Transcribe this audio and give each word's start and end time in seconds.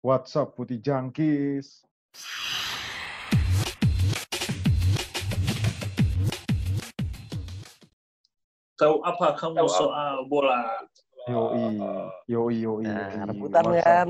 What's 0.00 0.32
up, 0.32 0.56
Putih 0.56 0.80
Jangkis? 0.80 1.84
Tahu 8.80 9.04
apa 9.04 9.36
kamu 9.36 9.68
soal 9.68 10.24
bola? 10.24 10.88
Yoi, 11.28 11.76
yoi, 12.32 12.56
yoi. 12.64 12.88
Nah, 12.88 13.28
rebutan 13.28 13.64
kan. 13.76 14.08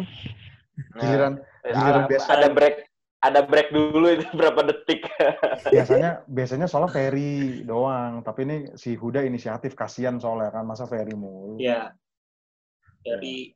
Giliran, 0.94 1.34
Eh, 1.66 1.74
giliran 1.74 2.06
ada, 2.06 2.10
biasa. 2.14 2.28
ada 2.38 2.48
break 2.54 2.76
ada 3.20 3.40
break 3.42 3.68
dulu 3.74 4.06
itu 4.14 4.24
berapa 4.38 4.62
detik 4.70 5.04
biasanya 5.74 6.22
biasanya 6.30 6.70
soalnya 6.70 6.94
Ferry 6.94 7.66
doang, 7.66 8.22
tapi 8.22 8.46
ini 8.46 8.56
si 8.78 8.94
Huda 8.94 9.26
inisiatif 9.26 9.74
kasihan 9.74 10.22
soalnya 10.22 10.54
kan 10.54 10.64
masa 10.64 10.86
Ferry 10.86 11.18
mulu. 11.18 11.58
Ya, 11.58 11.90
jadi 13.02 13.52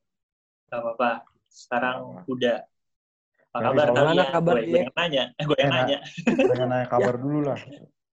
nggak 0.67 0.83
apa-apa. 0.83 1.34
Sekarang 1.55 2.27
udah. 2.27 2.67
Apa 3.55 3.63
Ya, 3.63 3.71
kabar 3.71 3.87
kalian? 3.95 4.27
kabar, 4.35 4.55
gue, 4.59 4.67
gue 4.67 4.81
yang 4.83 4.95
nanya. 4.99 5.25
Eh, 5.39 5.45
gue 5.47 5.59
yang 5.63 5.71
nanya. 5.71 5.99
Pengen 6.27 6.69
nanya 6.75 6.89
kabar 6.91 7.15
dulu 7.15 7.39
lah. 7.47 7.59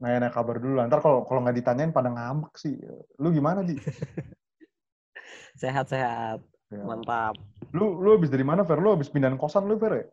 Nanya 0.01 0.17
nanya 0.25 0.33
kabar 0.33 0.55
dulu 0.57 0.73
lah. 0.81 0.85
Ntar 0.89 0.99
kalau 1.05 1.29
kalau 1.29 1.45
nggak 1.45 1.57
ditanyain 1.61 1.93
pada 1.93 2.09
ngambek 2.09 2.57
sih. 2.57 2.73
Lu 3.21 3.29
gimana 3.29 3.61
di? 3.61 3.77
Sehat-sehat. 5.61 6.41
Ya. 6.73 6.81
Mantap. 6.81 7.37
Lu 7.69 8.01
lu 8.01 8.17
habis 8.17 8.33
dari 8.33 8.41
mana 8.41 8.65
Fer? 8.65 8.81
Lu 8.81 8.97
habis 8.97 9.13
pindahan 9.13 9.37
kosan 9.37 9.69
lu 9.69 9.77
Fer 9.77 9.93
ya? 9.93 10.07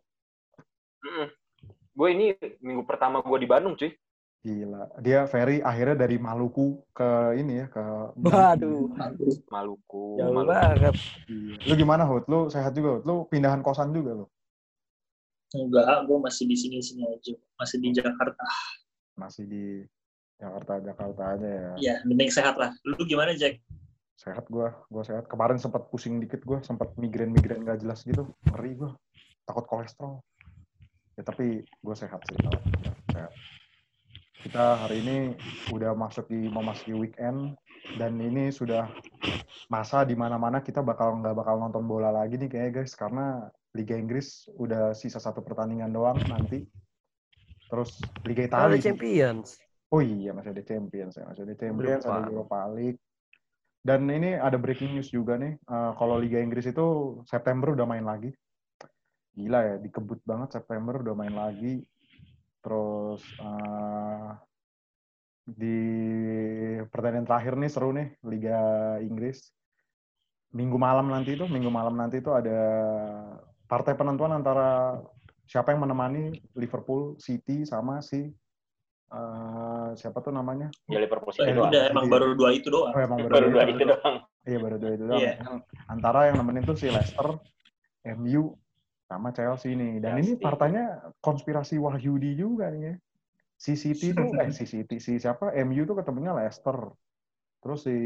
gue 1.95 2.09
ini 2.11 2.34
minggu 2.59 2.83
pertama 2.91 3.23
gue 3.23 3.39
di 3.39 3.47
Bandung 3.47 3.79
cuy 3.79 3.93
Gila. 4.45 4.93
Dia 5.01 5.25
Ferry 5.25 5.65
akhirnya 5.65 6.05
dari 6.05 6.21
Maluku 6.21 6.84
ke 6.93 7.33
ini 7.41 7.65
ya 7.65 7.66
ke 7.73 7.80
Waduh. 8.21 8.93
Maluku 9.48 10.20
Jauh 10.20 10.33
Maluku 10.37 10.61
banget. 10.61 10.95
Iya. 11.33 11.57
Lu 11.65 11.73
gimana 11.80 12.05
Hud? 12.05 12.29
Lu 12.29 12.53
sehat 12.53 12.77
juga 12.77 13.01
Hud? 13.01 13.05
Lu 13.09 13.25
pindahan 13.33 13.65
kosan 13.65 13.97
juga 13.97 14.12
lu? 14.12 14.27
Enggak, 15.57 16.05
gue 16.05 16.19
masih 16.20 16.45
di 16.45 16.61
sini-sini 16.61 17.09
aja. 17.09 17.33
Masih 17.56 17.81
di 17.81 17.89
Jakarta. 17.97 18.45
Masih 19.17 19.48
di 19.48 19.65
Jakarta 20.37 20.83
Jakarta 20.83 21.22
aja 21.39 21.48
ya. 21.48 21.72
Ya, 21.81 21.95
mending 22.05 22.28
sehat 22.28 22.59
lah. 22.59 22.75
Lu 22.84 22.98
gimana, 23.06 23.33
Jack? 23.39 23.62
Sehat 24.19 24.45
gua, 24.50 24.75
gua 24.91 25.06
sehat. 25.06 25.25
Kemarin 25.31 25.56
sempat 25.62 25.89
pusing 25.89 26.19
dikit 26.19 26.42
gua, 26.42 26.61
sempat 26.61 26.92
migrain-migrain 26.98 27.62
gak 27.65 27.81
jelas 27.81 28.03
gitu. 28.03 28.28
Ngeri 28.50 28.77
gua. 28.77 28.92
Takut 29.47 29.65
kolesterol. 29.65 30.20
Ya 31.15 31.22
tapi 31.22 31.62
gua 31.81 31.95
sehat 31.95 32.19
sih. 32.27 32.37
Sehat. 33.15 33.33
Kita 34.45 34.77
hari 34.77 35.00
ini 35.00 35.17
udah 35.73 35.97
masuk 35.97 36.28
di 36.28 36.53
memasuki 36.53 36.92
weekend 36.92 37.56
dan 37.97 38.20
ini 38.20 38.53
sudah 38.53 38.92
masa 39.73 40.05
di 40.05 40.12
mana-mana 40.12 40.61
kita 40.61 40.84
bakal 40.84 41.17
nggak 41.25 41.33
bakal 41.33 41.56
nonton 41.56 41.89
bola 41.89 42.12
lagi 42.12 42.37
nih 42.37 42.53
kayaknya 42.53 42.84
guys 42.84 42.92
karena 42.92 43.48
Liga 43.72 43.97
Inggris 43.97 44.45
udah 44.61 44.92
sisa 44.92 45.17
satu 45.17 45.41
pertandingan 45.41 45.89
doang 45.89 46.20
nanti. 46.28 46.61
Terus 47.72 47.97
Liga 48.28 48.45
Ada 48.45 48.77
Italia. 48.77 48.84
Champions. 48.84 49.56
Oh 49.89 50.05
iya 50.05 50.37
masih 50.37 50.53
ada 50.53 50.62
Champions 50.69 51.17
ya, 51.17 51.25
masih 51.25 51.42
ada 51.48 51.55
Champions, 51.56 52.05
Lupa. 52.05 52.12
ada 52.12 52.28
Europa 52.28 52.61
League. 52.77 53.00
Dan 53.81 54.00
ini 54.12 54.37
ada 54.37 54.61
breaking 54.61 54.92
news 54.92 55.09
juga 55.09 55.41
nih. 55.41 55.56
Eh, 55.56 55.92
kalau 55.97 56.20
Liga 56.20 56.37
Inggris 56.37 56.69
itu 56.69 57.19
September 57.25 57.72
udah 57.72 57.89
main 57.89 58.05
lagi. 58.05 58.28
Gila 59.33 59.61
ya, 59.72 59.77
dikebut 59.81 60.20
banget 60.28 60.61
September 60.61 61.00
udah 61.00 61.17
main 61.17 61.33
lagi. 61.33 61.81
Terus 62.65 63.20
eh, 63.45 64.31
di 65.45 65.79
pertandingan 66.89 67.29
terakhir 67.29 67.55
nih 67.61 67.71
seru 67.71 67.93
nih 67.93 68.17
Liga 68.25 68.61
Inggris. 69.05 69.53
Minggu 70.55 70.79
malam 70.81 71.12
nanti 71.12 71.37
itu, 71.37 71.45
minggu 71.45 71.69
malam 71.69 71.98
nanti 71.98 72.25
itu 72.25 72.31
ada 72.33 72.56
partai 73.69 73.93
penentuan 73.98 74.33
antara 74.33 74.97
siapa 75.45 75.75
yang 75.77 75.84
menemani 75.84 76.33
Liverpool, 76.56 77.21
City 77.21 77.69
sama 77.69 78.01
si 78.01 78.33
eh, 79.12 79.89
siapa 79.99 80.25
tuh 80.25 80.33
namanya? 80.33 80.72
ya 80.88 80.97
Liverpool 81.03 81.37
City 81.37 81.53
Eh, 81.53 81.55
doang 81.59 81.69
udah, 81.69 81.83
emang 81.93 82.06
baru 82.09 82.33
dua 82.33 82.50
itu 82.56 82.72
doang. 82.72 82.94
Oh, 82.97 83.03
emang 83.03 83.19
baru 83.28 83.53
dua 83.53 83.62
itu. 83.69 83.77
itu 83.77 83.84
doang 83.93 84.17
Iya 84.44 84.59
baru 84.61 84.77
dua 84.77 84.91
itu 84.97 85.05
doang. 85.05 85.21
Yang 85.21 85.56
Antara 85.84 86.21
yang 86.33 86.37
nemenin 86.41 86.65
tuh 86.65 86.77
si 86.81 86.88
Leicester, 86.88 87.28
MU, 88.05 88.56
sama 89.16 89.30
Chelsea 89.30 89.78
nih. 89.78 90.02
Dan 90.02 90.20
ini 90.20 90.34
Chelsea. 90.34 90.44
partanya 90.44 90.84
konspirasi 91.22 91.78
Wahyudi 91.78 92.34
juga 92.34 92.69
nih 92.70 92.82
ya. 92.91 92.94
Si 93.54 93.78
City 93.78 94.12
tuh, 94.12 94.34
eh 94.42 94.50
si 94.50 94.66
City, 94.66 94.98
si 94.98 95.16
siapa? 95.16 95.54
MU 95.62 95.82
tuh 95.86 95.97
ketemunya 95.98 96.34
Leicester. 96.34 96.91
Terus 97.64 97.80
si 97.86 97.97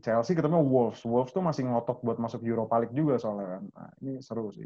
Chelsea 0.00 0.32
ketemu 0.32 0.64
Wolves. 0.64 1.04
Wolves 1.04 1.34
tuh 1.36 1.44
masih 1.44 1.68
ngotot 1.68 2.00
buat 2.00 2.16
masuk 2.16 2.40
Europa 2.46 2.80
League 2.80 2.96
juga 2.96 3.20
soalnya 3.20 3.58
kan. 3.58 3.62
Nah, 3.76 3.90
ini 4.00 4.22
seru 4.24 4.48
sih. 4.54 4.64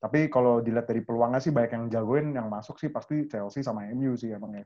Tapi 0.00 0.32
kalau 0.32 0.64
dilihat 0.64 0.88
dari 0.88 1.04
peluangnya 1.04 1.44
sih 1.44 1.52
banyak 1.52 1.76
yang 1.76 1.84
jagoin 1.92 2.32
yang 2.32 2.48
masuk 2.48 2.80
sih 2.80 2.88
pasti 2.88 3.28
Chelsea 3.28 3.60
sama 3.60 3.84
MU 3.92 4.16
sih 4.16 4.32
emangnya. 4.32 4.64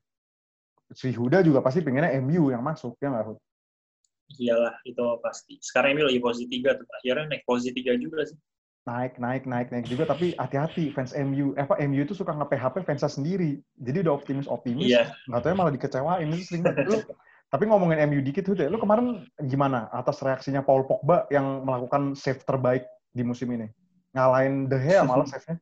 Si 0.94 1.10
Huda 1.10 1.42
juga 1.42 1.58
pasti 1.64 1.82
pengennya 1.82 2.14
MU 2.22 2.54
yang 2.54 2.62
masuk, 2.62 2.94
ya 3.02 3.10
nggak 3.10 3.26
Hud? 3.32 3.38
Iyalah, 4.38 4.78
itu 4.86 5.02
pasti. 5.20 5.54
Sekarang 5.58 5.98
ini 5.98 6.02
lagi 6.06 6.20
posisi 6.22 6.46
tiga 6.46 6.78
tuh. 6.78 6.86
Akhirnya 7.02 7.34
naik 7.34 7.42
posisi 7.48 7.74
tiga 7.74 7.92
juga 7.98 8.24
sih. 8.24 8.38
Naik 8.84 9.16
naik 9.16 9.48
naik 9.48 9.72
naik 9.72 9.88
juga 9.88 10.04
tapi 10.04 10.36
hati-hati 10.36 10.92
fans 10.92 11.16
MU 11.16 11.56
eh 11.56 11.64
apa 11.64 11.80
MU 11.88 12.04
itu 12.04 12.12
suka 12.12 12.36
nge-PHP 12.36 12.84
fansnya 12.84 13.08
sendiri 13.08 13.56
jadi 13.80 14.04
udah 14.04 14.12
optimis 14.12 14.44
optimis 14.44 14.92
Iya. 14.92 15.08
nggak 15.24 15.40
tahu 15.40 15.50
ya 15.52 15.56
malah 15.56 15.72
dikecewain 15.72 16.28
itu 16.28 16.44
sering 16.44 16.62
banget 16.68 16.86
lu 16.92 16.98
tapi 17.48 17.64
ngomongin 17.64 18.04
MU 18.12 18.20
dikit 18.20 18.44
tuh 18.44 18.56
lu 18.68 18.76
kemarin 18.76 19.24
gimana 19.48 19.88
atas 19.88 20.20
reaksinya 20.20 20.60
Paul 20.60 20.84
Pogba 20.84 21.24
yang 21.32 21.64
melakukan 21.64 22.12
save 22.12 22.44
terbaik 22.44 22.84
di 23.16 23.24
musim 23.24 23.48
ini 23.56 23.72
ngalahin 24.12 24.68
De 24.68 24.76
Gea 24.76 25.00
malah 25.08 25.24
save-nya 25.24 25.56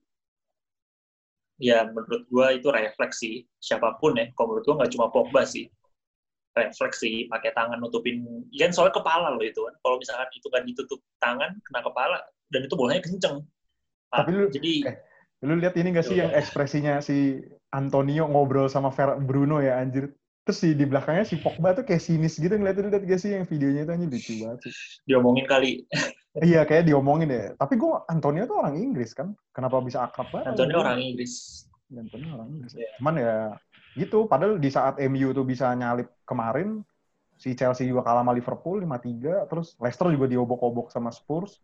Ya, 1.62 1.86
menurut 1.86 2.26
gue 2.26 2.46
itu 2.58 2.68
refleks 2.74 3.22
sih. 3.22 3.46
Siapa 3.62 3.94
pun 4.02 4.18
ya. 4.18 4.26
Kalau 4.34 4.50
menurut 4.50 4.66
gue 4.66 4.76
nggak 4.82 4.92
cuma 4.98 5.06
Pogba 5.14 5.46
sih. 5.46 5.70
Refleks 6.58 6.98
sih. 6.98 7.30
Pakai 7.30 7.54
tangan 7.54 7.78
nutupin. 7.78 8.18
Ya, 8.50 8.66
soalnya 8.74 8.98
kepala 8.98 9.30
loh 9.30 9.46
itu 9.46 9.62
kan. 9.62 9.74
Kalau 9.78 9.96
misalkan 10.02 10.26
itu 10.34 10.48
kan 10.50 10.62
ditutup 10.66 11.00
tangan, 11.22 11.54
kena 11.62 11.80
kepala. 11.86 12.18
Dan 12.52 12.68
itu 12.68 12.74
bolanya 12.76 13.00
kenceng. 13.00 13.40
Pak. 14.12 14.16
Tapi 14.22 14.30
lu- 14.30 14.52
Jadi, 14.52 14.72
eh, 14.84 14.96
lu 15.42 15.56
lihat 15.56 15.74
ini 15.74 15.88
gak 15.90 16.04
sih 16.04 16.20
yang 16.20 16.30
ekspresinya 16.30 17.00
si 17.00 17.40
Antonio 17.72 18.28
ngobrol 18.28 18.68
sama 18.68 18.92
Fer 18.92 19.16
Bruno 19.18 19.58
ya 19.58 19.80
anjir 19.80 20.12
terus 20.42 20.58
si 20.58 20.74
di 20.74 20.84
belakangnya 20.84 21.22
si 21.24 21.38
Pogba 21.38 21.70
tuh 21.72 21.86
kayak 21.86 22.02
sinis 22.02 22.34
gitu 22.36 22.50
ngeliatin 22.52 22.90
lihat 22.90 23.06
gak 23.06 23.20
sih 23.22 23.30
yang 23.32 23.46
videonya 23.46 23.86
itu 23.86 23.92
anjir 23.94 24.08
lucu 24.10 24.32
banget 24.42 24.58
sih 24.68 24.72
diomongin 25.08 25.46
kali. 25.48 25.70
Iya, 26.32 26.64
kayak 26.64 26.88
diomongin 26.88 27.28
deh. 27.28 27.52
Tapi 27.60 27.76
gue 27.76 27.92
Antonio 28.08 28.48
tuh 28.48 28.64
orang 28.64 28.80
Inggris 28.80 29.12
kan. 29.12 29.36
Kenapa 29.52 29.84
bisa 29.84 30.00
akrab 30.00 30.32
banget? 30.32 30.56
Antonio 30.56 30.80
orang 30.80 30.96
Inggris. 30.96 31.68
Antonio 31.92 32.40
orang 32.40 32.48
Inggris. 32.56 32.72
Iya. 32.72 32.88
Cuman 32.96 33.14
ya 33.20 33.36
gitu. 34.00 34.24
Padahal 34.24 34.56
di 34.56 34.72
saat 34.72 34.96
MU 34.96 35.36
tuh 35.36 35.44
bisa 35.44 35.68
nyalip 35.76 36.08
kemarin, 36.24 36.80
si 37.36 37.52
Chelsea 37.52 37.84
juga 37.84 38.00
kalah 38.08 38.24
sama 38.24 38.32
Liverpool 38.32 38.80
5-3. 38.80 39.44
Terus 39.44 39.76
Leicester 39.76 40.08
juga 40.08 40.24
diobok-obok 40.24 40.88
sama 40.88 41.12
Spurs 41.12 41.60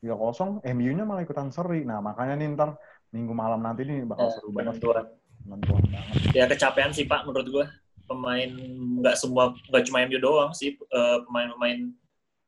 3-0. 0.00 0.62
MU-nya 0.62 1.04
malah 1.04 1.22
ikutan 1.22 1.50
seri. 1.50 1.82
Nah 1.82 1.98
makanya 1.98 2.38
nih 2.38 2.54
ntar 2.54 2.78
minggu 3.10 3.32
malam 3.32 3.60
nanti 3.60 3.82
nih 3.82 4.04
bakal 4.04 4.28
Ya, 4.28 4.32
seru 4.34 4.48
banget. 4.50 4.78
penentuan. 4.78 5.04
Penentuan 5.42 5.82
banget. 5.88 6.14
Ya, 6.36 6.44
kecapean 6.46 6.90
sih, 6.92 7.04
Pak, 7.04 7.24
menurut 7.24 7.48
gue. 7.48 7.66
Pemain, 8.08 8.48
nggak 9.00 9.16
semua, 9.16 9.52
nggak 9.68 9.84
cuma 9.84 9.98
MU 10.04 10.18
doang 10.18 10.52
sih. 10.52 10.72
eh, 10.72 11.18
Pemain-pemain 11.24 11.92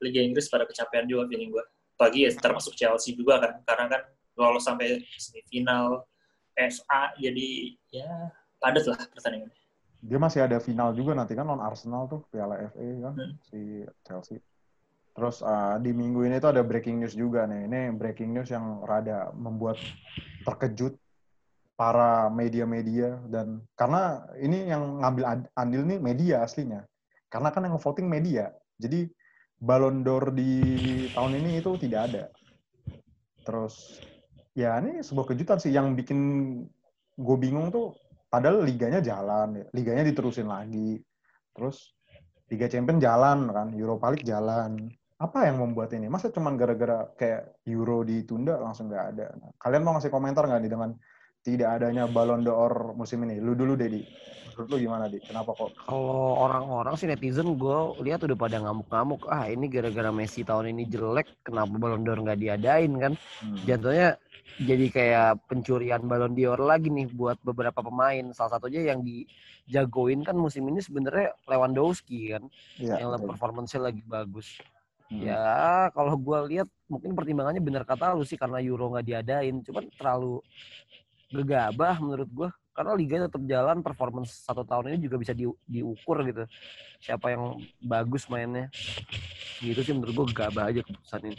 Liga 0.00 0.20
Inggris 0.20 0.48
pada 0.48 0.64
kecapean 0.64 1.04
juga 1.04 1.28
feeling 1.28 1.52
gue. 1.52 1.64
Pagi 1.96 2.24
ya 2.24 2.32
termasuk 2.32 2.72
Chelsea 2.72 3.12
juga 3.12 3.36
kan. 3.40 3.52
Karena 3.64 3.86
kan 3.88 4.02
lolos 4.40 4.64
sampai 4.64 5.04
semifinal 5.14 6.08
FA, 6.56 7.12
jadi 7.16 7.48
ya 7.92 8.08
padat 8.56 8.84
lah 8.88 9.00
pertandingannya. 9.12 9.56
Dia 10.00 10.16
masih 10.16 10.40
ada 10.40 10.56
final 10.56 10.96
juga 10.96 11.12
nanti 11.12 11.36
kan 11.36 11.44
lawan 11.44 11.60
Arsenal 11.60 12.08
tuh 12.08 12.24
Piala 12.32 12.56
FA 12.72 12.88
kan 13.04 13.14
Hmm. 13.16 13.32
si 13.44 13.84
Chelsea. 14.00 14.40
Terus 15.10 15.42
uh, 15.42 15.76
di 15.82 15.90
minggu 15.90 16.22
ini 16.24 16.38
tuh 16.38 16.54
ada 16.54 16.62
breaking 16.62 17.02
news 17.02 17.14
juga 17.18 17.44
nih. 17.44 17.66
Ini 17.66 17.80
breaking 17.98 18.30
news 18.30 18.50
yang 18.50 18.82
rada 18.86 19.34
membuat 19.34 19.76
terkejut 20.46 20.96
para 21.74 22.28
media-media 22.28 23.16
dan 23.32 23.64
karena 23.72 24.20
ini 24.36 24.68
yang 24.68 25.00
ngambil 25.00 25.48
andil 25.56 25.82
nih 25.84 25.98
media 25.98 26.44
aslinya. 26.44 26.84
Karena 27.30 27.50
kan 27.50 27.66
yang 27.66 27.80
voting 27.80 28.06
media. 28.06 28.52
Jadi 28.80 29.08
Ballon 29.60 30.00
d'Or 30.00 30.32
di 30.32 30.52
tahun 31.12 31.36
ini 31.36 31.60
itu 31.60 31.76
tidak 31.76 32.00
ada. 32.12 32.24
Terus 33.44 34.00
ya 34.56 34.80
ini 34.80 35.04
sebuah 35.04 35.32
kejutan 35.32 35.60
sih 35.60 35.72
yang 35.72 35.92
bikin 35.92 36.18
gue 37.20 37.36
bingung 37.36 37.68
tuh 37.68 37.92
padahal 38.32 38.64
liganya 38.64 39.04
jalan, 39.04 39.68
liganya 39.74 40.06
diterusin 40.06 40.48
lagi. 40.48 41.02
Terus 41.52 41.92
Liga 42.50 42.66
Champions 42.66 42.98
jalan 42.98 43.46
kan, 43.46 43.68
Europa 43.78 44.10
League 44.10 44.26
jalan. 44.26 44.90
Apa 45.20 45.52
yang 45.52 45.60
membuat 45.60 45.92
ini? 45.92 46.08
Masa 46.08 46.32
cuman 46.32 46.56
gara-gara 46.56 47.04
kayak 47.12 47.60
Euro 47.68 48.00
ditunda 48.08 48.56
langsung 48.56 48.88
nggak 48.88 49.04
ada? 49.12 49.26
Nah, 49.36 49.52
kalian 49.60 49.84
mau 49.84 49.92
ngasih 49.92 50.08
komentar 50.08 50.48
nggak 50.48 50.60
nih 50.64 50.72
dengan 50.72 50.90
tidak 51.44 51.68
adanya 51.76 52.08
Ballon 52.08 52.40
d'Or 52.40 52.96
musim 52.96 53.28
ini? 53.28 53.36
Lu 53.36 53.52
dulu, 53.52 53.76
Dedi. 53.76 54.00
Menurut 54.56 54.68
lu 54.72 54.76
gimana, 54.80 55.12
Di? 55.12 55.20
Kenapa 55.20 55.52
kok? 55.52 55.76
Kalau 55.76 56.40
orang-orang 56.40 56.96
sih 56.96 57.04
netizen 57.04 57.52
gue 57.60 57.78
lihat 58.00 58.24
udah 58.24 58.32
pada 58.32 58.64
ngamuk-ngamuk. 58.64 59.28
Ah 59.28 59.44
ini 59.44 59.68
gara-gara 59.68 60.08
Messi 60.08 60.40
tahun 60.40 60.72
ini 60.72 60.88
jelek, 60.88 61.44
kenapa 61.44 61.76
Ballon 61.76 62.00
d'Or 62.00 62.24
nggak 62.24 62.40
diadain 62.40 62.92
kan? 62.96 63.12
Hmm. 63.44 63.60
Jatuhnya 63.68 64.16
jadi 64.56 64.86
kayak 64.88 65.52
pencurian 65.52 66.00
Ballon 66.08 66.32
d'Or 66.32 66.64
lagi 66.64 66.88
nih 66.88 67.12
buat 67.12 67.36
beberapa 67.44 67.84
pemain. 67.84 68.24
Salah 68.32 68.56
satunya 68.56 68.88
yang 68.88 69.04
dijagoin 69.04 70.24
kan 70.24 70.36
musim 70.36 70.64
ini 70.64 70.80
sebenarnya 70.80 71.36
Lewandowski 71.44 72.32
kan, 72.32 72.48
Iya, 72.80 73.04
yang 73.04 73.20
betul. 73.20 73.36
performance-nya 73.36 73.80
lagi 73.92 74.00
bagus. 74.08 74.60
Hmm. 75.10 75.26
Ya 75.26 75.90
kalau 75.90 76.14
gue 76.14 76.38
lihat 76.54 76.68
mungkin 76.86 77.12
pertimbangannya 77.18 77.62
bener 77.62 77.82
kata 77.82 78.14
lu 78.14 78.22
sih 78.22 78.38
karena 78.38 78.62
Euro 78.62 78.94
nggak 78.94 79.06
diadain, 79.06 79.58
cuman 79.66 79.84
terlalu 79.98 80.38
gegabah 81.30 81.94
menurut 82.02 82.28
gue 82.30 82.48
karena 82.74 82.92
liga 82.98 83.16
tetap 83.26 83.42
jalan 83.46 83.78
performance 83.86 84.42
satu 84.46 84.62
tahun 84.66 84.94
ini 84.94 84.98
juga 85.06 85.16
bisa 85.20 85.30
di- 85.34 85.58
diukur 85.66 86.22
gitu 86.26 86.42
siapa 87.02 87.34
yang 87.34 87.62
bagus 87.78 88.26
mainnya 88.26 88.66
gitu 89.62 89.80
sih 89.84 89.94
menurut 89.94 90.14
gue 90.14 90.26
gegabah 90.34 90.70
aja 90.74 90.80
keputusan 90.82 91.22
ini 91.30 91.38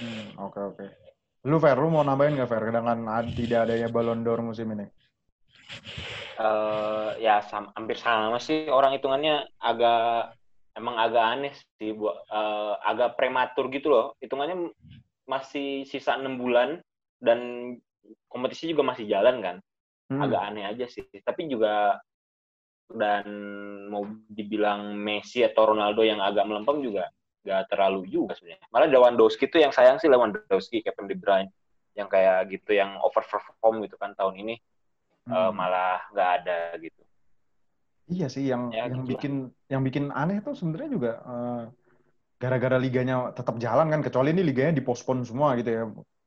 Hmm, 0.00 0.26
Oke, 0.42 0.60
oke. 0.60 0.84
Lu, 1.46 1.56
Fer, 1.60 1.76
lu 1.78 1.88
mau 1.92 2.02
nambahin 2.04 2.34
nggak, 2.36 2.50
Fer? 2.50 2.64
Dengan 2.72 2.98
tidak 3.36 3.68
adanya 3.68 3.88
Ballon 3.92 4.20
d'Or 4.24 4.40
musim 4.44 4.68
ini? 4.74 4.86
Eh, 6.34 7.08
ya 7.22 7.38
sam- 7.46 7.70
hampir 7.78 7.94
sama 7.94 8.42
sih 8.42 8.66
orang 8.66 8.98
hitungannya 8.98 9.46
agak 9.62 10.34
emang 10.74 10.98
agak 10.98 11.24
aneh 11.24 11.54
sih 11.78 11.94
buat 11.94 12.14
eh, 12.28 12.74
agak 12.84 13.16
prematur 13.18 13.70
gitu 13.70 13.90
loh. 13.90 14.06
Hitungannya 14.18 14.70
masih 15.24 15.88
sisa 15.88 16.18
enam 16.20 16.36
bulan 16.36 16.82
dan 17.22 17.72
kompetisi 18.28 18.68
juga 18.70 18.84
masih 18.84 19.08
jalan 19.08 19.40
kan. 19.40 19.56
Hmm. 20.04 20.20
agak 20.20 20.52
aneh 20.52 20.68
aja 20.68 20.84
sih. 20.84 21.00
Tapi 21.24 21.48
juga 21.48 21.96
dan 22.92 23.24
mau 23.88 24.04
dibilang 24.28 24.92
Messi 24.92 25.40
atau 25.40 25.72
Ronaldo 25.72 26.04
yang 26.04 26.20
agak 26.20 26.44
melempem 26.44 26.84
juga 26.84 27.08
gak 27.44 27.72
terlalu 27.72 28.08
juga 28.08 28.36
sebenarnya. 28.36 28.68
Malah 28.68 28.88
Lewandowski 28.88 29.48
tuh 29.48 29.64
yang 29.64 29.72
sayang 29.72 29.96
sih 30.00 30.08
Lewandowski 30.08 30.84
Kevin 30.84 31.08
De 31.08 31.16
Bruyne. 31.16 31.50
Yang 31.96 32.08
kayak 32.12 32.38
gitu 32.52 32.70
yang 32.76 33.00
overperform 33.00 33.84
gitu 33.88 33.96
kan 33.96 34.12
tahun 34.16 34.36
ini. 34.40 34.54
Eh, 34.56 35.32
Hmm. 35.32 35.56
malah 35.56 36.04
nggak 36.12 36.30
ada 36.44 36.76
gitu 36.80 37.00
Iya 38.06 38.26
sih, 38.28 38.44
yang 38.44 38.68
Ya, 38.68 38.84
yang 38.84 39.00
gitu 39.00 39.00
lah. 39.00 39.10
bikin 39.16 39.32
yang 39.66 39.82
bikin 39.82 40.04
aneh 40.10 40.38
tuh 40.38 40.52
sebenarnya 40.52 40.90
juga 40.90 41.12
eh, 41.18 41.62
gara-gara 42.36 42.76
liganya 42.76 43.32
tetap 43.32 43.56
jalan 43.56 43.88
kan, 43.88 44.00
kecuali 44.00 44.30
ini 44.30 44.44
liganya 44.44 44.74
dipospon 44.74 45.24
semua 45.24 45.56
gitu 45.56 45.70
ya. 45.70 45.82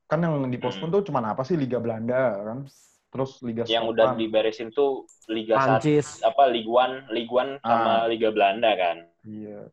Kan 0.05 0.19
yang 0.19 0.47
dipospon 0.47 0.89
tuh 0.89 1.03
cuman 1.03 1.31
apa 1.31 1.43
sih 1.43 1.53
Liga 1.53 1.77
Belanda 1.77 2.15
kan, 2.39 2.65
terus 3.07 3.37
Liga 3.41 3.61
Hmm. 3.63 3.71
yang 3.71 3.85
udah 3.85 4.05
Skotland. 4.09 4.19
diberesin 4.19 4.69
tuh 4.71 5.05
Liga 5.27 5.53
Prancis 5.55 6.17
apa 6.21 6.43
Ligue 6.47 6.71
1 6.71 7.07
Ligue 7.09 7.35
1 7.35 7.59
sama 7.61 7.91
Ah. 7.93 8.03
Liga 8.05 8.29
Belanda 8.31 8.71
kan 8.73 8.97
Iya. 9.21 9.67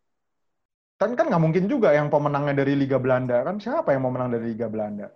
Kan 0.94 1.14
kan 1.14 1.26
nggak 1.26 1.40
mungkin 1.40 1.64
juga 1.66 1.90
yang 1.90 2.06
pemenangnya 2.06 2.54
dari 2.56 2.74
Liga 2.74 2.98
Belanda 2.98 3.42
kan 3.42 3.58
siapa 3.58 3.90
yang 3.90 4.02
mau 4.02 4.10
menang 4.10 4.30
dari 4.30 4.52
Liga 4.52 4.66
Belanda? 4.66 5.08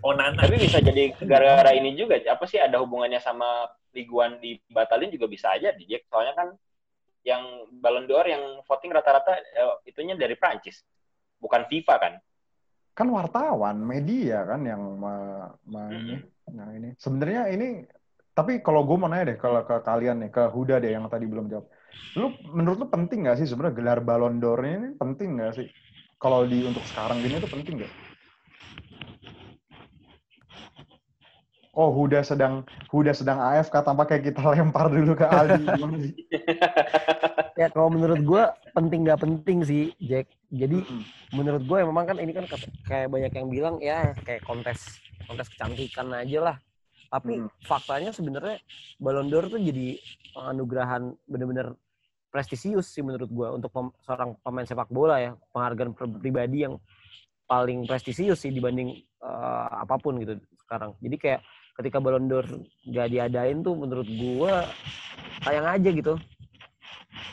Onana. 0.00 0.32
tapi 0.34 0.56
bisa 0.56 0.80
jadi 0.80 1.12
gara-gara 1.20 1.70
ini 1.72 1.92
juga 1.92 2.16
apa 2.24 2.44
sih 2.44 2.56
ada 2.56 2.80
hubungannya 2.80 3.20
sama 3.20 3.68
Ligue 3.90 4.14
1 4.14 4.38
dibatalin 4.38 5.10
juga 5.10 5.26
bisa 5.26 5.50
aja 5.54 5.74
di 5.74 5.86
Jack 5.86 6.06
soalnya 6.06 6.34
kan 6.34 6.48
yang 7.26 7.68
Ballon 7.80 8.08
d'Or 8.08 8.24
yang 8.24 8.64
voting 8.64 8.90
rata-rata 8.94 9.36
eh, 9.36 9.74
itunya 9.90 10.16
dari 10.16 10.34
Prancis 10.38 10.80
bukan 11.36 11.68
FIFA 11.68 11.96
kan 12.00 12.14
Kan 12.90 13.08
wartawan, 13.16 13.80
media 13.80 14.44
kan 14.44 14.60
yang 14.66 14.82
ma- 15.00 15.48
ma- 15.72 15.88
ini, 15.88 16.20
yang 16.52 16.70
ini. 16.76 16.88
Sebenarnya 17.00 17.48
ini 17.48 17.86
tapi 18.36 18.60
kalau 18.60 18.84
gue 18.84 18.96
mau 18.98 19.08
nanya 19.08 19.32
deh 19.32 19.38
kalau 19.40 19.64
ke 19.64 19.80
kalian 19.80 20.20
nih, 20.20 20.30
ke 20.32 20.52
Huda 20.52 20.76
deh 20.82 20.92
yang 20.92 21.08
tadi 21.08 21.24
belum 21.24 21.48
jawab. 21.48 21.64
Lu 22.18 22.28
menurut 22.52 22.78
lu 22.84 22.86
penting 22.92 23.24
nggak 23.24 23.40
sih 23.40 23.48
sebenarnya 23.48 23.76
gelar 23.78 23.98
Ballon 24.04 24.36
d'Or 24.36 24.60
ini 24.66 24.98
penting 25.00 25.38
nggak 25.38 25.52
sih? 25.56 25.66
Kalau 26.20 26.44
di 26.44 26.60
untuk 26.60 26.84
sekarang 26.84 27.24
gini 27.24 27.40
tuh 27.40 27.48
penting 27.48 27.80
nggak? 27.80 27.92
Oh, 31.70 31.94
Huda 31.94 32.26
sedang 32.26 32.66
Huda 32.90 33.14
sedang 33.14 33.38
AFK 33.38 33.86
tanpa 33.86 34.02
kayak 34.02 34.26
kita 34.26 34.42
lempar 34.52 34.90
dulu 34.90 35.14
ke 35.14 35.22
Aldi. 35.22 35.66
Ya 37.54 37.70
kalau 37.70 37.94
menurut 37.94 38.18
gue 38.18 38.42
penting 38.72 39.06
nggak 39.06 39.20
penting 39.20 39.58
sih 39.62 39.84
Jack 40.00 40.26
jadi 40.50 40.82
Hmm. 40.82 41.02
menurut 41.30 41.62
gue 41.62 41.78
memang 41.86 42.04
kan 42.06 42.16
ini 42.18 42.32
kan 42.34 42.46
kayak 42.86 43.06
banyak 43.06 43.30
yang 43.30 43.48
bilang 43.50 43.74
ya 43.78 44.14
kayak 44.24 44.42
kontes 44.42 44.98
kontes 45.26 45.46
kecantikan 45.46 46.10
aja 46.10 46.38
lah 46.40 46.56
tapi 47.10 47.38
Hmm. 47.38 47.50
faktanya 47.62 48.10
sebenarnya 48.10 48.58
Ballon 48.98 49.30
d'Or 49.30 49.46
tuh 49.46 49.60
jadi 49.60 49.98
anugerhan 50.34 51.14
bener-bener 51.26 51.74
prestisius 52.30 52.90
sih 52.90 53.02
menurut 53.02 53.30
gue 53.30 53.48
untuk 53.50 53.70
pem- 53.70 53.94
seorang 54.02 54.38
pemain 54.40 54.66
sepak 54.66 54.90
bola 54.90 55.18
ya 55.18 55.30
penghargaan 55.50 55.90
pri- 55.92 56.18
pribadi 56.18 56.66
yang 56.66 56.78
paling 57.44 57.82
prestisius 57.84 58.40
sih 58.40 58.50
dibanding 58.50 58.94
eh, 59.20 59.66
apa 59.74 59.98
pun 59.98 60.18
gitu 60.18 60.38
sekarang 60.62 60.94
jadi 61.02 61.16
kayak 61.18 61.40
ketika 61.80 61.98
Ballon 61.98 62.28
d'Or 62.28 62.44
nggak 62.84 63.08
diadain 63.08 63.64
tuh 63.64 63.72
menurut 63.72 64.04
gue 64.06 64.52
sayang 65.44 65.66
aja 65.66 65.90
gitu 65.90 66.14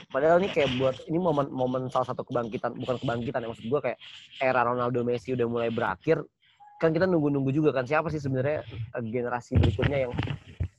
Padahal 0.07 0.39
ini 0.39 0.47
kayak 0.47 0.71
buat 0.79 0.95
ini 1.11 1.19
momen 1.19 1.51
momen 1.51 1.91
salah 1.91 2.07
satu 2.07 2.23
kebangkitan 2.23 2.79
bukan 2.79 2.95
kebangkitan 3.03 3.43
ya 3.43 3.51
maksud 3.51 3.67
gue 3.67 3.79
kayak 3.83 3.99
era 4.39 4.63
Ronaldo 4.63 5.03
Messi 5.03 5.35
udah 5.35 5.43
mulai 5.51 5.67
berakhir 5.67 6.23
kan 6.79 6.95
kita 6.95 7.03
nunggu-nunggu 7.03 7.51
juga 7.51 7.75
kan 7.75 7.83
siapa 7.83 8.07
sih 8.07 8.23
sebenarnya 8.23 8.63
eh, 8.71 9.03
generasi 9.03 9.59
berikutnya 9.59 10.07
yang 10.07 10.13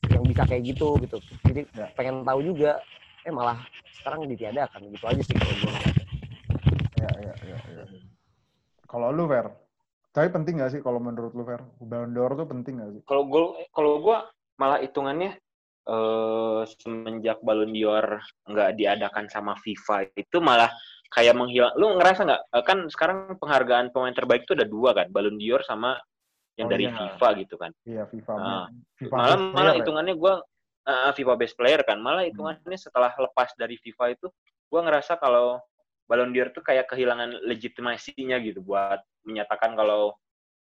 yang 0.08 0.24
bisa 0.24 0.48
kayak 0.48 0.72
gitu 0.72 0.96
gitu 1.04 1.20
jadi 1.44 1.68
pengen 1.92 2.24
tahu 2.24 2.40
juga 2.40 2.80
eh 3.28 3.32
malah 3.34 3.60
sekarang 4.00 4.24
ditiadakan 4.32 4.80
gitu 4.96 5.04
aja 5.04 5.20
sih 5.20 5.36
kalau 5.36 5.54
gue 5.60 5.72
Ya, 6.98 7.10
ya, 7.22 7.34
ya, 7.46 7.58
ya. 7.78 7.84
Kalau 8.90 9.14
lu, 9.14 9.30
Fer? 9.30 9.46
Tapi 10.18 10.34
penting 10.34 10.58
nggak 10.58 10.72
sih 10.74 10.80
kalau 10.82 10.98
menurut 10.98 11.30
lu, 11.30 11.46
Fer? 11.46 11.62
Ballon 11.78 12.10
d'Or 12.10 12.34
tuh 12.34 12.46
penting 12.50 12.82
nggak 12.82 12.90
sih? 12.90 13.02
kalau 13.06 13.22
gue 13.30 13.42
kalau 13.70 14.02
gue 14.02 14.18
malah 14.58 14.82
hitungannya 14.82 15.38
eh, 15.86 16.60
semenjak 16.82 17.38
Ballon 17.38 17.70
d'Or 17.70 18.18
nggak 18.50 18.70
diadakan 18.74 19.30
sama 19.30 19.54
FIFA 19.62 20.10
itu 20.18 20.42
malah 20.42 20.74
kayak 21.14 21.38
menghilang. 21.38 21.70
Lu 21.78 21.94
ngerasa 21.94 22.26
nggak? 22.26 22.42
Eh, 22.50 22.64
Kan 22.66 22.90
sekarang 22.90 23.38
penghargaan 23.38 23.94
pemain 23.94 24.10
terbaik 24.10 24.42
itu 24.42 24.58
ada 24.58 24.66
dua 24.66 24.90
kan, 24.90 25.06
Ballon 25.14 25.38
d'Or 25.38 25.62
sama 25.62 25.94
yang 26.58 26.66
Oh, 26.66 26.72
dari 26.74 26.90
iya. 26.90 26.98
FIFA 26.98 27.28
gitu 27.38 27.54
kan. 27.54 27.70
Iya, 27.86 28.02
FIFA. 28.10 28.32
Nah, 28.34 28.66
FIFA 28.98 29.14
malah 29.14 29.38
malah 29.54 29.72
ya? 29.78 29.86
hitungannya 29.86 30.18
gue 30.18 30.34
FIFA 30.88 31.32
best 31.38 31.54
player 31.54 31.86
kan. 31.86 32.02
Malah 32.02 32.26
hitungannya 32.26 32.74
setelah 32.74 33.14
lepas 33.14 33.54
dari 33.54 33.78
FIFA 33.78 34.18
itu, 34.18 34.26
gue 34.66 34.80
ngerasa 34.82 35.14
kalau 35.22 35.62
Ballon 36.08 36.32
d'Or 36.32 36.48
tuh 36.56 36.64
kayak 36.64 36.88
kehilangan 36.88 37.44
legitimasinya 37.44 38.40
gitu 38.40 38.64
buat 38.64 39.04
menyatakan 39.28 39.76
kalau 39.76 40.16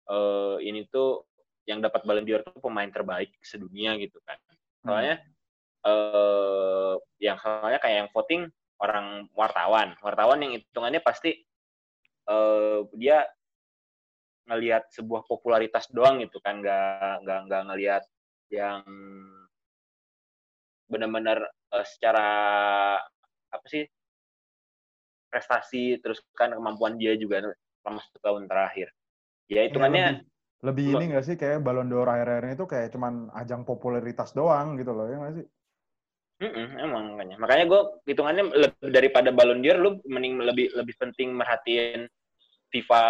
eh, 0.09 0.57
ini 0.65 0.89
tuh 0.89 1.29
yang 1.69 1.85
dapat 1.85 2.03
Ballon 2.09 2.25
d'Or 2.25 2.41
tuh 2.43 2.57
pemain 2.65 2.89
terbaik 2.89 3.37
sedunia 3.45 3.95
gitu 4.01 4.19
kan. 4.25 4.41
Soalnya 4.85 5.21
eh 5.85 6.95
yang 7.21 7.37
soalnya 7.37 7.77
kayak 7.77 7.97
yang 8.09 8.11
voting 8.17 8.49
orang 8.81 9.29
wartawan, 9.37 9.93
wartawan 10.01 10.41
yang 10.41 10.57
hitungannya 10.57 11.05
pasti 11.05 11.45
eh 12.25 12.79
dia 12.97 13.29
ngelihat 14.49 14.89
sebuah 14.93 15.25
popularitas 15.29 15.89
doang 15.93 16.21
gitu 16.25 16.41
kan, 16.41 16.61
nggak 16.65 17.25
nggak 17.25 17.39
nggak 17.49 17.63
ngelihat 17.69 18.03
yang 18.49 18.81
benar-benar 20.89 21.49
eh, 21.49 21.87
secara 21.89 22.29
apa 23.53 23.67
sih 23.69 23.85
prestasi 25.35 25.99
terus 25.99 26.23
kan 26.39 26.55
kemampuan 26.55 26.95
dia 27.03 27.19
juga 27.19 27.43
selama 27.83 27.99
satu 28.07 28.19
tahun 28.23 28.43
terakhir. 28.47 28.89
Ya 29.51 29.67
hitungannya 29.67 30.07
lebih, 30.07 30.25
lebih 30.67 30.87
Mbak. 30.87 31.03
ini 31.03 31.05
nggak 31.11 31.25
sih 31.27 31.37
kayak 31.41 31.59
Ballon 31.67 31.89
d'Or 31.91 32.09
akhir-akhir 32.15 32.45
ini 32.49 32.55
tuh 32.63 32.69
kayak 32.73 32.89
cuman 32.95 33.15
ajang 33.41 33.63
popularitas 33.69 34.31
doang 34.39 34.69
gitu 34.81 34.93
loh 34.97 35.07
ya 35.11 35.17
nggak 35.21 35.35
sih? 35.43 35.47
Mm-mm, 36.43 36.67
emang 36.83 37.05
makanya. 37.15 37.37
Makanya 37.39 37.65
gue 37.71 37.81
hitungannya 38.11 38.45
lebih 38.53 38.91
daripada 38.91 39.31
Ballon 39.31 39.63
d'Or, 39.63 39.79
lu 39.79 39.91
mending 40.11 40.35
lebih 40.43 40.67
lebih 40.75 40.95
penting 40.99 41.31
merhatiin 41.31 42.11
FIFA 42.75 43.03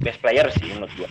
best 0.00 0.18
player 0.24 0.46
sih 0.56 0.68
menurut 0.72 0.92
gue. 0.96 1.08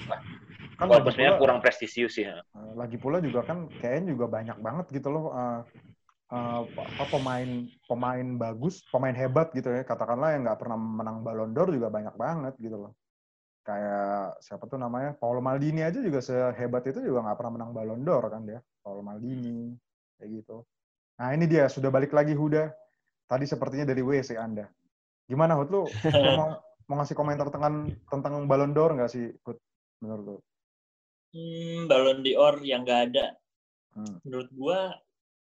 Kan 0.77 0.86
Walaupun 0.89 1.13
sebenarnya 1.13 1.38
kurang 1.41 1.60
prestisius 1.62 2.13
sih. 2.17 2.25
eh, 2.25 2.72
lagi 2.79 2.98
pula 3.03 3.17
juga 3.24 3.41
kan 3.50 3.58
kayaknya 3.82 4.13
juga 4.15 4.25
banyak 4.36 4.58
banget 4.65 4.86
gitu 4.98 5.10
loh 5.13 5.25
eh, 5.34 5.60
apa 6.27 7.03
pemain 7.07 7.72
pemain 7.88 8.27
bagus, 8.36 8.84
pemain 8.91 9.15
hebat 9.15 9.48
gitu 9.55 9.72
ya 9.72 9.88
katakanlah 9.88 10.36
yang 10.36 10.43
nggak 10.43 10.60
pernah 10.60 10.75
menang 10.75 11.24
Ballon 11.24 11.55
d'Or 11.55 11.72
juga 11.72 11.88
banyak 11.88 12.15
banget 12.19 12.53
gitu 12.60 12.75
loh. 12.75 12.93
Kayak 13.63 14.36
siapa 14.43 14.67
tuh 14.67 14.79
namanya 14.79 15.15
Paul 15.15 15.39
Maldini 15.39 15.84
aja 15.84 16.00
juga 16.03 16.19
sehebat 16.19 16.84
itu 16.88 17.00
juga 17.00 17.24
nggak 17.24 17.38
pernah 17.39 17.53
menang 17.55 17.72
Ballon 17.72 18.01
d'Or 18.03 18.27
kan 18.27 18.43
dia, 18.43 18.60
Paul 18.84 19.07
Maldini 19.07 19.72
kayak 20.19 20.43
gitu. 20.43 20.67
Nah 21.15 21.31
ini 21.31 21.48
dia 21.48 21.72
sudah 21.72 21.88
balik 21.88 22.12
lagi 22.12 22.36
Huda. 22.36 22.75
Tadi 23.27 23.43
sepertinya 23.43 23.88
dari 23.88 24.03
WC 24.03 24.36
Anda. 24.39 24.67
Gimana 25.27 25.55
Hud 25.55 25.72
lu 25.72 25.84
lu 25.88 26.31
mau 26.39 26.60
mau 26.88 26.96
ngasih 27.03 27.15
komentar 27.15 27.48
tentang 27.51 27.91
tentang 28.12 28.43
Ballon 28.51 28.75
d'Or 28.75 29.00
nggak 29.00 29.12
sih 29.12 29.31
Hud 29.48 29.60
menurut 30.03 30.24
lu? 30.27 30.38
Hmm, 31.31 31.88
Ballon 31.88 32.19
d'Or 32.19 32.60
yang 32.67 32.84
nggak 32.84 33.01
ada. 33.12 33.36
Hmm. 33.96 34.19
Menurut 34.27 34.50
gua 34.51 34.79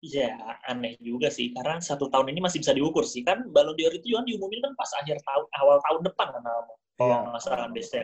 ya 0.02 0.34
aneh 0.66 0.98
juga 0.98 1.30
sih. 1.30 1.54
Karena 1.54 1.78
satu 1.78 2.10
tahun 2.10 2.34
ini 2.34 2.42
masih 2.42 2.60
bisa 2.66 2.74
diukur 2.74 3.06
sih. 3.06 3.22
Kan 3.22 3.54
Ballon 3.54 3.78
d'Or 3.78 3.94
itu 3.94 4.18
kan 4.18 4.26
diumumin 4.26 4.60
kan 4.66 4.74
pas 4.74 4.90
akhir 4.98 5.22
tahun 5.22 5.46
awal 5.62 5.78
tahun 5.86 6.02
depan 6.10 6.28
kan 6.34 6.42
kalau 6.44 6.66
Iya. 7.02 7.18
nggak 7.34 7.42
salah 7.42 7.58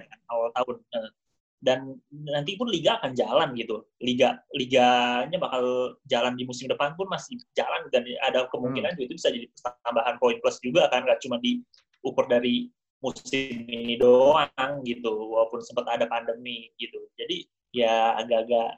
kan, 0.09 0.19
awal 0.33 0.49
tahun. 0.57 0.75
Eh, 0.93 1.09
dan 1.57 1.79
nanti 2.09 2.53
pun 2.53 2.69
liga 2.69 3.01
akan 3.01 3.17
jalan 3.17 3.53
gitu. 3.57 3.81
Liga 4.01 4.37
liganya 4.53 5.37
bakal 5.41 5.97
jalan 6.05 6.33
di 6.37 6.45
musim 6.45 6.69
depan 6.69 6.93
pun 6.93 7.09
masih 7.09 7.37
jalan. 7.57 7.85
Dan 7.93 8.05
ada 8.21 8.45
kemungkinan 8.49 8.93
Hmm. 8.93 9.03
itu 9.05 9.13
bisa 9.17 9.33
jadi 9.33 9.45
tambahan 9.85 10.17
poin 10.21 10.37
plus 10.41 10.57
juga 10.61 10.89
kan. 10.93 11.05
Nggak 11.05 11.21
cuma 11.25 11.41
diukur 11.41 12.25
dari 12.29 12.69
musim 13.01 13.65
ini 13.69 13.97
doang 13.97 14.81
gitu. 14.85 15.13
Walaupun 15.33 15.61
sempat 15.65 15.85
ada 15.89 16.05
pandemi 16.09 16.69
gitu. 16.77 17.01
Jadi 17.17 17.45
ya 17.73 18.17
agak-agak 18.17 18.77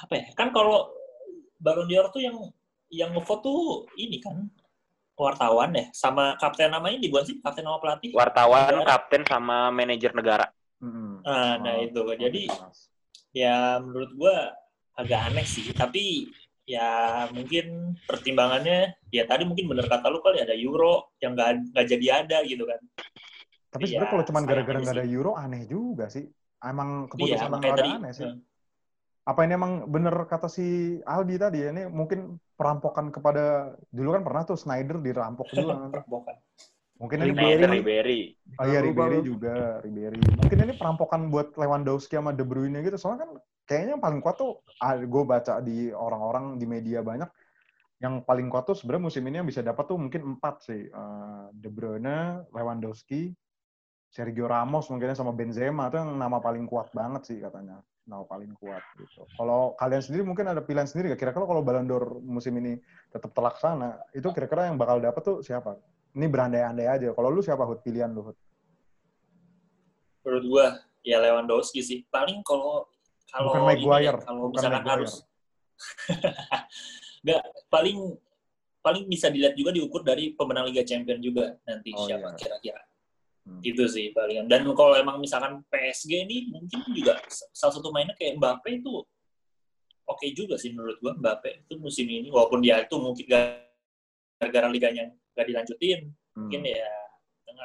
apa 0.00 0.12
ya 0.16 0.26
kan 0.36 0.48
kalau 0.52 0.88
Ballon 1.60 1.86
d'Or 1.86 2.08
tuh 2.10 2.22
yang 2.24 2.36
yang 2.90 3.12
ngevote 3.14 3.44
tuh 3.44 3.60
ini 3.94 4.18
kan 4.18 4.48
wartawan 5.14 5.70
ya 5.76 5.86
sama 5.92 6.32
kapten 6.40 6.72
namanya 6.72 6.96
di 6.96 7.06
bukan 7.12 7.24
sih 7.28 7.36
kapten 7.44 7.62
nama 7.68 7.76
pelatih 7.76 8.10
Wartawan, 8.16 8.72
Negara. 8.72 8.88
kapten, 8.88 9.22
sama 9.28 9.68
manajer 9.68 10.16
negara. 10.16 10.48
Mm-mm. 10.80 11.20
Ah, 11.28 11.60
nah 11.60 11.76
Oh, 11.76 11.84
itu 11.84 12.00
jadi 12.16 12.42
Mas. 12.48 12.88
ya 13.36 13.76
menurut 13.78 14.10
gua 14.16 14.56
agak 14.96 15.28
aneh 15.28 15.44
sih 15.44 15.68
tapi 15.76 16.32
ya 16.64 17.28
mungkin 17.36 17.94
pertimbangannya 18.08 18.96
ya 19.12 19.28
tadi 19.28 19.44
mungkin 19.44 19.68
bener 19.68 19.84
kata 19.92 20.08
lu 20.08 20.24
kali 20.24 20.40
ada 20.40 20.56
Euro 20.56 21.12
yang 21.20 21.36
nggak 21.36 21.76
nggak 21.76 21.86
jadi 21.86 22.06
ada 22.24 22.38
gitu 22.48 22.64
kan 22.64 22.80
Tapi 23.70 23.86
Iya, 23.86 24.02
sebenarnya 24.02 24.10
kalau 24.10 24.24
cuma 24.26 24.40
gara-gara 24.42 24.78
nggak 24.82 24.96
ada. 24.98 25.04
Euro 25.06 25.32
aneh 25.38 25.62
juga 25.70 26.10
sih. 26.10 26.26
Emang 26.58 27.06
iya 27.06 27.38
keputusan 27.38 27.50
rada 27.54 27.70
tadi 27.78 27.90
aneh 27.94 28.12
sih. 28.16 28.26
eh, 28.26 28.34
Apa 29.30 29.46
ini 29.46 29.54
emang 29.54 29.86
bener 29.86 30.26
kata 30.26 30.50
si 30.50 30.98
Aldi 31.06 31.38
tadi 31.38 31.62
ya, 31.62 31.70
ini 31.70 31.86
mungkin 31.86 32.34
perampokan 32.58 33.14
kepada 33.14 33.78
dulu 33.94 34.18
kan 34.18 34.26
pernah 34.26 34.42
tuh 34.42 34.58
Snyder 34.58 34.98
dirampok 34.98 35.46
juga. 35.54 35.86
kan. 35.86 35.90
perampokan 35.94 36.34
Mungkin 37.00 37.16
ini 37.24 37.32
Ribery. 37.32 37.64
Ribery. 37.80 38.20
Oh 38.60 38.66
iya 38.68 38.84
Ribery 38.84 39.24
juga, 39.24 39.80
Ribery. 39.80 40.20
Mungkin 40.36 40.58
ini 40.68 40.72
perampokan 40.76 41.32
buat 41.32 41.56
Lewandowski 41.56 42.18
sama 42.18 42.36
De 42.36 42.44
Bruyne 42.44 42.84
gitu. 42.84 43.00
Soalnya 43.00 43.24
kan 43.24 43.30
kayaknya 43.64 43.96
yang 43.96 44.04
paling 44.04 44.20
kuat 44.20 44.36
tuh, 44.36 44.60
gue 44.84 45.22
baca 45.24 45.64
di 45.64 45.94
orang-orang 45.96 46.60
di 46.60 46.66
media 46.68 47.00
banyak, 47.00 47.30
yang 48.04 48.20
paling 48.20 48.52
kuat 48.52 48.68
tuh 48.68 48.76
sebenarnya 48.76 49.08
musim 49.08 49.24
ini 49.24 49.40
yang 49.40 49.48
bisa 49.48 49.64
dapat 49.64 49.88
tuh 49.88 49.96
mungkin 49.96 50.36
empat 50.36 50.54
sih. 50.60 50.92
Eh, 50.92 51.44
De 51.56 51.72
Bruyne, 51.72 52.44
Lewandowski, 52.52 53.32
Sergio 54.12 54.44
Ramos 54.44 54.90
mungkinnya 54.92 55.16
sama 55.16 55.32
Benzema 55.32 55.88
itu 55.88 55.96
yang 56.02 56.20
nama 56.20 56.36
paling 56.36 56.68
kuat 56.68 56.92
banget 56.92 57.32
sih 57.32 57.38
katanya. 57.40 57.80
Nama 58.10 58.26
paling 58.26 58.50
kuat 58.58 58.82
gitu. 58.98 59.22
Kalau 59.38 59.78
kalian 59.78 60.02
sendiri 60.02 60.26
mungkin 60.26 60.50
ada 60.50 60.58
pilihan 60.58 60.90
sendiri 60.90 61.14
gak? 61.14 61.22
Kira-kira 61.22 61.46
kalau 61.46 61.62
Ballon 61.62 61.86
d'Or 61.86 62.18
musim 62.18 62.50
ini 62.58 62.74
tetap 63.14 63.30
terlaksana, 63.30 64.02
itu 64.10 64.26
kira-kira 64.34 64.66
yang 64.66 64.74
bakal 64.74 64.98
dapat 64.98 65.22
tuh 65.22 65.38
siapa? 65.46 65.78
Ini 66.18 66.26
berandai-andai 66.26 66.90
aja. 66.90 67.14
Kalau 67.14 67.30
lu 67.30 67.38
siapa 67.38 67.62
Hud? 67.62 67.86
Pilihan 67.86 68.10
lu 68.10 68.26
Hud? 68.26 68.36
menurut 70.20 70.44
gua 70.52 70.66
ya 71.00 71.16
Lewandowski 71.16 71.80
sih 71.80 72.04
paling 72.12 72.44
kalau 72.44 72.84
kalau 73.32 73.56
Bukan 73.56 73.62
Maguire. 73.72 74.18
deh, 74.20 74.26
kalau 74.28 74.40
Bukan 74.50 74.52
misalkan 74.52 74.82
Maguire. 74.84 74.92
harus 75.00 75.12
nggak 77.24 77.42
paling 77.72 77.98
paling 78.84 79.04
bisa 79.08 79.32
dilihat 79.32 79.56
juga 79.56 79.72
diukur 79.72 80.04
dari 80.04 80.36
pemenang 80.36 80.68
Liga 80.68 80.84
Champion 80.84 81.20
juga 81.24 81.56
nanti 81.64 81.96
Oh, 81.96 82.04
siapa 82.04 82.36
iya. 82.60 82.76
Hmm. 83.50 83.58
itu 83.66 83.82
sih 83.90 84.14
palingan 84.14 84.46
dan 84.46 84.62
kalau 84.78 84.94
emang 84.94 85.18
misalkan 85.18 85.58
PSG 85.66 86.30
ini 86.30 86.54
mungkin 86.54 86.86
juga 86.94 87.18
salah 87.50 87.74
satu 87.74 87.90
mainnya 87.90 88.14
kayak 88.14 88.38
Mbappe 88.38 88.78
itu 88.78 89.02
oke 90.06 90.26
juga 90.30 90.54
sih 90.54 90.70
menurut 90.70 91.02
gua 91.02 91.18
Mbappe 91.18 91.66
itu 91.66 91.74
musim 91.82 92.06
ini 92.06 92.30
walaupun 92.30 92.62
dia 92.62 92.78
itu 92.86 92.94
mungkin 92.94 93.26
gara-gara 93.26 94.70
liganya 94.70 95.10
nggak 95.34 95.46
dilanjutin 95.50 96.14
Hmm. 96.30 96.46
mungkin 96.46 96.62
ya 96.62 96.86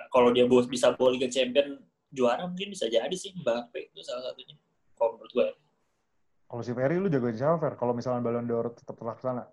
kalau 0.09 0.33
dia 0.33 0.49
bisa 0.49 0.89
bawa 0.97 1.13
Liga 1.13 1.29
Champion 1.29 1.77
juara 2.09 2.49
mungkin 2.49 2.73
bisa 2.73 2.89
jadi 2.89 3.13
sih 3.13 3.29
Mbappe 3.37 3.93
itu 3.93 4.01
salah 4.01 4.25
satunya 4.25 4.57
kalau 4.97 5.21
menurut 5.21 5.31
gue 5.31 5.47
Kalau 6.45 6.61
si 6.61 6.71
Ferry 6.73 7.01
lu 7.01 7.09
jagoin 7.09 7.35
siapa 7.35 7.57
Fer? 7.57 7.73
Kalau 7.73 7.93
misalnya 7.97 8.21
Ballon 8.21 8.45
d'Or 8.45 8.69
tetap 8.73 8.93
terlaksana? 8.95 9.49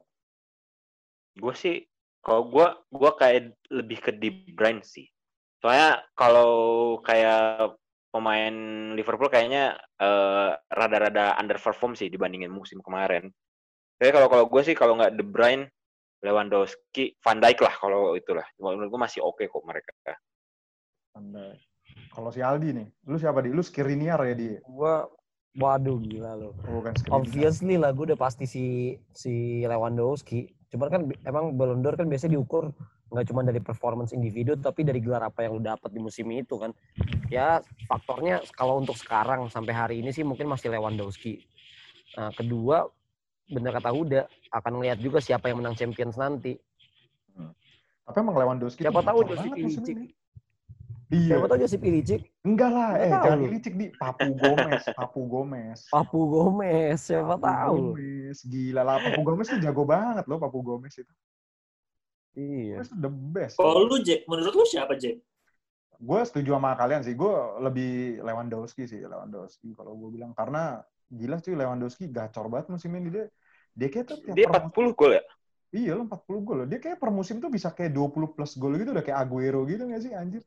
Gue 1.40 1.56
sih, 1.56 1.88
kalau 2.20 2.46
gue, 2.52 2.68
gue 2.92 3.10
kayak 3.16 3.56
lebih 3.72 3.98
ke 3.98 4.12
De 4.12 4.28
Bruyne 4.52 4.84
sih. 4.84 5.08
Soalnya 5.62 6.02
kalau 6.18 6.52
kayak 7.06 7.78
pemain 8.10 8.54
Liverpool 8.98 9.30
kayaknya 9.30 9.78
eh, 10.02 10.50
rada-rada 10.58 11.38
underperform 11.38 11.94
sih 11.94 12.10
dibandingin 12.10 12.50
musim 12.50 12.82
kemarin. 12.82 13.30
Tapi 13.96 14.10
kalau 14.10 14.26
kalau 14.26 14.44
gue 14.50 14.62
sih 14.66 14.74
kalau 14.74 14.98
nggak 14.98 15.14
De 15.14 15.22
Bruyne, 15.22 15.70
Lewandowski, 16.26 17.14
Van 17.22 17.38
Dijk 17.38 17.62
lah 17.62 17.74
kalau 17.78 18.18
itulah. 18.18 18.42
Cuma 18.58 18.74
Menurut 18.74 18.90
gue 18.90 19.00
masih 19.06 19.22
oke 19.22 19.46
kok 19.46 19.62
mereka. 19.62 19.94
Anda. 21.14 21.54
Kalau 22.10 22.34
si 22.34 22.42
Aldi 22.42 22.74
nih, 22.74 22.88
lu 23.06 23.16
siapa 23.16 23.46
di? 23.46 23.54
Lu 23.54 23.62
Skriniar 23.62 24.18
ya 24.26 24.34
dia? 24.34 24.58
Gua 24.66 25.06
waduh 25.54 26.00
gila 26.00 26.34
lo. 26.34 26.58
Oh, 26.66 26.82
bukan 26.82 26.98
Skriniar. 26.98 27.16
Obviously 27.22 27.74
lah 27.78 27.94
gue 27.94 28.10
udah 28.10 28.18
pasti 28.18 28.50
si 28.50 28.98
si 29.14 29.62
Lewandowski. 29.62 30.50
Cuman 30.74 30.88
kan 30.90 31.00
emang 31.22 31.54
Ballon 31.54 31.84
d'Or 31.84 31.94
kan 31.94 32.10
biasanya 32.10 32.34
diukur 32.34 32.74
nggak 33.12 33.28
cuma 33.28 33.44
dari 33.44 33.60
performance 33.60 34.16
individu 34.16 34.56
tapi 34.56 34.88
dari 34.88 35.04
gelar 35.04 35.28
apa 35.28 35.44
yang 35.44 35.60
lu 35.60 35.62
dapat 35.62 35.92
di 35.92 36.00
musim 36.00 36.26
itu 36.32 36.56
kan. 36.56 36.72
Ya 37.28 37.60
faktornya 37.84 38.40
kalau 38.56 38.80
untuk 38.80 38.96
sekarang 38.96 39.52
sampai 39.52 39.72
hari 39.76 39.94
ini 40.00 40.10
sih 40.16 40.24
mungkin 40.24 40.48
masih 40.48 40.72
Lewandowski. 40.72 41.44
Nah, 42.16 42.32
kedua 42.32 42.88
bener 43.52 43.72
kata 43.76 43.92
Huda 43.92 44.22
akan 44.48 44.72
ngeliat 44.80 44.98
juga 45.00 45.20
siapa 45.20 45.52
yang 45.52 45.60
menang 45.60 45.76
Champions 45.76 46.16
nanti. 46.16 46.56
Tapi 48.02 48.16
emang 48.18 48.36
Lewandowski 48.36 48.82
Siapa 48.82 49.00
tahu 49.04 49.24
Josip 49.28 49.52
Ilicic. 49.54 49.96
Iya. 51.12 51.36
Siapa 51.36 51.44
tahu 51.44 51.58
Josip 51.60 51.80
Ilicic, 51.84 52.22
Enggak 52.40 52.70
lah, 52.72 52.90
Nggak 52.96 53.04
eh 53.04 53.12
tahu 53.12 53.24
jangan. 53.28 53.44
Ilicic 53.44 53.74
di 53.76 53.86
Papu 53.92 54.28
Gomez, 54.32 54.82
Papu 54.96 55.20
Gomez. 55.28 55.80
Papu 55.92 56.20
Gomez, 56.24 56.98
siapa 57.04 57.36
Papu 57.36 57.44
tahu. 57.44 57.76
Gomez, 57.92 58.38
gila 58.48 58.82
lah. 58.82 58.96
Papu 58.96 59.20
Gomez 59.20 59.46
tuh 59.52 59.60
jago 59.60 59.84
banget 59.84 60.24
loh, 60.24 60.40
Papu 60.40 60.58
Gomez 60.64 60.96
itu. 60.96 61.12
Iya. 62.32 62.80
Tuh 62.80 62.96
the 62.96 63.10
best. 63.12 63.56
kalau 63.56 63.84
lu 63.84 64.00
Jack 64.00 64.24
menurut 64.24 64.54
lu 64.54 64.64
siapa 64.64 64.96
Jack 64.96 65.20
Gue 66.02 66.18
setuju 66.26 66.58
sama 66.58 66.74
kalian 66.74 67.06
sih. 67.06 67.14
Gue 67.14 67.30
lebih 67.62 68.18
Lewandowski 68.26 68.90
sih, 68.90 69.06
Lewandowski. 69.06 69.70
Kalau 69.78 69.94
gue 69.94 70.18
bilang 70.18 70.34
karena 70.34 70.82
gila 71.06 71.38
cuy 71.38 71.54
Lewandowski 71.54 72.10
gacor 72.10 72.50
banget 72.50 72.74
musim 72.74 72.90
ini 72.98 73.06
dia. 73.06 73.30
Dia 73.70 73.86
kayak 73.86 74.06
tuh 74.10 74.18
tiap 74.18 74.34
Dia 74.34 74.50
per 74.50 74.66
musim- 74.66 74.90
40 74.90 74.98
gol 74.98 75.12
ya? 75.14 75.22
Iya 75.72 75.92
lo 75.94 76.02
40 76.10 76.42
gol 76.42 76.56
loh. 76.58 76.66
Dia 76.66 76.82
kayak 76.82 76.98
per 76.98 77.10
musim 77.14 77.38
tuh 77.38 77.48
bisa 77.48 77.70
kayak 77.70 77.94
20 77.94 78.34
plus 78.34 78.58
gol 78.58 78.74
gitu 78.74 78.90
udah 78.90 79.04
kayak 79.06 79.14
Aguero 79.14 79.62
gitu 79.62 79.86
gak 79.86 80.02
sih 80.02 80.10
anjir? 80.10 80.42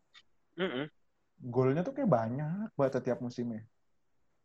Mm-mm. 0.59 0.91
Golnya 1.39 1.87
tuh 1.87 1.95
kayak 1.95 2.09
banyak 2.11 2.69
banget 2.75 2.93
setiap 2.99 3.23
musimnya. 3.23 3.63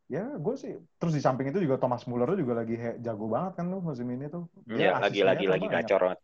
Ya 0.06 0.30
gue 0.30 0.54
sih. 0.54 0.78
Terus 0.94 1.12
di 1.14 1.22
samping 1.22 1.50
itu 1.50 1.58
juga 1.58 1.74
Thomas 1.74 2.06
Muller 2.06 2.30
tuh 2.34 2.38
juga 2.38 2.62
lagi 2.62 2.78
he- 2.78 3.02
jago 3.02 3.26
banget 3.26 3.58
kan 3.58 3.66
tuh 3.66 3.82
musim 3.82 4.06
ini 4.14 4.30
tuh. 4.30 4.46
Iya, 4.70 4.94
lagi 4.94 5.26
asisnya 5.26 5.50
lagi 5.58 5.66
gacor 5.66 6.00
banget. 6.06 6.18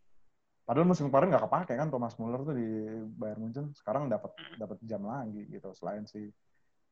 Padahal 0.67 0.91
musim 0.91 1.07
kemarin 1.07 1.31
nggak 1.31 1.47
kepake 1.47 1.79
kan 1.79 1.89
Thomas 1.95 2.19
Muller 2.19 2.43
tuh 2.43 2.59
di 2.59 2.69
Bayern 3.15 3.39
Munchen. 3.39 3.71
Sekarang 3.71 4.11
dapat 4.11 4.35
dapat 4.59 4.83
jam 4.83 5.07
lagi 5.07 5.47
gitu. 5.47 5.71
Selain 5.79 6.03
si 6.11 6.27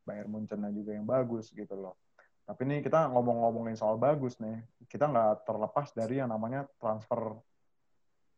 Bayern 0.06 0.30
Munchennya 0.30 0.70
juga 0.70 0.94
yang 0.94 1.02
bagus 1.02 1.50
gitu 1.50 1.74
loh. 1.74 1.98
Tapi 2.46 2.62
nih 2.70 2.86
kita 2.86 3.10
ngomong-ngomongin 3.10 3.74
soal 3.74 3.98
bagus 3.98 4.38
nih. 4.38 4.62
Kita 4.86 5.10
nggak 5.10 5.42
terlepas 5.42 5.90
dari 5.90 6.22
yang 6.22 6.30
namanya 6.30 6.70
transfer 6.78 7.34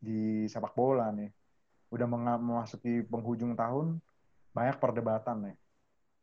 di 0.01 0.49
sepak 0.49 0.73
bola 0.73 1.13
nih. 1.13 1.29
Udah 1.93 2.09
memasuki 2.09 3.05
penghujung 3.05 3.53
tahun, 3.53 4.01
banyak 4.57 4.81
perdebatan 4.81 5.53
nih. 5.53 5.57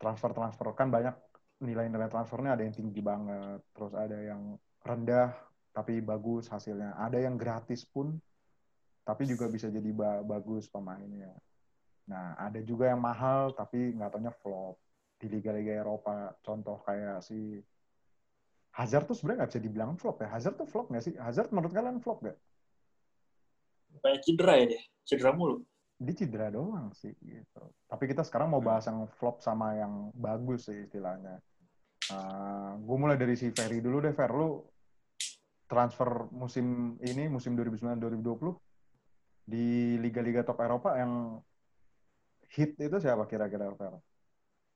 Transfer-transfer 0.02 0.74
kan 0.74 0.90
banyak 0.90 1.14
nilai-nilai 1.62 2.10
transfernya 2.10 2.58
ada 2.58 2.64
yang 2.66 2.76
tinggi 2.76 3.00
banget, 3.00 3.62
terus 3.78 3.94
ada 3.94 4.18
yang 4.18 4.58
rendah 4.82 5.32
tapi 5.70 6.02
bagus 6.02 6.50
hasilnya. 6.50 6.98
Ada 6.98 7.30
yang 7.30 7.38
gratis 7.38 7.86
pun 7.86 8.18
tapi 9.04 9.28
juga 9.28 9.52
bisa 9.52 9.68
jadi 9.68 9.92
ba- 9.92 10.24
bagus 10.24 10.72
pemainnya. 10.72 11.32
Nah, 12.08 12.36
ada 12.40 12.60
juga 12.64 12.92
yang 12.92 13.00
mahal 13.00 13.56
tapi 13.56 13.96
nggak 13.96 14.12
taunya 14.16 14.34
flop 14.44 14.76
di 15.20 15.28
liga-liga 15.32 15.84
Eropa. 15.84 16.36
Contoh 16.44 16.80
kayak 16.84 17.24
si 17.24 17.60
Hazard 18.74 19.06
tuh 19.08 19.16
sebenarnya 19.16 19.46
nggak 19.46 19.52
bisa 19.54 19.64
dibilang 19.64 19.92
flop 20.00 20.24
ya. 20.24 20.28
Hazard 20.32 20.56
tuh 20.60 20.68
flop 20.68 20.92
nggak 20.92 21.04
sih? 21.04 21.14
Hazard 21.20 21.52
menurut 21.52 21.72
kalian 21.72 22.00
flop 22.04 22.24
nggak? 22.24 22.38
kayak 24.04 24.20
cedera 24.26 24.54
ya 24.60 24.66
deh 24.74 24.84
cedera 25.08 25.32
mulu 25.32 25.64
Dia 26.04 26.16
cedera 26.18 26.52
doang 26.52 26.92
sih 26.92 27.16
gitu. 27.24 27.64
Tapi 27.88 28.04
kita 28.12 28.28
sekarang 28.28 28.52
mau 28.52 28.60
bahas 28.60 28.84
yang 28.90 29.08
flop 29.16 29.40
sama 29.40 29.78
yang 29.80 30.12
bagus 30.12 30.68
sih 30.68 30.84
istilahnya. 30.84 31.40
gue 32.76 32.98
mulai 33.00 33.16
dari 33.16 33.40
si 33.40 33.48
Ferry 33.56 33.80
dulu 33.80 34.04
deh, 34.04 34.12
Fer. 34.12 34.28
Lu 34.36 34.68
transfer 35.70 36.28
musim 36.36 37.00
ini, 37.00 37.32
musim 37.32 37.56
2009-2020 37.56 38.73
di 39.44 40.00
liga-liga 40.00 40.48
top 40.48 40.64
Eropa 40.64 40.96
yang 40.96 41.40
hit 42.54 42.80
itu 42.80 42.98
siapa 43.00 43.28
kira-kira, 43.28 43.72
Fer? 43.76 43.96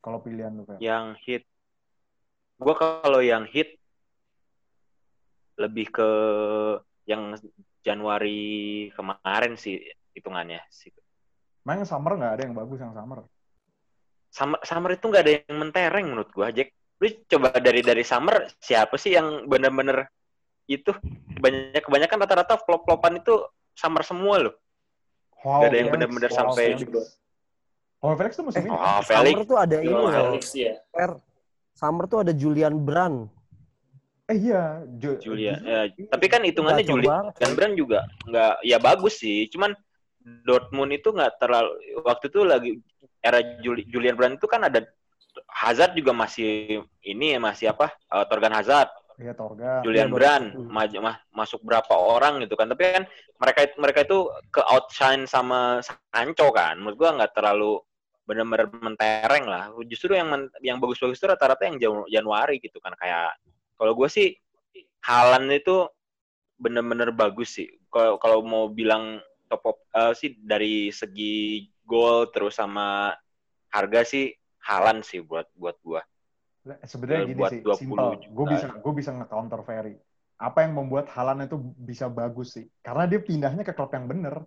Kalau 0.03 0.19
pilihan 0.21 0.51
lu, 0.51 0.67
Fer? 0.67 0.77
Yang 0.79 1.05
hit 1.23 1.43
Gue 2.57 2.73
kalau 2.73 3.21
yang 3.21 3.45
hit 3.45 3.77
lebih 5.61 5.93
ke 5.93 6.09
yang 7.05 7.37
Januari 7.85 8.89
kemarin 8.97 9.53
sih 9.53 9.77
hitungannya 10.17 10.61
sih. 10.73 10.89
Main 11.63 11.85
summer 11.85 12.17
nggak 12.17 12.33
ada 12.33 12.43
yang 12.49 12.57
bagus 12.57 12.81
yang 12.81 12.93
summer. 12.97 13.29
Summer, 14.33 14.59
summer 14.65 14.91
itu 14.97 15.05
nggak 15.05 15.23
ada 15.23 15.33
yang 15.37 15.57
mentereng 15.61 16.05
menurut 16.09 16.29
gua, 16.33 16.49
Jack. 16.49 16.73
Lu 16.97 17.07
coba 17.29 17.53
dari 17.61 17.85
dari 17.85 18.01
summer 18.01 18.49
siapa 18.57 18.97
sih 18.97 19.13
yang 19.13 19.45
bener-bener 19.45 20.09
itu 20.65 20.91
banyak 21.37 21.85
kebanyakan 21.85 22.25
rata-rata 22.25 22.57
flop-flopan 22.59 23.21
itu 23.21 23.37
summer 23.77 24.01
semua 24.01 24.35
loh. 24.41 24.55
Wow, 25.45 25.61
Gak 25.61 25.69
ada 25.69 25.77
yang 25.77 25.87
Felix. 25.87 25.93
bener-bener 25.93 26.31
Wow, 26.33 26.37
sampai 26.41 26.63
Felix. 26.73 26.89
Wow, 27.97 28.13
Felix 28.17 28.31
tuh 28.33 28.45
musim 28.45 28.59
Eh, 28.59 28.65
ini. 28.65 28.73
Oh, 28.73 28.99
Summer 28.99 29.21
Felix. 29.23 29.37
tuh 29.45 29.57
ada 29.57 29.77
ini 29.77 29.87
Joao 29.87 30.01
loh. 30.03 30.13
Felix 30.33 30.43
ya. 30.51 30.73
Summer 31.77 32.03
tuh 32.05 32.19
ada 32.25 32.33
Julian 32.33 32.75
Brand. 32.75 33.17
Eh 34.27 34.37
iya, 34.43 34.83
Jo- 34.99 35.21
Julia. 35.23 35.55
Jo- 35.55 35.63
Ya, 35.63 35.79
tapi 36.11 36.25
kan 36.27 36.43
hitungannya 36.43 36.83
Gacor 36.83 36.99
Julia 36.99 37.07
banget, 37.07 37.33
dan. 37.39 37.51
Brand 37.55 37.73
juga 37.77 37.99
nggak 38.27 38.53
ya 38.59 38.77
bagus 38.77 39.13
sih. 39.17 39.47
Cuman 39.47 39.71
Dortmund 40.43 40.91
itu 40.91 41.15
nggak 41.15 41.39
terlalu 41.39 41.71
waktu 42.03 42.25
itu 42.27 42.39
lagi 42.43 42.71
era 43.23 43.39
Juli- 43.63 43.87
Julian 43.87 44.19
Brand 44.19 44.35
itu 44.35 44.43
kan 44.43 44.67
ada 44.67 44.83
Hazard 45.47 45.95
juga 45.95 46.11
masih 46.11 46.81
ini 46.99 47.31
ya 47.31 47.39
masih 47.39 47.71
apa? 47.71 47.93
eh, 47.93 48.25
Torgan 48.27 48.51
Hazard, 48.51 48.91
Iya 49.17 49.33
Torga. 49.33 49.81
Julian 49.81 50.09
Iya, 50.09 50.15
Brand 50.15 50.45
bagus. 50.53 50.69
maj- 50.69 51.01
ma- 51.01 51.21
masuk 51.33 51.59
berapa 51.65 51.89
orang 51.89 52.37
gitu 52.45 52.53
kan. 52.53 52.69
Tapi 52.69 52.83
kan 52.85 53.03
mereka 53.41 53.59
mereka 53.81 53.99
itu 54.05 54.29
ke 54.53 54.61
outshine 54.61 55.25
sama 55.25 55.81
Sancho 55.81 56.53
kan. 56.53 56.77
Menurut 56.77 56.97
gua 57.01 57.09
nggak 57.17 57.33
terlalu 57.33 57.81
benar-benar 58.29 58.67
mentereng 58.77 59.45
lah. 59.49 59.73
Justru 59.89 60.13
yang 60.13 60.29
men- 60.29 60.53
yang 60.61 60.77
bagus-bagus 60.77 61.17
itu 61.17 61.27
rata-rata 61.31 61.65
yang 61.65 61.81
Janu- 61.81 62.09
Januari 62.11 62.61
gitu 62.61 62.77
kan 62.83 62.93
kayak 62.99 63.33
kalau 63.77 63.93
gue 63.93 64.09
sih 64.09 64.33
Halan 65.05 65.47
itu 65.53 65.87
bener-bener 66.59 67.13
bagus 67.15 67.55
sih. 67.55 67.69
Kalau 67.87 68.19
kalau 68.19 68.43
mau 68.43 68.67
bilang 68.67 69.21
top 69.47 69.63
of, 69.63 69.77
eh, 69.95 70.13
sih 70.17 70.35
dari 70.43 70.91
segi 70.91 71.69
gol 71.87 72.27
terus 72.35 72.59
sama 72.59 73.15
harga 73.71 74.03
sih 74.03 74.33
Halan 74.67 74.99
sih 75.01 75.23
buat 75.23 75.47
buat 75.55 75.79
gua. 75.79 76.03
Sebenarnya 76.83 77.21
Ya, 77.23 77.29
gini 77.29 77.41
sih, 77.49 77.59
20 77.63 77.79
simpel. 77.79 78.07
Gue 78.31 78.45
bisa 78.51 78.67
gue 78.75 78.93
bisa 78.93 79.09
nge-counter 79.15 79.61
Ferry. 79.63 79.95
Apa 80.37 80.67
yang 80.67 80.77
membuat 80.77 81.09
Halan 81.13 81.47
itu 81.47 81.57
bisa 81.59 82.05
bagus 82.11 82.53
sih? 82.57 82.65
Karena 82.85 83.09
dia 83.09 83.17
pindahnya 83.23 83.65
ke 83.65 83.73
klub 83.73 83.89
yang 83.93 84.05
bener. 84.05 84.45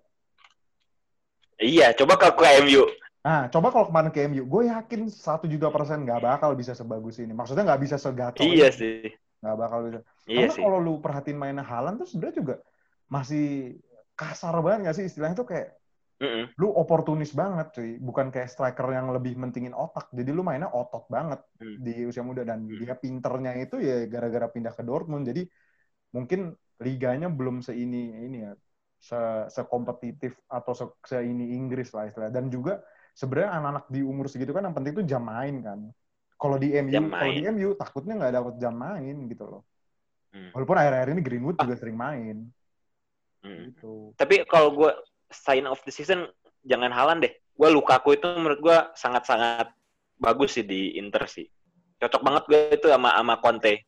Iya, 1.61 1.93
coba 1.93 2.17
ke 2.17 2.29
ke 2.33 2.47
MU. 2.65 2.85
Nah, 3.21 3.53
coba 3.53 3.69
kalau 3.69 3.87
kemarin 3.93 4.11
ke 4.15 4.21
MU, 4.33 4.49
gue 4.49 4.63
yakin 4.73 5.13
satu 5.13 5.45
juta 5.45 5.69
persen 5.69 6.09
nggak 6.09 6.25
bakal 6.25 6.57
bisa 6.57 6.73
sebagus 6.73 7.21
ini. 7.21 7.37
Maksudnya 7.37 7.69
nggak 7.69 7.83
bisa 7.85 7.97
segacor 8.01 8.41
Iya 8.49 8.73
ini. 8.73 8.79
sih. 8.81 8.99
Nggak 9.45 9.57
bakal 9.61 9.79
bisa. 9.89 9.99
Iya 10.25 10.47
Karena 10.49 10.65
kalau 10.65 10.79
lu 10.81 10.93
perhatiin 11.05 11.37
mainnya 11.37 11.65
Halan 11.65 12.01
tuh 12.01 12.09
sebenarnya 12.09 12.37
juga 12.41 12.55
masih 13.11 13.77
kasar 14.15 14.55
banget 14.63 14.79
nggak 14.87 14.97
sih 15.01 15.05
istilahnya 15.11 15.37
tuh 15.37 15.49
kayak 15.49 15.80
Mm-mm. 16.21 16.45
lu 16.61 16.69
oportunis 16.77 17.33
banget 17.33 17.73
cuy 17.73 17.91
bukan 17.97 18.29
kayak 18.29 18.53
striker 18.53 18.85
yang 18.93 19.09
lebih 19.17 19.33
mentingin 19.41 19.73
otak 19.73 20.13
jadi 20.13 20.31
lu 20.37 20.45
mainnya 20.45 20.69
otot 20.69 21.09
banget 21.09 21.41
Hmm. 21.57 21.77
di 21.81 22.05
usia 22.05 22.21
muda 22.21 22.45
dan 22.45 22.69
Hmm. 22.69 22.77
dia 22.77 22.93
pinternya 22.93 23.53
itu 23.57 23.81
ya 23.81 24.05
gara-gara 24.05 24.47
pindah 24.53 24.73
ke 24.77 24.83
Dortmund 24.85 25.25
jadi 25.25 25.49
mungkin 26.13 26.53
liganya 26.85 27.29
belum 27.33 27.65
seini 27.65 28.29
ini 28.29 28.39
ya 28.45 28.53
se 29.01 29.17
sekompetitif 29.49 30.37
atau 30.45 30.73
se, 30.77 30.85
seini 31.09 31.57
Inggris 31.57 31.89
lah 31.97 32.05
istilahnya 32.09 32.35
dan 32.37 32.47
juga 32.53 32.85
sebenarnya 33.17 33.51
anak-anak 33.57 33.85
di 33.89 34.01
umur 34.05 34.29
segitu 34.29 34.53
kan 34.53 34.69
yang 34.69 34.77
penting 34.77 34.93
itu 35.01 35.05
jam 35.09 35.25
main 35.25 35.57
kan 35.65 35.81
kalau 36.37 36.57
di 36.61 36.69
MU 36.77 37.09
kalau 37.09 37.33
di. 37.33 37.41
MU 37.49 37.69
takutnya 37.81 38.13
nggak 38.21 38.33
dapat 38.37 38.55
jam 38.61 38.75
main 38.77 39.17
gitu 39.25 39.45
loh 39.49 39.63
Hmm. 40.37 40.53
walaupun 40.53 40.77
akhir-akhir 40.77 41.09
ini 41.17 41.23
Greenwood 41.25 41.57
juga 41.57 41.75
sering 41.81 41.97
main 41.97 42.37
Mm. 43.41 43.73
gitu 43.73 44.13
Tapi 44.21 44.45
kalau 44.45 44.69
gue 44.77 44.93
sign 45.31 45.65
of 45.65 45.79
the 45.83 45.93
season 45.93 46.27
jangan 46.63 46.91
Halan 46.91 47.23
deh. 47.23 47.33
Gue 47.55 47.69
Lukaku 47.69 48.15
itu 48.15 48.27
menurut 48.37 48.61
gue 48.61 48.77
sangat-sangat 48.95 49.71
bagus 50.17 50.59
sih 50.59 50.65
di 50.65 50.97
Inter 50.97 51.25
sih. 51.25 51.47
Cocok 51.97 52.21
banget 52.21 52.43
gue 52.47 52.61
itu 52.75 52.87
sama 52.89 53.15
sama 53.15 53.35
Conte. 53.39 53.85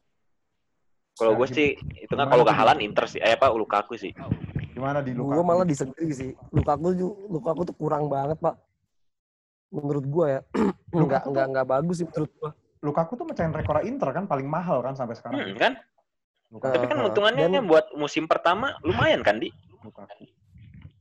Kalau 1.13 1.37
gue 1.37 1.45
Nah, 1.45 1.53
sih 1.53 1.69
itu 2.01 2.15
kan 2.15 2.27
kalau 2.27 2.43
gak 2.43 2.57
Halan 2.57 2.81
Inter 2.81 3.05
sih. 3.05 3.21
Eh 3.21 3.37
apa 3.37 3.53
Lukaku 3.53 4.01
sih. 4.01 4.13
gimana 4.73 5.05
di 5.05 5.13
Gue 5.13 5.21
Lukaku 5.29 5.43
malah 5.45 5.69
disagree 5.69 6.13
sih. 6.13 6.33
Lukaku 6.49 6.97
Lukaku 7.29 7.61
tuh 7.69 7.77
kurang 7.77 8.09
banget 8.09 8.41
pak. 8.41 8.57
Menurut 9.73 10.05
gue 10.05 10.27
ya, 10.29 10.41
nggak 10.93 11.23
nggak 11.29 11.47
nggak 11.53 11.67
bagus 11.69 11.97
sih 12.01 12.07
menurut 12.09 12.33
gue. 12.33 12.51
Lukaku 12.83 13.13
tuh 13.15 13.25
mecahin 13.29 13.53
rekor 13.53 13.79
Inter 13.85 14.11
kan 14.13 14.25
paling 14.25 14.49
mahal 14.49 14.81
kan 14.81 14.97
sampai 14.97 15.17
sekarang. 15.17 15.53
Hmm, 15.53 15.57
kan? 15.57 15.73
Lukaku. 16.53 16.73
Tapi 16.77 16.87
kan 16.89 16.99
Uh, 17.01 17.07
untungannya 17.09 17.47
dan- 17.49 17.69
buat 17.69 17.87
musim 17.97 18.25
pertama 18.25 18.77
lumayan 18.85 19.21
kan 19.25 19.41
di. 19.41 19.49
Lukaku. 19.81 20.29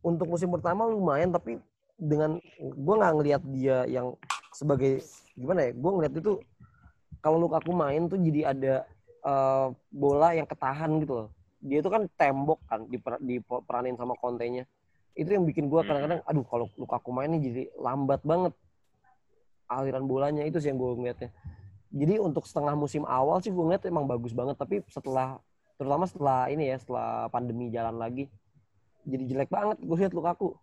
Untuk 0.01 0.27
musim 0.33 0.49
pertama 0.49 0.89
lumayan 0.89 1.29
tapi 1.29 1.61
dengan 2.01 2.41
gue 2.57 2.95
nggak 2.97 3.13
ngelihat 3.13 3.41
dia 3.53 3.85
yang 3.85 4.17
sebagai 4.49 5.05
gimana 5.37 5.69
ya? 5.69 5.71
Gue 5.77 5.91
ngelihat 5.93 6.13
itu 6.17 6.41
kalau 7.21 7.37
Lukaku 7.37 7.71
main 7.71 8.09
tuh 8.09 8.17
jadi 8.17 8.53
ada 8.53 8.73
eh, 9.21 9.67
bola 9.93 10.33
yang 10.33 10.49
ketahan 10.49 10.97
gitu 11.05 11.13
loh. 11.13 11.27
Dia 11.61 11.85
itu 11.85 11.89
kan 11.93 12.09
tembok 12.17 12.57
kan 12.65 12.89
diper, 12.89 13.21
diperanin 13.21 13.93
sama 13.93 14.17
kontenya. 14.17 14.65
Itu 15.13 15.29
yang 15.29 15.45
bikin 15.45 15.69
gue 15.69 15.77
Hmm. 15.77 15.87
kadang-kadang, 15.93 16.19
aduh 16.25 16.45
kalau 16.49 16.65
Lukaku 16.73 17.13
main 17.13 17.29
nih 17.37 17.41
jadi 17.45 17.63
lambat 17.77 18.25
banget 18.25 18.53
aliran 19.69 20.03
bolanya 20.09 20.43
itu 20.43 20.57
sih 20.57 20.73
yang 20.73 20.81
gue 20.81 20.89
ngeliatnya. 20.97 21.29
Jadi 21.91 22.17
untuk 22.17 22.47
setengah 22.49 22.73
musim 22.73 23.05
awal 23.05 23.43
sih 23.43 23.53
gue 23.53 23.61
ngeliat 23.61 23.83
emang 23.85 24.09
bagus 24.09 24.33
banget, 24.33 24.57
tapi 24.57 24.81
setelah 24.89 25.37
terutama 25.77 26.09
setelah 26.09 26.47
ini 26.49 26.71
ya 26.71 26.77
setelah 26.79 27.27
pandemi 27.29 27.69
jalan 27.69 27.97
lagi 27.97 28.31
jadi 29.05 29.23
jelek 29.25 29.49
banget 29.49 29.77
gue 29.81 29.97
lihat 29.97 30.13
Lukaku 30.13 30.57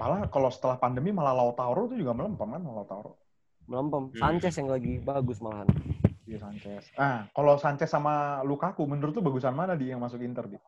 Malah 0.00 0.26
kalau 0.32 0.48
setelah 0.48 0.80
pandemi 0.80 1.12
malah 1.12 1.36
Lautaro 1.36 1.86
tuh 1.86 1.94
juga 1.94 2.16
melempem 2.16 2.48
kan 2.48 2.62
Lautaro. 2.64 3.12
melempem. 3.70 4.10
Hmm. 4.10 4.18
Sanchez 4.18 4.58
yang 4.58 4.68
lagi 4.74 4.98
bagus 4.98 5.38
malahan. 5.38 5.68
Iya 6.26 6.42
Sanchez. 6.42 6.90
Ah, 6.98 7.30
kalau 7.30 7.54
Sanchez 7.60 7.86
sama 7.86 8.42
Lukaku 8.42 8.82
menurut 8.88 9.14
tuh 9.14 9.22
bagusan 9.22 9.54
mana 9.54 9.78
di 9.78 9.92
yang 9.92 10.02
masuk 10.02 10.18
Inter 10.24 10.48
di? 10.50 10.58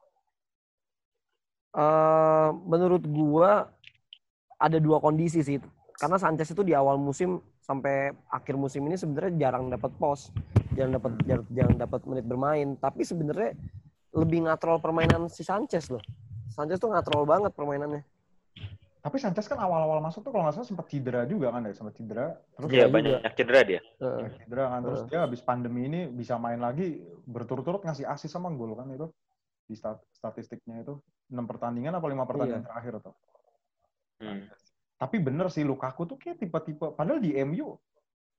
eh 1.75 2.49
menurut 2.55 3.03
gua 3.03 3.67
ada 4.63 4.79
dua 4.79 5.03
kondisi 5.03 5.43
sih. 5.43 5.59
Karena 5.99 6.23
Sanchez 6.23 6.55
itu 6.55 6.63
di 6.63 6.71
awal 6.71 6.99
musim 7.03 7.43
sampai 7.59 8.15
akhir 8.31 8.55
musim 8.55 8.87
ini 8.87 8.95
sebenarnya 8.95 9.35
jarang 9.51 9.67
dapat 9.67 9.91
pos, 9.99 10.31
jarang 10.79 10.95
dapat 10.95 11.19
jarang, 11.27 11.47
jarang 11.51 11.75
dapat 11.75 12.01
menit 12.07 12.27
bermain. 12.31 12.69
Tapi 12.79 13.03
sebenarnya 13.03 13.59
lebih 14.15 14.47
ngatrol 14.47 14.79
permainan 14.79 15.27
si 15.27 15.43
Sanchez 15.43 15.91
loh. 15.91 16.03
Sanchez 16.55 16.79
tuh 16.79 16.89
ngatrol 16.89 17.27
banget 17.27 17.51
permainannya. 17.51 18.07
Tapi 19.05 19.21
Sanchez 19.21 19.45
kan 19.45 19.61
awal-awal 19.61 20.01
masuk 20.01 20.25
tuh 20.25 20.33
kalau 20.33 20.49
nggak 20.49 20.57
salah 20.57 20.65
sempat 20.65 20.89
cedera 20.89 21.29
juga 21.29 21.53
kan 21.53 21.61
ya, 21.61 21.77
sempat 21.77 21.93
cedera. 21.93 22.41
Terus 22.57 22.69
Iya 22.73 22.87
juga. 22.89 22.95
banyak 22.95 23.33
cedera 23.37 23.61
dia. 23.61 23.81
Heeh. 24.01 24.27
cedera 24.41 24.65
kan 24.73 24.81
terus 24.81 25.01
Heeh. 25.05 25.11
dia 25.13 25.21
habis 25.21 25.41
pandemi 25.45 25.81
ini 25.85 26.01
bisa 26.09 26.41
main 26.41 26.57
lagi 26.57 26.97
berturut-turut 27.27 27.85
ngasih 27.85 28.09
asis 28.09 28.33
sama 28.33 28.49
gol 28.49 28.73
kan 28.73 28.89
itu 28.89 29.11
di 29.67 29.77
stat- 29.77 30.01
statistiknya 30.09 30.81
itu 30.81 30.97
enam 31.29 31.45
pertandingan 31.45 31.93
apa 31.93 32.07
lima 32.09 32.25
pertandingan 32.25 32.65
Iya. 32.65 32.71
terakhir 32.71 32.95
tuh. 33.03 33.15
Hmm. 34.25 34.49
Tapi 34.95 35.17
bener 35.21 35.51
sih 35.51 35.67
Lukaku 35.67 36.07
tuh 36.07 36.17
kayak 36.17 36.41
tipe-tipe 36.41 36.97
padahal 36.97 37.21
di 37.21 37.37
MU 37.37 37.77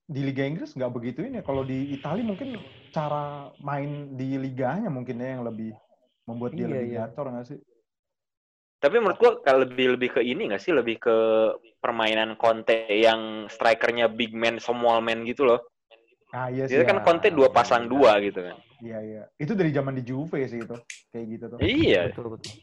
di 0.01 0.21
Liga 0.21 0.49
Inggris 0.49 0.73
nggak 0.73 0.89
begitu 0.89 1.21
ini. 1.21 1.45
Kalau 1.45 1.61
di 1.61 1.93
Italia 1.93 2.25
mungkin 2.25 2.57
cara 2.89 3.53
main 3.61 4.17
di 4.17 4.33
liganya 4.33 4.89
mungkin 4.89 5.21
ya 5.21 5.37
yang 5.37 5.45
lebih 5.45 5.77
membuat 6.25 6.57
dia 6.57 6.65
Iya, 6.65 6.73
lebih 6.73 6.89
iya. 6.89 7.05
gacor 7.05 7.29
nggak 7.29 7.45
sih? 7.45 7.59
Tapi 8.85 9.01
menurut 9.01 9.17
gua 9.17 9.31
kalau 9.41 9.65
lebih 9.65 9.97
lebih 9.97 10.09
ke 10.13 10.21
ini 10.21 10.45
nggak 10.45 10.61
sih 10.61 10.69
lebih 10.69 11.01
ke 11.01 11.17
permainan 11.81 12.37
Conte 12.37 12.85
yang 12.85 13.49
strikernya 13.49 14.05
big 14.05 14.29
man 14.31 14.61
small 14.61 15.01
man 15.01 15.25
gitu 15.25 15.41
loh. 15.41 15.57
Nah, 16.29 16.53
iya 16.53 16.69
sih. 16.69 16.77
Dia 16.77 16.85
kan 16.85 17.01
ya. 17.01 17.03
Conte 17.03 17.33
dua 17.33 17.49
Iya, 17.49 17.55
pasang 17.55 17.83
iya. 17.85 17.89
dua 17.89 18.11
gitu 18.21 18.39
kan. 18.45 18.55
Iya 18.77 18.97
iya. 19.01 19.23
Itu 19.35 19.57
dari 19.57 19.73
zaman 19.73 19.97
di 19.97 20.03
Juve 20.05 20.45
sih 20.45 20.61
itu. 20.61 20.75
Kayak 21.09 21.25
gitu 21.33 21.45
tuh. 21.49 21.57
Iya. 21.57 22.01
Betul 22.13 22.37
betul. 22.37 22.53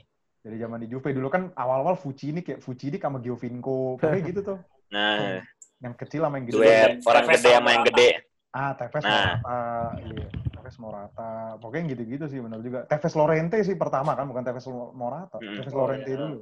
Dari 0.42 0.56
zaman 0.58 0.78
di 0.78 0.86
Juve 0.86 1.08
dulu 1.10 1.26
kan 1.26 1.42
awal-awal 1.54 1.98
Fucini 1.98 2.42
kayak 2.42 2.62
Fucini 2.62 3.02
sama 3.02 3.18
Giovinco. 3.18 3.98
Kayak 3.98 4.22
gitu 4.30 4.40
tuh. 4.46 4.58
Nah, 4.94 5.42
Yang 5.82 5.94
kecil 6.06 6.22
sama 6.22 6.38
yang 6.38 6.46
gede. 6.46 6.56
duet 6.62 6.90
orang 7.02 7.24
gede 7.26 7.50
sama 7.50 7.68
yang 7.74 7.84
gede. 7.88 8.08
Ah, 8.52 8.70
Tevez 8.78 9.02
Nah. 9.02 9.10
Morata. 9.10 9.58
Iya. 9.98 10.26
Tevez 10.72 10.80
Morata. 10.80 11.60
Pokoknya 11.60 11.92
gitu-gitu 11.92 12.24
sih 12.32 12.40
benar 12.40 12.64
juga. 12.64 12.88
Tevez 12.88 13.12
Lorente 13.12 13.60
sih 13.60 13.76
pertama 13.76 14.16
kan, 14.16 14.24
bukan 14.24 14.40
Tevez 14.40 14.64
Morata. 14.72 15.36
Hmm. 15.36 15.60
Tevez 15.60 15.74
Oh, 15.76 15.84
Lorente 15.84 16.08
iya. 16.08 16.16
dulu. 16.16 16.38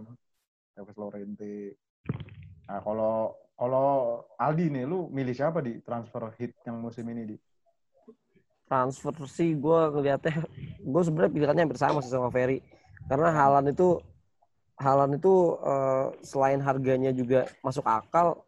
Tevez 0.79 0.97
Lorente. 0.97 1.55
Nah, 2.71 2.79
kalau 2.79 3.35
kalau 3.59 3.89
Aldi 4.39 4.71
nih, 4.71 4.85
lu 4.87 5.11
milih 5.11 5.35
siapa 5.35 5.59
di 5.59 5.83
transfer 5.83 6.31
hit 6.39 6.55
yang 6.63 6.79
musim 6.79 7.03
ini 7.11 7.35
di? 7.35 7.37
transfer 8.71 9.11
sih 9.27 9.59
gue 9.59 9.81
ngelihatnya 9.91 10.47
gue 10.79 11.03
sebenarnya 11.03 11.35
pilihannya 11.35 11.63
hampir 11.67 11.75
sama 11.83 11.99
sih 12.07 12.15
sama 12.15 12.31
Ferry 12.31 12.63
karena 13.11 13.35
Halan 13.35 13.75
itu 13.75 13.99
Halan 14.79 15.19
itu 15.19 15.59
eh, 15.59 16.07
selain 16.23 16.63
harganya 16.63 17.11
juga 17.11 17.51
masuk 17.67 17.83
akal 17.83 18.47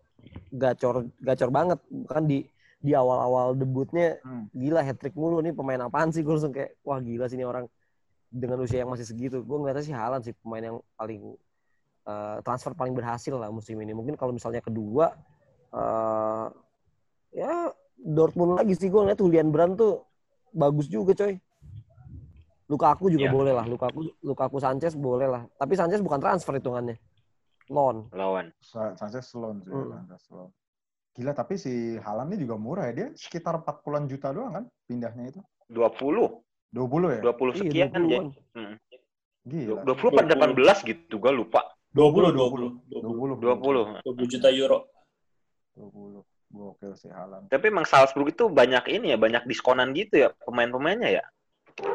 gacor 0.55 1.11
gacor 1.19 1.51
banget 1.51 1.83
kan 2.07 2.23
di 2.23 2.47
di 2.83 2.93
awal-awal 2.93 3.55
debutnya 3.55 4.19
Hmm. 4.21 4.51
gila 4.51 4.83
hat 4.83 4.99
trick 4.99 5.15
mulu 5.15 5.39
nih 5.39 5.51
pemain 5.51 5.79
apaan 5.81 6.11
sih 6.11 6.21
gue 6.21 6.31
langsung 6.31 6.51
kayak 6.51 6.75
wah 6.83 6.99
gila 6.99 7.25
sih 7.25 7.39
ini 7.39 7.47
orang 7.47 7.71
dengan 8.27 8.59
usia 8.59 8.83
yang 8.83 8.91
masih 8.91 9.05
segitu 9.05 9.41
gue 9.41 9.57
ngeliatnya 9.57 9.85
sih 9.85 9.95
Haaland 9.95 10.23
sih 10.23 10.35
pemain 10.35 10.61
yang 10.65 10.77
paling 10.93 11.39
eh, 12.03 12.37
transfer 12.43 12.73
paling 12.73 12.91
berhasil 12.91 13.33
lah 13.33 13.49
musim 13.49 13.79
ini 13.79 13.93
mungkin 13.93 14.15
kalau 14.15 14.31
misalnya 14.31 14.59
kedua 14.59 15.15
eh, 15.71 16.47
ya 17.33 17.71
Dortmund 17.97 18.59
lagi 18.59 18.75
sih 18.75 18.91
gue 18.91 18.99
ngeliat 18.99 19.17
Julian 19.17 19.49
Brand 19.49 19.79
tuh 19.79 20.03
bagus 20.51 20.85
juga 20.87 21.15
coy 21.15 21.39
Lukaku 22.67 23.05
juga 23.09 23.29
Iya. 23.29 23.33
boleh 23.33 23.53
lah 23.53 23.65
Lukaku 23.65 24.01
Lukaku 24.21 24.57
Sanchez 24.59 24.97
boleh 24.97 25.29
lah 25.29 25.43
tapi 25.55 25.77
Sanchez 25.77 26.01
bukan 26.01 26.19
transfer 26.19 26.57
hitungannya 26.57 26.97
loan 27.71 28.11
lawan. 28.11 28.51
Sanchez 28.99 29.33
loan 29.33 29.63
sih. 29.63 29.71
Hmm. 29.71 29.93
Sanchez 30.03 30.25
loan. 30.29 30.51
Gila, 31.13 31.33
tapi 31.37 31.61
si 31.61 32.01
Haaland 32.01 32.33
ini 32.33 32.49
juga 32.49 32.57
murah 32.57 32.89
ya. 32.89 33.05
Dia 33.05 33.09
sekitar 33.13 33.61
40-an 33.61 34.05
juta 34.09 34.33
doang 34.33 34.53
kan 34.57 34.65
pindahnya 34.89 35.37
itu. 35.37 35.41
20, 35.69 36.73
20 36.73 37.17
ya? 37.17 37.21
20 37.21 37.61
sekian 37.61 37.73
iya, 37.77 37.87
ya. 37.93 38.01
20-an. 38.01 38.27
Hmm. 38.57 38.75
Gila. 39.45 39.81
20 39.85 40.09
apa 40.17 40.23
18 40.57 40.89
gitu, 40.89 41.15
gua 41.21 41.33
lupa. 41.35 41.61
20, 41.93 42.33
20. 42.33 42.97
20, 43.05 43.45
20, 43.45 44.01
20. 44.01 44.09
20 44.09 44.33
juta 44.33 44.49
euro. 44.49 44.89
20. 45.77 46.25
Gokil 46.53 46.93
si 47.01 47.09
Haaland. 47.09 47.49
Tapi 47.49 47.73
emang 47.73 47.89
Salzburg 47.89 48.29
itu 48.29 48.45
banyak 48.53 48.85
ini 48.93 49.17
ya, 49.17 49.19
banyak 49.19 49.49
diskonan 49.49 49.97
gitu 49.97 50.21
ya 50.21 50.29
pemain-pemainnya 50.45 51.21
ya. 51.21 51.25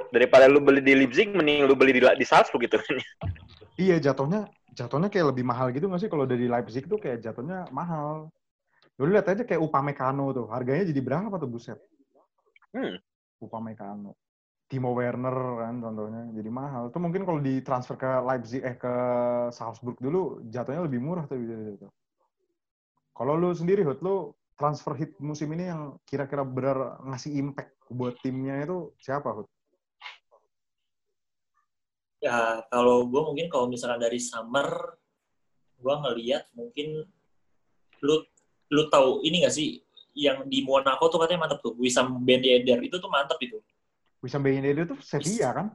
Daripada 0.10 0.50
lu 0.50 0.58
beli 0.58 0.82
di 0.82 0.98
Leipzig, 0.98 1.30
mending 1.30 1.70
lu 1.70 1.78
beli 1.78 1.94
di, 1.94 2.02
di 2.02 2.26
Salzburg 2.26 2.66
gitu. 2.66 2.82
Iya, 3.78 4.02
jatuhnya 4.02 4.50
jatuhnya 4.74 5.10
kayak 5.10 5.34
lebih 5.34 5.46
mahal 5.46 5.70
gitu 5.70 5.86
nggak 5.90 6.02
sih 6.02 6.10
kalau 6.10 6.26
dari 6.26 6.50
Leipzig 6.50 6.90
tuh 6.90 6.98
kayak 6.98 7.22
jatuhnya 7.22 7.70
mahal. 7.70 8.34
Lu 8.98 9.06
lihat 9.14 9.30
aja 9.30 9.46
kayak 9.46 9.62
Upamecano 9.62 10.34
tuh, 10.34 10.50
harganya 10.50 10.90
jadi 10.90 11.02
berapa 11.06 11.36
tuh 11.38 11.50
buset? 11.50 11.80
Hmm. 12.74 12.98
Upamecano. 13.38 14.18
Timo 14.68 14.92
Werner 14.92 15.38
kan 15.64 15.80
contohnya 15.80 16.28
jadi 16.36 16.50
mahal. 16.52 16.92
Tuh 16.92 17.00
mungkin 17.00 17.24
kalau 17.24 17.40
ditransfer 17.40 17.96
ke 17.96 18.12
Leipzig 18.20 18.60
eh 18.68 18.76
ke 18.76 18.94
Salzburg 19.56 19.96
dulu 20.04 20.44
jatuhnya 20.52 20.84
lebih 20.84 21.00
murah 21.00 21.24
tuh 21.24 21.40
gitu. 21.40 21.88
Kalau 23.16 23.34
lu 23.40 23.56
sendiri 23.56 23.88
Hut, 23.88 24.04
lu 24.04 24.36
transfer 24.60 24.94
hit 25.00 25.16
musim 25.24 25.54
ini 25.56 25.72
yang 25.72 25.96
kira-kira 26.04 26.44
benar 26.44 27.00
ngasih 27.08 27.34
impact 27.40 27.78
buat 27.88 28.20
timnya 28.20 28.60
itu 28.66 28.92
siapa 29.00 29.32
Hut? 29.32 29.48
Ya, 32.20 32.66
kalau 32.74 33.08
gue 33.08 33.22
mungkin 33.24 33.48
kalau 33.48 33.70
misalnya 33.72 34.10
dari 34.10 34.20
summer, 34.20 35.00
gue 35.80 35.96
ngeliat 35.96 36.50
mungkin 36.58 37.08
lu 38.04 38.16
lu 38.72 38.92
tahu 38.92 39.24
ini 39.24 39.44
gak 39.48 39.56
sih 39.56 39.80
yang 40.18 40.50
di 40.50 40.66
Monaco 40.66 41.08
tuh 41.14 41.22
katanya 41.22 41.46
mantap 41.46 41.62
tuh, 41.62 41.78
Wissam 41.78 42.26
Ben 42.26 42.42
Yedder 42.42 42.82
itu 42.82 42.98
tuh 42.98 43.08
mantap 43.08 43.38
itu. 43.38 43.62
Wissam 44.26 44.42
Ben 44.42 44.58
Yedder 44.58 44.90
tuh 44.90 44.98
Sevilla 44.98 45.54
kan? 45.54 45.68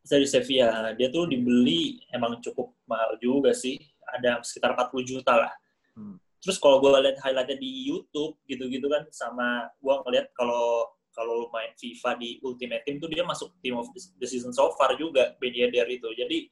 Dari 0.00 0.24
Sevilla, 0.24 0.96
dia 0.96 1.12
tuh 1.12 1.28
dibeli 1.28 2.00
emang 2.08 2.40
cukup 2.40 2.72
mahal 2.88 3.20
juga 3.20 3.52
sih, 3.52 3.76
ada 4.06 4.40
sekitar 4.40 4.72
40 4.72 5.04
juta 5.04 5.34
lah. 5.36 5.52
Hmm. 5.92 6.16
Terus 6.40 6.56
kalau 6.56 6.80
gue 6.80 6.88
lihat 7.04 7.20
highlightnya 7.20 7.58
di 7.60 7.90
YouTube 7.90 8.40
gitu-gitu 8.48 8.86
kan, 8.88 9.04
sama 9.12 9.68
gue 9.76 9.94
ngeliat 10.08 10.32
kalau 10.32 10.88
kalau 11.16 11.48
main 11.48 11.72
FIFA 11.80 12.20
di 12.20 12.36
Ultimate 12.44 12.84
Team 12.84 13.00
tuh 13.00 13.08
dia 13.08 13.24
masuk 13.24 13.56
team 13.64 13.80
of 13.80 13.88
the 13.92 14.28
season 14.28 14.52
so 14.52 14.68
far 14.76 14.92
juga 15.00 15.32
Ben 15.40 15.52
Yedder 15.52 15.88
itu. 15.88 16.12
Jadi 16.12 16.48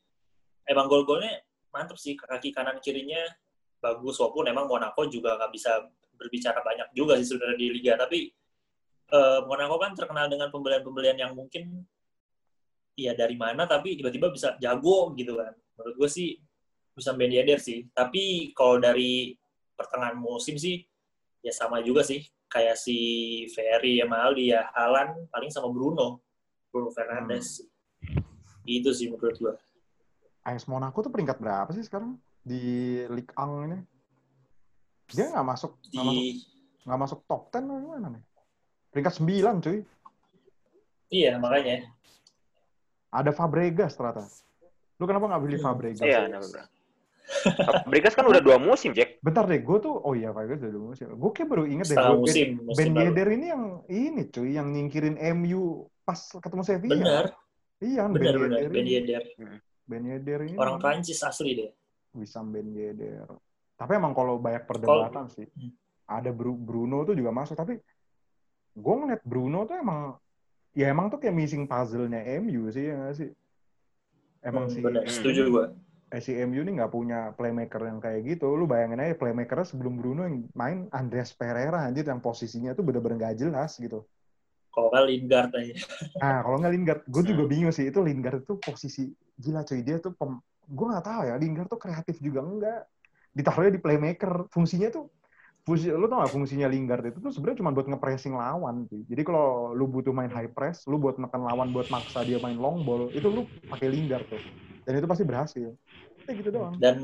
emang 0.69 0.89
gol-golnya 0.89 1.45
mantep 1.69 2.01
sih 2.01 2.17
kaki 2.17 2.49
kanan 2.49 2.81
kirinya 2.81 3.21
bagus 3.85 4.17
walaupun 4.17 4.49
emang 4.49 4.65
Monaco 4.65 5.05
juga 5.05 5.37
nggak 5.37 5.53
bisa 5.53 5.85
berbicara 6.17 6.65
banyak 6.65 6.89
juga 6.97 7.21
sih 7.21 7.29
sebenarnya 7.29 7.59
di 7.61 7.69
liga. 7.69 7.93
Tapi 8.01 8.19
eh, 9.13 9.41
Monaco 9.45 9.77
kan 9.77 9.93
terkenal 9.93 10.33
dengan 10.33 10.49
pembelian-pembelian 10.49 11.21
yang 11.21 11.33
mungkin 11.37 11.85
ya 12.97 13.13
dari 13.13 13.35
mana 13.37 13.67
tapi 13.69 14.01
tiba-tiba 14.01 14.33
bisa 14.33 14.57
jago 14.57 15.13
gitu 15.13 15.37
kan. 15.37 15.53
Menurut 15.77 15.95
gue 16.01 16.09
sih 16.09 16.41
bisa 16.97 17.13
Ben 17.13 17.29
Yedder 17.29 17.61
sih. 17.61 17.85
Tapi 17.93 18.57
kalau 18.57 18.81
dari 18.81 19.37
pertengahan 19.77 20.17
musim 20.17 20.57
sih 20.57 20.81
ya 21.45 21.53
sama 21.53 21.85
juga 21.85 22.01
sih. 22.01 22.25
Kayak 22.49 22.79
si 22.79 22.99
Ferry 23.51 23.99
ya 23.99 24.07
Aldi 24.07 24.45
ya 24.55 24.71
Halan 24.73 25.29
paling 25.29 25.51
sama 25.53 25.69
Bruno. 25.69 26.25
Bruno 26.73 26.89
Fernandes. 26.89 27.61
Itu 28.65 28.97
sih 28.97 29.13
menurut 29.13 29.37
gue 29.37 29.55
AS 30.45 30.69
Monaco 30.69 31.01
tuh 31.01 31.09
peringkat 31.09 31.41
berapa 31.41 31.73
sih 31.73 31.83
sekarang 31.89 32.21
di 32.45 32.63
Ligue 33.09 33.33
1 33.33 33.67
ini? 33.67 33.79
Dia 35.11 35.33
nggak 35.33 35.47
masuk 35.47 35.73
nggak 35.81 36.05
masuk 36.05 36.23
di 36.23 36.41
nggak 36.85 37.01
masuk 37.01 37.19
top 37.25 37.43
10 37.49 37.65
atau 37.65 37.81
gimana 37.81 38.07
nih? 38.13 38.23
Peringkat 38.93 39.15
9 39.19 39.65
cuy. 39.65 39.79
iya 41.09 41.37
makanya 41.37 41.89
Ada 43.09 43.31
Fabregas 43.31 43.95
ternyata. 43.95 44.27
Lu 44.99 45.07
kenapa 45.07 45.31
nggak 45.31 45.43
pilih 45.43 45.59
Hmm. 45.59 45.67
Fabregas? 45.71 46.03
Iya. 46.03 46.21
Fabregas 47.55 48.13
kan 48.13 48.27
udah 48.27 48.43
dua 48.43 48.59
musim, 48.59 48.91
Jack. 48.91 49.23
Bentar 49.23 49.47
deh, 49.47 49.63
gue 49.63 49.79
tuh, 49.79 49.95
oh 49.95 50.13
iya 50.13 50.35
Fabregas 50.35 50.61
udah 50.61 50.75
dua 50.75 50.85
musim. 50.91 51.07
Gue 51.15 51.31
kayak 51.31 51.49
baru 51.49 51.65
inget 51.65 51.87
deh, 51.89 51.97
musim 52.19 52.49
Ben, 52.59 52.67
musim 52.67 52.91
Ben. 52.91 53.05
Yedder 53.07 53.29
ini 53.31 53.47
yang 53.49 53.65
ini 53.87 54.23
cuy, 54.29 54.51
yang 54.53 54.69
nyingkirin 54.69 55.15
MU 55.39 55.63
pas 56.03 56.19
ketemu 56.19 56.63
Sevilla. 56.67 56.95
benar 56.99 57.27
Iya, 57.79 58.03
benar 58.07 58.19
Ben 58.35 58.35
benar 58.35 58.35
Yedder. 58.59 58.71
Ben 58.71 58.83
ini. 58.83 58.91
Yedder 58.93 59.23
Ben 59.85 60.03
Yedder 60.05 60.41
ini 60.45 60.57
orang 60.59 60.77
Prancis 60.83 61.21
asli 61.23 61.51
deh 61.55 61.71
Wissam 62.15 62.55
Ben 62.55 62.71
Yedder. 62.71 63.27
Tapi 63.75 63.93
emang 63.99 64.15
kalau 64.15 64.39
banyak 64.39 64.65
perdebatan 64.65 65.27
sih. 65.29 65.47
Hmm. 65.59 65.75
Ada 66.07 66.31
Bru- 66.31 66.59
Bruno 66.59 67.03
tuh 67.03 67.17
juga 67.17 67.35
masuk, 67.35 67.57
tapi 67.57 67.81
gue 68.75 68.95
ngeliat 68.95 69.23
Bruno 69.23 69.65
tuh 69.65 69.79
emang 69.79 70.19
ya 70.75 70.91
emang 70.91 71.07
tuh 71.11 71.19
kayak 71.19 71.35
missing 71.35 71.65
puzzle-nya 71.65 72.23
MU 72.39 72.71
sih 72.71 72.91
ya 72.91 72.95
nggak 72.95 73.15
sih? 73.17 73.31
Emang 74.45 74.69
Hmm, 74.69 74.75
sih 74.77 74.83
setuju 75.09 75.43
gue 75.49 75.67
eh, 76.13 76.21
si 76.23 76.31
MU 76.37 76.61
ini 76.63 76.77
nggak 76.79 76.93
punya 76.93 77.33
playmaker 77.35 77.83
yang 77.89 77.99
kayak 77.99 78.23
gitu. 78.29 78.53
Lu 78.55 78.69
bayangin 78.69 79.01
aja 79.03 79.17
playmakernya 79.19 79.67
sebelum 79.67 79.99
Bruno 79.99 80.29
yang 80.29 80.47
main 80.55 80.87
Andreas 80.93 81.33
Pereira 81.35 81.83
anjir 81.83 82.05
yang 82.07 82.21
posisinya 82.21 82.77
tuh 82.77 82.85
bener-bener 82.87 83.19
nggak 83.19 83.37
jelas 83.43 83.75
gitu. 83.81 84.05
kalau 84.69 84.91
nggak 84.91 85.07
Lingard 85.07 85.51
aja 85.55 85.75
Nah 86.19 86.43
kalau 86.43 86.57
nggak 86.59 86.73
Lingard, 86.75 87.01
gue 87.07 87.23
juga 87.23 87.43
Hmm. 87.47 87.51
bingung 87.51 87.71
sih 87.75 87.87
itu 87.91 87.99
Lingard 88.03 88.43
itu 88.43 88.55
posisi 88.59 89.07
gila 89.39 89.63
cuy 89.63 89.81
dia 89.87 90.03
tuh 90.03 90.13
pem, 90.19 90.39
gue 90.69 90.87
nggak 90.91 91.05
tahu 91.05 91.23
ya 91.29 91.35
Lingard 91.37 91.69
tuh 91.69 91.81
kreatif 91.81 92.17
juga 92.21 92.41
enggak. 92.41 92.81
Ditaruhnya 93.35 93.73
di 93.75 93.83
playmaker, 93.83 94.47
fungsinya 94.51 94.89
tuh 94.95 95.11
fungsi 95.65 95.89
lu 95.89 96.05
tau 96.07 96.21
gak 96.21 96.33
fungsinya 96.37 96.69
Lingard 96.69 97.09
itu 97.09 97.19
tuh 97.25 97.33
sebenarnya 97.33 97.65
cuma 97.65 97.73
buat 97.73 97.89
nge-pressing 97.89 98.37
lawan 98.37 98.85
cuy. 98.85 99.01
Jadi 99.09 99.23
kalau 99.25 99.73
lu 99.73 99.89
butuh 99.89 100.13
main 100.13 100.29
high 100.29 100.53
press, 100.53 100.85
lu 100.85 101.01
buat 101.01 101.17
neken 101.17 101.41
lawan 101.41 101.73
buat 101.73 101.89
maksa 101.89 102.21
dia 102.23 102.37
main 102.39 102.61
long 102.61 102.85
ball, 102.85 103.09
itu 103.17 103.25
lu 103.25 103.49
pakai 103.73 103.89
Lingard 103.89 104.29
tuh. 104.29 104.41
Dan 104.85 105.01
itu 105.01 105.09
pasti 105.09 105.25
berhasil. 105.25 105.73
Kayak 106.25 106.37
gitu 106.41 106.51
doang. 106.57 106.73
dan 106.81 106.97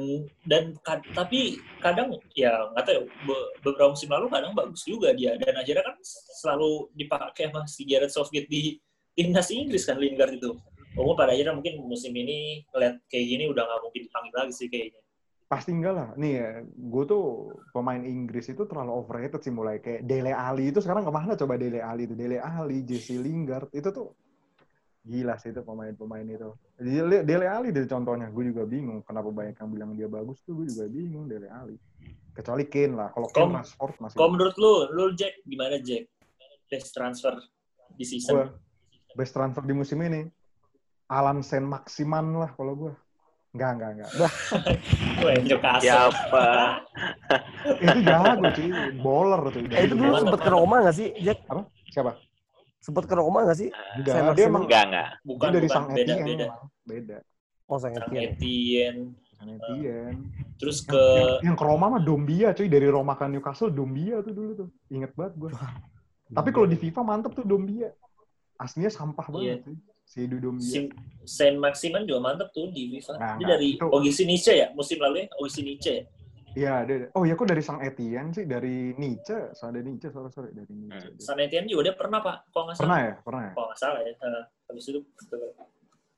dan 0.49 0.65
kad- 0.81 1.05
tapi 1.13 1.61
kadang 1.77 2.17
ya 2.33 2.57
nggak 2.73 2.85
tahu 2.89 2.95
ya, 2.97 3.03
be- 3.05 3.51
beberapa 3.61 3.93
musim 3.93 4.09
lalu 4.09 4.33
kadang 4.33 4.57
bagus 4.57 4.81
juga 4.89 5.13
dia 5.13 5.37
dan 5.37 5.61
akhirnya 5.61 5.85
kan 5.85 5.97
selalu 6.41 6.89
dipakai 6.97 7.53
sama 7.53 7.69
si 7.69 7.85
Gareth 7.85 8.17
Southgate 8.17 8.49
di 8.49 8.81
timnas 9.13 9.53
Inggris 9.53 9.85
kan 9.85 10.01
Lingard 10.01 10.41
itu 10.41 10.57
Walaupun 10.99 11.17
pada 11.17 11.31
akhirnya 11.33 11.55
mungkin 11.55 11.75
musim 11.87 12.11
ini 12.11 12.67
ngeliat 12.75 12.99
kayak 13.07 13.27
gini 13.31 13.45
udah 13.47 13.63
nggak 13.63 13.81
mungkin 13.87 14.01
dipanggil 14.11 14.35
lagi 14.35 14.55
sih 14.55 14.67
kayaknya. 14.67 15.01
Pasti 15.51 15.71
enggak 15.75 15.95
lah. 15.95 16.09
Nih 16.15 16.33
ya, 16.39 16.51
gue 16.63 17.05
tuh 17.11 17.25
pemain 17.75 17.99
Inggris 17.99 18.47
itu 18.51 18.63
terlalu 18.67 18.95
overrated 18.95 19.43
sih 19.43 19.51
mulai. 19.51 19.83
Kayak 19.83 20.07
Dele 20.07 20.31
Ali 20.35 20.71
itu 20.71 20.79
sekarang 20.79 21.03
ke 21.03 21.11
mana 21.11 21.35
coba 21.35 21.59
Dele 21.59 21.83
Ali 21.83 22.07
itu? 22.07 22.15
Dele 22.15 22.39
Ali, 22.39 22.87
Jesse 22.87 23.19
Lingard. 23.19 23.67
Itu 23.75 23.91
tuh 23.91 24.15
gila 25.03 25.35
sih 25.43 25.51
itu 25.51 25.63
pemain-pemain 25.67 26.27
itu. 26.27 26.55
Dele, 26.79 27.27
Dele 27.27 27.47
Ali 27.51 27.75
dari 27.75 27.87
contohnya, 27.91 28.31
gue 28.31 28.45
juga 28.51 28.63
bingung 28.63 29.03
kenapa 29.03 29.31
banyak 29.31 29.59
yang 29.59 29.71
bilang 29.75 29.91
dia 29.99 30.07
bagus 30.07 30.39
tuh. 30.47 30.55
Gue 30.63 30.71
juga 30.71 30.87
bingung 30.87 31.27
Dele 31.27 31.51
Ali. 31.51 31.75
Kecuali 32.31 32.71
Kane 32.71 32.95
lah, 32.95 33.09
kalau 33.11 33.29
Kane 33.31 33.43
Kom- 33.43 33.57
Rashford 33.59 33.95
masih. 34.07 34.17
kalau 34.23 34.31
menurut 34.31 34.55
lu 34.55 34.73
lu 34.95 35.05
Jack 35.19 35.35
gimana 35.43 35.83
Jack? 35.83 36.07
Best 36.71 36.95
transfer 36.95 37.35
di 37.99 38.07
season. 38.07 38.55
Best 39.19 39.35
transfer 39.35 39.67
di 39.67 39.75
musim 39.75 39.99
ini 39.99 40.31
Alan 41.11 41.43
Sen 41.43 41.67
Maximan 41.67 42.39
lah 42.39 42.55
kalau 42.55 42.79
gue. 42.79 42.93
Enggak, 43.51 43.71
enggak, 43.75 43.91
enggak. 43.99 44.11
Wah, 44.15 44.33
Newcastle 45.43 45.83
Siapa? 45.83 46.47
itu 47.85 47.99
jago 48.07 48.47
cuy, 48.47 48.69
bowler 49.03 49.41
tuh. 49.51 49.61
Eh, 49.75 49.83
itu 49.91 49.95
dulu 49.99 50.13
sempet 50.17 50.41
ke? 50.41 50.51
Roma 50.55 50.77
nggak 50.87 50.95
sih, 50.95 51.09
Jack? 51.19 51.43
Siapa? 51.91 52.15
Sempet 52.79 53.05
ke 53.11 53.15
Roma 53.19 53.43
nggak 53.43 53.59
sih? 53.59 53.69
Enggak, 53.99 54.39
dia 54.39 54.47
emang 54.47 54.65
Enggak, 54.71 54.83
enggak. 54.87 55.09
bukan 55.27 55.47
dia 55.51 55.55
dari 55.59 55.67
bukan 55.67 55.75
Sang 55.75 55.87
beda 55.91 55.99
Etienne 56.07 56.27
beda 56.31 56.45
emang. 56.47 56.63
Beda. 56.87 57.17
Oh, 57.67 57.79
Sang 57.83 57.95
Etienne. 57.99 58.23
Etienne 58.39 59.03
Sang 59.35 59.51
Etienne. 59.51 60.19
terus 60.61 60.79
ke 60.85 60.93
yang, 61.41 61.53
yang 61.53 61.57
ke 61.57 61.65
Roma 61.65 61.87
mah 61.89 62.03
Dombia 62.05 62.53
cuy 62.53 62.69
dari 62.69 62.85
Roma 62.87 63.17
ke 63.17 63.25
Newcastle 63.25 63.73
Dombia 63.73 64.21
tuh 64.21 64.35
dulu 64.37 64.51
tuh 64.53 64.69
inget 64.93 65.09
banget 65.17 65.33
gue 65.41 65.51
tapi 66.29 66.53
kalau 66.53 66.69
di 66.69 66.77
FIFA 66.77 67.01
mantep 67.01 67.33
tuh 67.33 67.49
Dombia 67.49 67.89
aslinya 68.61 68.93
sampah 68.93 69.25
banget 69.27 69.65
Iya. 69.65 69.65
cuy 69.65 69.77
si 70.11 70.27
Edu 70.27 70.43
Dombia 70.43 70.67
Sim- 70.67 70.91
Saint 71.23 71.55
Maximan 71.55 72.03
juga 72.03 72.19
mantep 72.19 72.51
tuh 72.51 72.67
di 72.75 72.91
FIFA. 72.99 73.15
Nah, 73.15 73.35
Dia 73.39 73.47
nah, 73.47 73.49
dari 73.55 73.79
itu- 73.79 73.87
Ogisi 73.95 74.27
Nice 74.27 74.51
ya 74.51 74.67
musim 74.75 74.99
lalu 74.99 75.23
ya 75.23 75.27
Ogisi 75.39 75.63
Nice 75.63 75.87
ya. 75.87 76.03
Iya, 76.51 76.73
ada. 76.83 76.95
Oh 77.15 77.23
ya 77.23 77.39
kok 77.39 77.47
dari 77.47 77.63
Sang 77.63 77.79
Etienne 77.79 78.35
sih? 78.35 78.43
Dari 78.43 78.91
Nietzsche? 78.99 79.55
Ada 79.55 79.79
Nietzsche, 79.87 80.11
sorry, 80.11 80.35
sorry. 80.35 80.51
Dari 80.51 80.67
Nietzsche. 80.75 81.15
Hmm. 81.15 81.23
San 81.23 81.39
Etienne 81.39 81.71
juga 81.71 81.87
dia 81.87 81.95
pernah 81.95 82.19
pak, 82.19 82.51
kalau 82.51 82.67
nggak 82.67 82.75
salah. 82.75 82.83
Pernah 82.91 82.99
ya? 82.99 83.15
Pernah 83.23 83.43
ya? 83.47 83.53
Kalau 83.55 83.67
nggak 83.71 83.79
salah 83.79 84.01
ya. 84.03 84.11
Eh, 84.11 84.45
habis 84.67 84.85
itu 84.91 84.99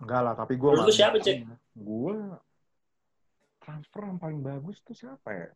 Enggak 0.02 0.20
lah, 0.24 0.34
tapi 0.34 0.52
gue... 0.56 0.70
Menurut 0.72 0.88
lu 0.88 0.94
siapa, 0.96 1.16
Cek? 1.20 1.36
Gue... 1.76 2.16
Transfer 3.60 4.02
yang 4.02 4.18
paling 4.18 4.40
bagus 4.40 4.80
tuh 4.82 4.96
siapa 4.96 5.28
ya? 5.30 5.48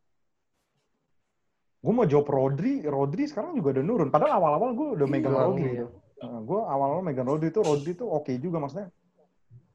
Gue 1.80 1.92
mau 1.96 2.04
jawab 2.04 2.28
Rodri. 2.28 2.84
Rodri 2.84 3.24
sekarang 3.26 3.56
juga 3.56 3.80
udah 3.80 3.84
nurun. 3.88 4.08
Padahal 4.12 4.38
awal-awal 4.38 4.70
gue 4.76 4.88
udah 5.00 5.06
megang 5.08 5.32
Iya, 5.32 5.40
Rodri. 5.40 5.70
iya. 5.72 5.86
Gue 6.20 6.60
awal-awal 6.64 7.04
megang 7.04 7.28
Rodri 7.28 7.52
tuh, 7.52 7.60
Rodri 7.60 7.92
tuh 7.92 8.08
oke 8.08 8.32
juga 8.40 8.56
maksudnya. 8.56 8.88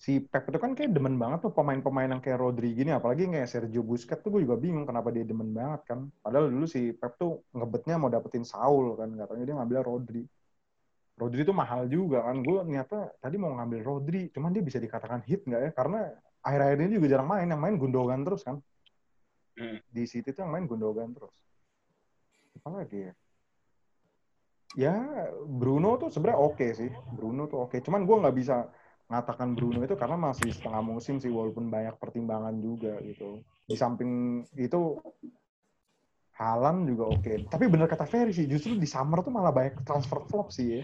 Si 0.02 0.18
Pep 0.18 0.50
itu 0.50 0.58
kan 0.58 0.74
kayak 0.74 0.98
demen 0.98 1.14
banget 1.14 1.46
tuh 1.46 1.54
pemain-pemain 1.54 2.10
yang 2.10 2.22
kayak 2.26 2.42
Rodri 2.42 2.74
gini. 2.74 2.90
Apalagi 2.90 3.30
kayak 3.30 3.46
Sergio 3.46 3.86
Busquets 3.86 4.26
tuh 4.26 4.34
gue 4.34 4.42
juga 4.50 4.58
bingung 4.58 4.82
kenapa 4.82 5.14
dia 5.14 5.22
demen 5.22 5.54
banget 5.54 5.86
kan. 5.86 6.10
Padahal 6.26 6.50
dulu 6.50 6.66
si 6.66 6.90
Pep 6.98 7.22
tuh 7.22 7.46
ngebetnya 7.54 8.02
mau 8.02 8.10
dapetin 8.10 8.42
Saul 8.42 8.98
kan. 8.98 9.14
Katanya 9.14 9.46
dia 9.46 9.56
ngambil 9.62 9.80
Rodri. 9.86 10.24
Rodri 11.22 11.46
tuh 11.46 11.54
mahal 11.54 11.86
juga 11.86 12.26
kan. 12.26 12.42
Gue 12.42 12.66
niatnya 12.66 13.14
tadi 13.22 13.38
mau 13.38 13.54
ngambil 13.54 13.80
Rodri. 13.86 14.34
Cuman 14.34 14.50
dia 14.50 14.66
bisa 14.66 14.82
dikatakan 14.82 15.22
hit 15.22 15.46
nggak 15.46 15.62
ya? 15.62 15.72
Karena 15.78 16.10
akhir-akhir 16.42 16.78
ini 16.82 16.94
juga 16.98 17.08
jarang 17.14 17.30
main. 17.30 17.46
Yang 17.46 17.62
main 17.62 17.76
Gundogan 17.78 18.26
terus 18.26 18.42
kan. 18.42 18.58
Hmm. 19.54 19.78
Di 19.86 20.10
City 20.10 20.34
tuh 20.34 20.42
yang 20.42 20.50
main 20.50 20.66
Gundogan 20.66 21.14
terus. 21.14 21.30
Apa 22.58 22.82
lagi 22.82 23.06
ya? 23.06 23.14
Ya 24.80 24.96
Bruno 25.44 26.00
tuh 26.00 26.08
sebenarnya 26.08 26.40
oke 26.40 26.68
sih. 26.72 26.92
Bruno 27.12 27.48
tuh 27.52 27.68
oke. 27.68 27.78
Cuman 27.84 28.08
gue 28.08 28.16
nggak 28.24 28.36
bisa 28.38 28.56
ngatakan 29.12 29.52
Bruno 29.60 29.84
itu 29.84 30.00
karena 30.00 30.16
masih 30.16 30.48
setengah 30.56 30.80
musim 30.80 31.20
sih 31.20 31.28
walaupun 31.28 31.68
banyak 31.68 32.00
pertimbangan 32.00 32.56
juga 32.64 32.96
gitu. 33.04 33.44
Di 33.68 33.76
samping 33.76 34.44
itu 34.56 35.00
Halan 36.42 36.90
juga 36.90 37.06
oke. 37.12 37.46
Tapi 37.52 37.70
bener 37.70 37.86
kata 37.86 38.08
Ferry 38.10 38.34
sih, 38.34 38.50
justru 38.50 38.74
di 38.74 38.90
summer 38.90 39.22
tuh 39.22 39.30
malah 39.30 39.54
banyak 39.54 39.84
transfer 39.86 40.26
flop 40.26 40.50
sih 40.50 40.80
ya. 40.80 40.82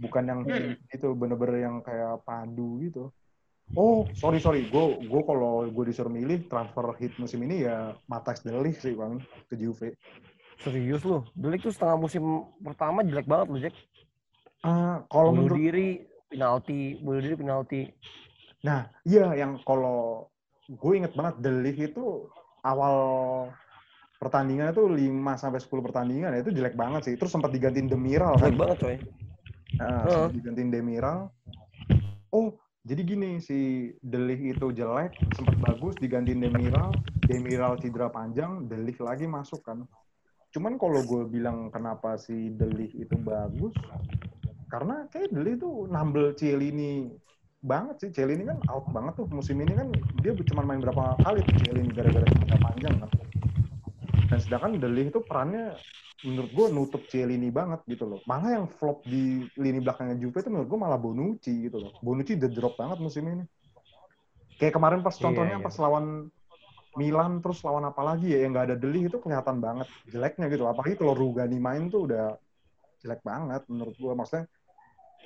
Bukan 0.00 0.24
yang 0.26 0.40
Hmm. 0.42 0.74
itu 0.90 1.08
bener-bener 1.14 1.68
yang 1.68 1.78
kayak 1.84 2.24
padu 2.26 2.82
gitu. 2.82 3.12
Oh, 3.78 4.04
sorry 4.18 4.42
sorry, 4.42 4.66
gue 4.68 4.84
gue 5.06 5.22
kalau 5.24 5.64
gue 5.70 5.84
disuruh 5.88 6.10
milih 6.12 6.44
transfer 6.50 6.92
hit 6.98 7.14
musim 7.16 7.40
ini 7.46 7.64
ya 7.64 7.94
Matas 8.04 8.44
Delik 8.44 8.76
sih 8.76 8.92
bang 8.92 9.16
ke 9.48 9.54
Juve. 9.56 9.96
Serius 10.62 11.02
lu. 11.02 11.26
Delik 11.34 11.66
tuh 11.66 11.74
setengah 11.74 11.98
musim 11.98 12.22
pertama 12.62 13.02
jelek 13.02 13.26
banget 13.26 13.46
lu, 13.50 13.58
Jack. 13.58 13.74
Ah, 14.62 15.02
kalau 15.10 15.34
Bunuh 15.34 15.50
menurut 15.50 15.58
diri, 15.58 15.88
penalti, 16.30 16.96
bunuh 17.02 17.20
diri 17.20 17.34
penalti. 17.34 17.80
Nah, 18.62 18.86
iya 19.02 19.34
yang 19.34 19.58
kalau 19.66 20.30
gue 20.70 20.92
inget 20.94 21.12
banget 21.18 21.42
Delik 21.42 21.76
itu 21.92 22.30
awal 22.62 22.94
pertandingan 24.22 24.70
itu 24.70 24.86
5 24.86 25.34
sampai 25.34 25.58
10 25.58 25.82
pertandingan 25.82 26.30
ya 26.30 26.40
itu 26.46 26.54
jelek 26.54 26.78
banget 26.78 27.10
sih. 27.10 27.14
Terus 27.18 27.34
sempat 27.34 27.50
digantiin 27.50 27.90
Demiral 27.90 28.38
kan. 28.38 28.54
Jelek 28.54 28.58
banget, 28.62 28.76
coy. 28.78 28.96
Nah, 29.82 30.06
Heeh. 30.06 30.10
sempat 30.14 30.34
digantiin 30.38 30.70
Demiral. 30.70 31.18
Oh, 32.30 32.54
jadi 32.86 33.02
gini 33.02 33.42
si 33.42 33.90
Delik 33.98 34.56
itu 34.56 34.70
jelek, 34.70 35.18
sempat 35.34 35.58
bagus 35.58 35.98
digantiin 35.98 36.38
Demiral, 36.38 36.94
Demiral 37.26 37.76
cedera 37.82 38.08
panjang, 38.14 38.70
Delik 38.70 39.02
lagi 39.02 39.26
masuk 39.26 39.58
kan. 39.66 39.82
Cuman 40.52 40.76
kalau 40.76 41.00
gue 41.00 41.22
bilang 41.32 41.72
kenapa 41.72 42.20
si 42.20 42.52
Delik 42.52 42.92
itu 42.92 43.16
bagus, 43.16 43.72
karena 44.68 45.08
kayak 45.08 45.32
Delik 45.32 45.64
tuh 45.64 45.88
nambel 45.88 46.36
Cielini 46.36 47.08
banget 47.64 48.04
sih. 48.04 48.10
Cielini 48.12 48.44
kan 48.44 48.60
out 48.68 48.84
banget 48.92 49.16
tuh 49.16 49.26
musim 49.32 49.56
ini 49.64 49.72
kan 49.72 49.88
dia 50.20 50.36
cuma 50.52 50.62
main 50.62 50.84
berapa 50.84 51.16
kali 51.24 51.40
tuh 51.48 51.56
Cielini 51.64 51.88
gara-gara 51.96 52.26
cedera 52.28 52.58
panjang 52.60 52.94
kan. 53.00 53.10
Dan 54.28 54.38
sedangkan 54.38 54.72
Delik 54.76 55.12
itu 55.16 55.20
perannya 55.24 55.76
menurut 56.22 56.50
gue 56.54 56.66
nutup 56.70 57.02
Cielini 57.10 57.50
banget 57.50 57.82
gitu 57.88 58.06
loh. 58.06 58.20
Malah 58.28 58.62
yang 58.62 58.66
flop 58.70 59.02
di 59.08 59.48
lini 59.58 59.82
belakangnya 59.82 60.20
Juve 60.20 60.38
itu 60.38 60.50
menurut 60.52 60.68
gue 60.70 60.80
malah 60.80 60.98
Bonucci 60.98 61.66
gitu 61.66 61.80
loh. 61.82 61.92
Bonucci 62.04 62.38
udah 62.38 62.50
drop 62.50 62.74
banget 62.78 62.98
musim 63.02 63.24
ini. 63.26 63.44
Kayak 64.60 64.78
kemarin 64.78 65.00
pas 65.02 65.16
Iya, 65.18 65.22
contohnya 65.26 65.56
iya. 65.58 65.64
pas 65.64 65.74
lawan 65.80 66.30
Milan 66.92 67.40
terus 67.40 67.64
lawan 67.64 67.88
apa 67.88 68.04
lagi 68.04 68.28
ya 68.28 68.44
yang 68.44 68.52
nggak 68.52 68.66
ada 68.68 68.76
Deli 68.76 69.08
itu 69.08 69.16
kelihatan 69.16 69.58
banget 69.58 69.88
jeleknya 70.04 70.46
gitu. 70.52 70.68
Apalagi 70.68 71.00
kalau 71.00 71.16
Rugani 71.16 71.56
main 71.56 71.88
tuh 71.88 72.04
udah 72.04 72.36
jelek 73.00 73.24
banget 73.24 73.64
menurut 73.68 73.96
gue. 73.96 74.12
Maksudnya 74.12 74.44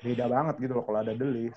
beda 0.04 0.24
banget 0.30 0.54
gitu 0.62 0.72
loh 0.78 0.84
kalau 0.86 0.98
ada 1.02 1.12
Deli. 1.12 1.50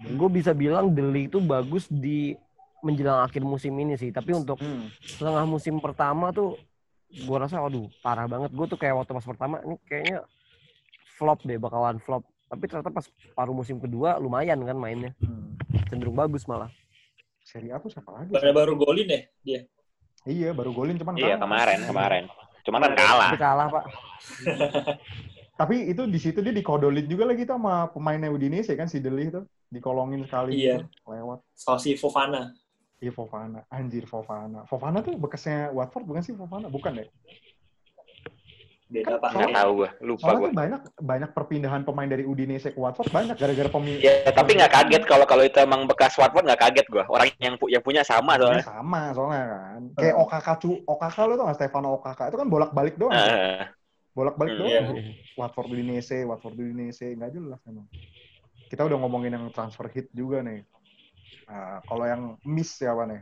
Gue 0.00 0.28
bisa 0.32 0.56
bilang 0.56 0.96
Delik 0.96 1.28
itu 1.28 1.38
bagus 1.40 1.84
di 1.92 2.32
menjelang 2.80 3.20
akhir 3.20 3.44
musim 3.44 3.76
ini 3.76 4.00
sih. 4.00 4.08
Tapi 4.08 4.32
untuk 4.32 4.56
Hmm. 4.56 4.88
setengah 5.04 5.44
musim 5.44 5.76
pertama 5.76 6.32
tuh 6.32 6.56
gue 7.06 7.36
rasa 7.38 7.62
waduh 7.62 7.86
parah 8.02 8.26
banget 8.26 8.50
gue 8.50 8.66
tuh 8.66 8.76
kayak 8.76 8.98
waktu 8.98 9.14
pas 9.14 9.24
pertama 9.24 9.56
ini 9.62 9.78
kayaknya 9.86 10.26
flop 11.16 11.38
deh 11.46 11.56
bakalan 11.56 11.96
flop 12.02 12.26
tapi 12.50 12.66
ternyata 12.66 12.90
pas 12.90 13.06
paruh 13.32 13.54
musim 13.54 13.78
kedua 13.78 14.18
lumayan 14.18 14.58
kan 14.66 14.74
mainnya 14.76 15.14
Hmm. 15.22 15.54
cenderung 15.86 16.18
bagus 16.18 16.44
malah 16.44 16.68
Seri 17.46 17.70
A 17.70 17.78
tuh 17.78 17.86
siapa 17.88 18.10
lagi? 18.10 18.34
Pada 18.34 18.50
baru 18.50 18.74
golin 18.74 19.06
ya 19.06 19.20
dia. 19.40 19.60
Iya 20.26 20.50
baru 20.50 20.74
golin 20.74 20.98
cuman 20.98 21.14
Iya 21.14 21.38
kalah. 21.38 21.42
kemarin 21.46 21.78
kemarin. 21.86 22.24
Cuman 22.66 22.80
kan 22.82 22.92
kalah. 22.98 23.28
tapi 23.30 23.38
kalah 23.38 23.66
pak 23.70 23.84
Tapi 25.60 25.88
itu 25.88 26.02
di 26.04 26.18
situ 26.18 26.42
dia 26.42 26.52
dikodolin 26.52 27.06
juga 27.06 27.24
lagi 27.24 27.48
tuh 27.48 27.56
sama 27.56 27.88
pemainnya 27.88 28.28
Udinese 28.28 28.74
kan 28.74 28.84
si 28.84 29.00
Deli 29.00 29.30
itu 29.30 29.40
dikolongin 29.72 30.26
sekali 30.26 30.52
Iya. 30.58 30.84
gitu, 30.84 31.08
lewat. 31.08 31.40
Soal 31.54 31.78
si 31.78 31.94
Fofana. 31.94 32.52
Iya 32.98 33.14
Fofana, 33.14 33.64
anjir 33.70 34.04
Fofana. 34.04 34.66
Fofana 34.66 35.00
tuh 35.00 35.16
bekasnya 35.16 35.72
Watford 35.72 36.04
bukan 36.04 36.20
sih 36.20 36.34
Fofana? 36.34 36.66
Bukan 36.68 36.98
deh. 36.98 37.08
Beda 38.86 39.18
Kan. 39.18 39.34
Nggak 39.34 39.50
tahu 39.52 39.70
gue, 39.76 39.90
lupa 39.98 40.30
gue. 40.38 40.50
banyak 40.54 40.80
banyak 41.02 41.30
perpindahan 41.34 41.82
pemain 41.82 42.06
dari 42.06 42.22
Udinese 42.22 42.70
ke 42.70 42.78
Watford 42.78 43.10
banyak 43.10 43.34
gara-gara 43.34 43.66
pemain. 43.66 43.98
Ya, 43.98 44.30
tapi 44.30 44.54
nggak 44.54 44.70
kaget 44.70 45.02
kalau 45.04 45.26
kalau 45.26 45.42
itu 45.42 45.58
emang 45.58 45.90
bekas 45.90 46.14
Watford 46.14 46.46
nggak 46.46 46.60
kaget 46.62 46.86
gue. 46.86 47.02
Orang 47.02 47.26
yang 47.42 47.58
yang 47.66 47.82
punya 47.82 48.06
sama 48.06 48.38
Soalnya 48.38 48.62
soalnya. 48.62 48.64
sama 48.64 49.00
soalnya 49.10 49.42
kan. 49.44 49.80
Kayak 49.98 50.14
Okaka 50.22 50.52
cu, 50.56 50.70
Okaka 50.86 51.20
lo 51.26 51.34
tau 51.34 51.44
gak 51.46 51.58
Stefano 51.58 51.88
Okaka 51.98 52.22
itu 52.30 52.36
kan 52.38 52.46
bolak-balik 52.46 52.94
doang. 52.94 53.14
Eh, 53.16 53.66
Bolak-balik 54.14 54.52
Hmm, 54.54 54.60
doang. 54.62 54.72
iya. 54.96 55.12
Watford 55.34 55.68
Udinese, 55.68 56.18
Watford 56.22 56.54
Udinese 56.54 57.06
nggak 57.10 57.30
jelas 57.34 57.60
emang. 57.66 57.90
Kita 58.66 58.86
udah 58.86 58.96
ngomongin 58.96 59.34
yang 59.34 59.50
transfer 59.50 59.90
hit 59.90 60.08
juga 60.10 60.40
nih. 60.40 60.62
Nah, 61.44 61.82
kalau 61.84 62.06
yang 62.06 62.22
miss 62.42 62.70
siapa 62.72 63.02
nih? 63.04 63.20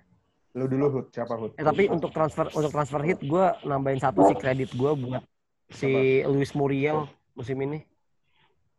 Lu 0.54 0.70
dulu 0.70 0.86
Hud, 0.88 1.06
siapa 1.10 1.34
Hud? 1.34 1.56
eh, 1.56 1.64
tapi 1.64 1.88
untuk 1.88 2.08
transfer 2.08 2.46
untuk 2.46 2.70
transfer 2.70 3.02
hit 3.02 3.18
gue 3.18 3.44
nambahin 3.64 3.98
satu 3.98 4.22
sih 4.22 4.36
kredit 4.36 4.70
gue 4.70 4.90
buat 4.94 5.24
si 5.72 6.20
Luis 6.26 6.52
Muriel 6.52 7.08
musim 7.32 7.56
ini 7.60 7.80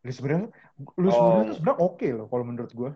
Luis 0.06 0.22
Muriel, 0.22 0.54
Luis 1.02 1.16
Oh. 1.18 1.22
Muriel 1.22 1.44
tuh 1.50 1.56
sebenarnya 1.58 1.80
oke 1.82 2.08
loh 2.14 2.28
kalau 2.30 2.44
menurut 2.46 2.72
gue. 2.72 2.92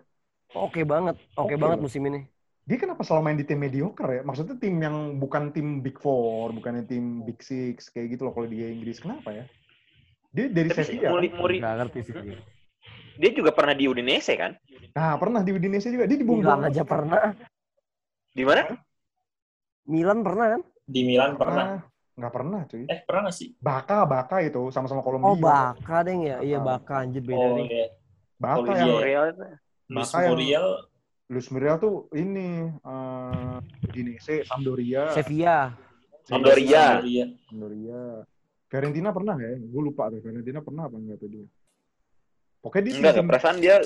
oke 0.54 0.82
banget 0.86 1.16
oke 1.34 1.50
Oke 1.50 1.56
banget 1.58 1.78
loh. 1.82 1.86
musim 1.90 2.04
ini 2.06 2.22
Dia 2.70 2.78
kenapa 2.78 3.02
selalu 3.02 3.22
main 3.26 3.38
di 3.42 3.50
tim 3.50 3.58
mediocre 3.58 4.10
ya? 4.14 4.22
Maksudnya 4.22 4.54
tim 4.62 4.78
yang 4.78 5.18
bukan 5.18 5.50
tim 5.50 5.82
Big 5.82 5.98
Four, 5.98 6.54
bukan 6.54 6.86
tim 6.86 7.26
Big 7.26 7.42
Six 7.42 7.90
kayak 7.90 8.14
gitu 8.14 8.30
loh 8.30 8.34
kalau 8.38 8.46
di 8.46 8.62
Inggris. 8.62 9.02
Kenapa 9.02 9.34
ya? 9.34 9.50
Dia 10.30 10.54
dari 10.54 10.70
tapi 10.70 10.86
Sevilla. 10.86 11.10
Muri, 11.10 11.34
kan? 11.34 11.38
Muri, 11.42 11.56
nggak 11.58 11.76
ngerti 11.82 12.00
sih 12.06 12.14
dia 13.20 13.32
juga 13.36 13.52
pernah 13.52 13.76
di 13.76 13.84
Udinese 13.90 14.38
kan? 14.40 14.56
Nah, 14.96 15.20
pernah 15.20 15.42
di 15.44 15.52
Udinese 15.52 15.92
juga. 15.92 16.08
Dia 16.08 16.16
dibuang 16.16 16.40
Milan 16.40 16.62
aja 16.64 16.84
pernah 16.88 17.36
Di 18.32 18.44
mana? 18.48 18.64
Milan 19.90 20.20
pernah 20.24 20.46
kan 20.56 20.62
Di 20.88 21.02
Milan 21.04 21.32
pernah. 21.36 21.84
Nggak 22.20 22.34
pernah 22.36 22.62
cuy. 22.68 22.84
Eh 22.84 23.00
pernah 23.08 23.22
nggak 23.28 23.38
sih? 23.40 23.50
Baka, 23.64 24.04
Baka 24.04 24.36
itu 24.44 24.62
sama-sama 24.70 25.00
Kolombia. 25.00 25.32
oh 25.32 25.38
Baka 25.40 26.04
deh 26.04 26.18
ya 26.20 26.38
iya 26.44 26.60
Baka. 26.60 27.08
Anjir 27.08 27.24
beda 27.24 27.40
Oh 27.40 27.56
nih 27.56 27.68
iya. 27.72 27.86
Baka 28.36 28.60
Oh, 28.60 28.76
yang. 28.76 28.90
Muriel 28.92 29.24
itu. 29.32 29.44
Luis 29.90 30.12
Muriel. 30.14 30.68
Luis 31.30 31.48
Muriel 31.54 31.78
tuh 31.80 31.94
ini 32.12 32.68
eh 32.68 33.56
Udinese, 33.88 34.44
Sampdoria, 34.44 35.14
Sevilla 35.16 35.72
Sampdoria. 36.28 37.00
Sampdoria. 37.48 38.02
Fiorentina 38.70 39.10
pernah 39.10 39.34
ya? 39.38 39.58
Gue 39.58 39.82
lupa 39.82 40.14
tuh 40.14 40.22
Fiorentina 40.22 40.60
pernah 40.62 40.86
apa 40.86 40.98
enggak 41.00 41.18
tuh 41.18 41.30
dia? 41.32 41.46
Pokoknya 42.60 42.84
dia 42.86 42.94
Enggak, 43.00 43.16
perasaan 43.26 43.58
dia 43.58 43.78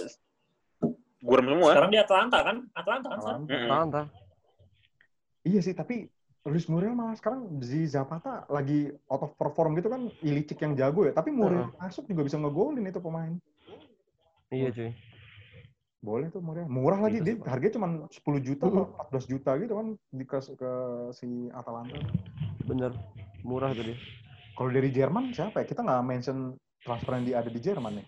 gurem 1.23 1.45
semua. 1.55 1.71
Sekarang 1.71 1.91
di 1.93 1.99
Atlanta 2.01 2.37
kan? 2.43 2.57
Atlanta 2.75 3.07
kan? 3.07 3.17
Atlanta. 3.21 3.43
Mm-mm. 3.47 3.63
Atalanta 3.69 4.01
Iya 5.43 5.59
sih, 5.59 5.75
tapi 5.75 6.07
Luis 6.43 6.67
Muriel 6.67 6.91
malah 6.91 7.15
sekarang 7.15 7.47
di 7.63 7.87
Zapata 7.87 8.43
lagi 8.51 8.91
out 9.07 9.23
of 9.23 9.31
perform 9.39 9.79
gitu 9.79 9.87
kan 9.87 10.11
Ilicic 10.19 10.59
yang 10.59 10.75
jago 10.75 11.07
ya. 11.07 11.15
Tapi 11.15 11.31
Muriel 11.31 11.71
masuk 11.79 12.03
juga 12.03 12.27
bisa 12.27 12.35
ngegolin 12.35 12.83
itu 12.83 12.99
pemain. 12.99 13.31
iya 14.51 14.69
cuy 14.69 14.91
Boleh 16.03 16.27
tuh 16.35 16.43
Muriel. 16.43 16.67
Murah 16.67 16.99
lagi 16.99 17.23
Bisa 17.23 17.31
dia 17.31 17.47
harganya 17.47 17.73
cuma 17.79 17.87
10 18.11 18.43
juta 18.43 18.63
Mm-mm. 18.67 18.91
atau 18.91 19.23
14 19.23 19.31
juta 19.31 19.51
gitu 19.55 19.73
kan 19.79 19.87
di 20.11 20.23
ke, 20.27 20.37
ke 20.59 20.71
si 21.15 21.47
Atalanta. 21.55 21.95
bener 22.67 22.91
murah 23.43 23.71
tuh 23.71 23.87
dia 23.87 23.97
Kalau 24.53 24.69
dari 24.69 24.91
Jerman 24.91 25.31
siapa 25.31 25.63
ya? 25.63 25.65
Kita 25.65 25.79
nggak 25.79 26.03
mention 26.03 26.59
transfer 26.83 27.15
yang 27.15 27.23
di, 27.23 27.31
ada 27.31 27.47
di 27.47 27.57
Jerman 27.63 28.03
nih. 28.03 28.07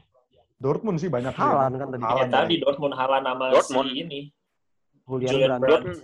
Dortmund 0.59 0.99
sih 0.99 1.07
banyak. 1.07 1.31
Haaland 1.35 1.75
kan 1.79 1.87
tadi. 1.87 2.03
Ya 2.03 2.25
tadi 2.27 2.55
Dortmund 2.59 2.93
Haaland 2.99 3.25
sama 3.25 3.45
Dortmund. 3.55 3.89
si 3.89 3.95
ini. 4.03 4.19
Julian 5.07 5.31
Julian 5.31 5.51
Brandt 5.63 5.85
Brandt. 5.87 6.03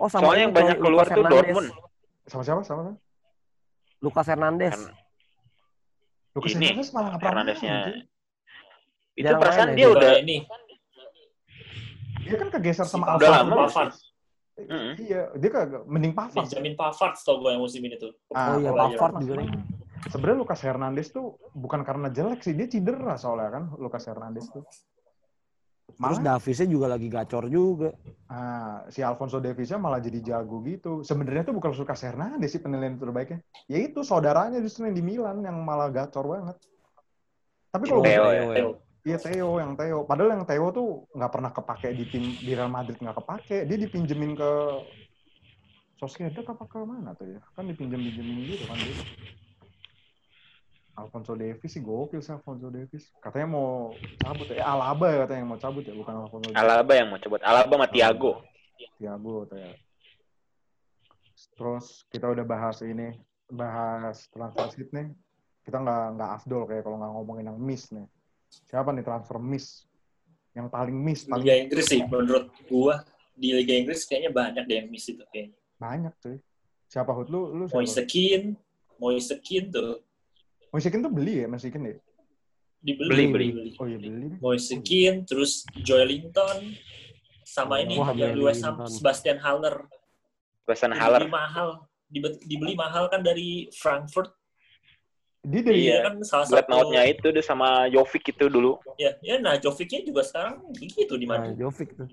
Oh 0.00 0.08
sama 0.08 0.32
Soalnya 0.32 0.42
yang 0.48 0.54
banyak 0.56 0.76
keluar 0.80 1.04
Lucas 1.04 1.12
tuh 1.12 1.22
Hernandez. 1.22 1.44
Dortmund. 1.44 1.68
Sama 2.24 2.42
siapa? 2.42 2.60
Sama 2.64 2.80
siapa? 2.88 2.92
Lucas 4.00 4.26
Hernandez. 4.32 4.72
Kan 4.72 4.82
Lucas 6.30 6.50
Ini, 6.50 6.64
Hernandez 6.64 6.88
malah 6.90 7.08
nggak 7.12 7.20
pernah 7.20 7.30
Hernandeznya 7.30 7.74
itu 9.10 9.26
Jarang 9.26 9.40
perasaan 9.42 9.68
dia 9.76 9.76
dia. 9.76 9.88
udah 9.92 10.12
ini 10.16 10.36
Dia 12.24 12.36
kan 12.38 12.48
kegeser 12.48 12.86
sama 12.88 13.04
Udah 13.18 13.28
lama. 13.42 13.54
Mm-mm. 14.60 14.92
Iya, 15.00 15.32
dia 15.40 15.50
kagak 15.52 15.82
mending 15.88 16.12
Pavard. 16.12 16.44
Benjamin 16.44 16.76
Pavard 16.76 17.16
tau 17.16 17.40
gue 17.40 17.48
yang 17.48 17.64
musim 17.64 17.80
ini 17.80 17.96
tuh. 17.96 18.12
Ah, 18.36 18.56
Oh 18.56 18.56
iya, 18.60 18.70
Pavard 18.72 19.24
juga 19.24 19.34
nih. 19.40 19.48
Sebenarnya 20.08 20.38
Lucas 20.40 20.60
Hernandez 20.64 21.08
tuh 21.12 21.36
bukan 21.52 21.80
karena 21.80 22.08
jelek 22.12 22.40
sih, 22.44 22.52
dia 22.56 22.68
cedera 22.68 23.16
soalnya 23.16 23.48
kan 23.52 23.64
Lucas 23.80 24.04
Hernandez 24.04 24.48
tuh. 24.52 24.64
Terus 26.00 26.16
Malah 26.16 26.40
Davisnya 26.40 26.68
juga 26.72 26.86
lagi 26.88 27.12
gacor 27.12 27.44
juga. 27.52 27.92
ah, 28.32 28.88
si 28.88 29.04
Alfonso 29.04 29.36
Daviesnya 29.36 29.76
malah 29.76 30.00
jadi 30.00 30.24
jago 30.24 30.64
gitu. 30.64 31.04
Sebenarnya 31.04 31.52
tuh 31.52 31.60
bukan 31.60 31.76
Lucas 31.76 32.00
Hernandez 32.00 32.56
sih 32.56 32.62
penilaian 32.64 32.96
terbaiknya. 32.96 33.44
Ya 33.68 33.84
itu 33.84 34.00
saudaranya 34.00 34.64
justru 34.64 34.88
yang 34.88 34.96
di 34.96 35.04
Milan 35.04 35.44
yang 35.44 35.60
malah 35.60 35.92
gacor 35.92 36.24
banget. 36.24 36.56
Tapi 37.68 37.84
kalau 37.84 38.00
Theo 38.00 38.24
Theo 38.24 38.32
ya. 38.32 38.44
Theo. 38.56 38.70
Iya 39.04 39.18
Theo 39.20 39.50
yang 39.60 39.72
Theo. 39.76 39.98
Padahal 40.08 40.40
yang 40.40 40.44
Theo 40.48 40.66
tuh 40.72 40.88
nggak 41.12 41.32
pernah 41.36 41.50
kepake 41.52 41.88
di 41.92 42.04
tim 42.08 42.24
di 42.32 42.52
Real 42.56 42.72
Madrid 42.72 42.96
nggak 42.96 43.20
kepake. 43.20 43.68
Dia 43.68 43.76
dipinjemin 43.76 44.32
ke 44.40 44.50
Sociedad 46.00 46.48
apa 46.48 46.64
ke 46.64 46.80
mana 46.80 47.12
tuh 47.12 47.28
ya? 47.28 47.44
Kan 47.52 47.68
dipinjem 47.68 48.00
pinjemin 48.00 48.48
gitu 48.48 48.64
kan 48.64 48.80
dia. 48.80 48.96
Alfonso 50.98 51.32
Davies 51.38 51.70
sih 51.70 51.82
gokil 51.82 52.20
sih 52.20 52.34
Alfonso 52.34 52.68
Davies. 52.68 53.10
Katanya 53.22 53.48
mau 53.54 53.94
cabut 54.18 54.46
ya. 54.50 54.62
Eh, 54.62 54.66
Alaba 54.66 55.06
ya 55.10 55.16
katanya 55.24 55.40
yang 55.42 55.50
mau 55.50 55.60
cabut 55.60 55.84
ya, 55.86 55.94
bukan 55.94 56.14
Alfonso 56.26 56.46
Davies. 56.50 56.60
Alaba 56.60 56.92
yang 56.94 57.08
mau 57.10 57.18
coba. 57.18 57.36
Alaba 57.46 57.74
sama 57.78 57.88
Thiago. 57.88 58.32
Thiago 58.98 59.32
katanya. 59.46 59.72
Terus 61.56 61.86
kita 62.12 62.26
udah 62.28 62.44
bahas 62.44 62.80
ini, 62.84 63.16
bahas 63.48 64.28
transfer 64.32 64.66
sheet 64.76 64.90
nih. 64.92 65.08
Kita 65.64 65.76
nggak 65.80 66.04
nggak 66.16 66.30
afdol 66.40 66.62
kayak 66.68 66.82
kalau 66.84 66.96
nggak 67.00 67.12
ngomongin 67.12 67.46
yang 67.52 67.60
miss 67.60 67.88
nih. 67.92 68.04
Siapa 68.48 68.90
nih 68.92 69.04
transfer 69.04 69.38
miss? 69.40 69.84
Yang 70.50 70.68
paling 70.74 70.96
miss, 70.98 71.24
paling 71.30 71.46
Liga 71.46 71.54
Inggris 71.54 71.86
sih 71.86 72.02
menurut 72.02 72.50
gua 72.66 73.06
di 73.38 73.54
Liga 73.54 73.70
Inggris 73.70 74.02
kayaknya 74.02 74.34
banyak 74.34 74.64
deh 74.66 74.76
yang 74.82 74.88
miss 74.90 75.06
itu 75.06 75.22
kayaknya. 75.30 75.56
banyak 75.80 76.12
cuy. 76.20 76.36
Siapa 76.90 77.14
Hud? 77.14 77.30
Lu, 77.30 77.54
lu 77.54 77.64
siapa? 77.70 77.80
Moise 77.80 78.02
Kean, 78.04 78.44
Moise 78.98 79.36
Kean 79.40 79.70
tuh 79.70 80.02
Moisekin 80.70 81.02
tuh 81.02 81.10
beli 81.10 81.42
ya, 81.42 81.46
Moisekin 81.46 81.82
ya? 81.84 81.94
dibeli 82.80 83.28
Beli, 83.28 83.52
beli. 83.52 83.70
Oh 83.76 83.84
iya 83.84 83.98
beli. 84.00 84.08
nih. 84.08 84.38
Moise 84.40 84.80
Kean, 84.80 85.28
terus 85.28 85.68
Joelinton, 85.78 86.72
sama 87.44 87.84
ini 87.84 88.00
Wah, 88.00 88.16
yang 88.16 88.32
West 88.40 88.64
Ham 88.64 88.80
Joelinton. 88.80 88.96
Sebastian 88.96 89.38
Haller. 89.38 89.76
Dibeli 90.64 90.96
Haller. 90.96 91.22
mahal, 91.28 91.68
Dibe- 92.08 92.40
dibeli 92.40 92.74
mahal 92.74 93.06
kan 93.06 93.20
dari 93.20 93.68
Frankfurt. 93.70 94.32
Dia 95.40 95.60
dari 95.60 95.76
Iya 95.82 95.92
Iya. 95.92 95.98
kan 96.04 96.14
salah 96.22 96.46
satu. 96.48 96.68
mautnya 96.68 97.04
itu 97.04 97.26
deh 97.28 97.40
sama 97.40 97.84
Jovic 97.86 98.24
itu 98.28 98.48
dulu. 98.48 98.80
Ya, 98.96 99.12
ya 99.20 99.36
nah 99.36 99.56
Jovicnya 99.56 100.00
juga 100.00 100.20
sekarang 100.20 100.64
begitu 100.70 101.16
di 101.16 101.24
Nah, 101.24 101.36
Madrid. 101.36 101.56
Jovic 101.56 101.88
tuh. 101.92 102.08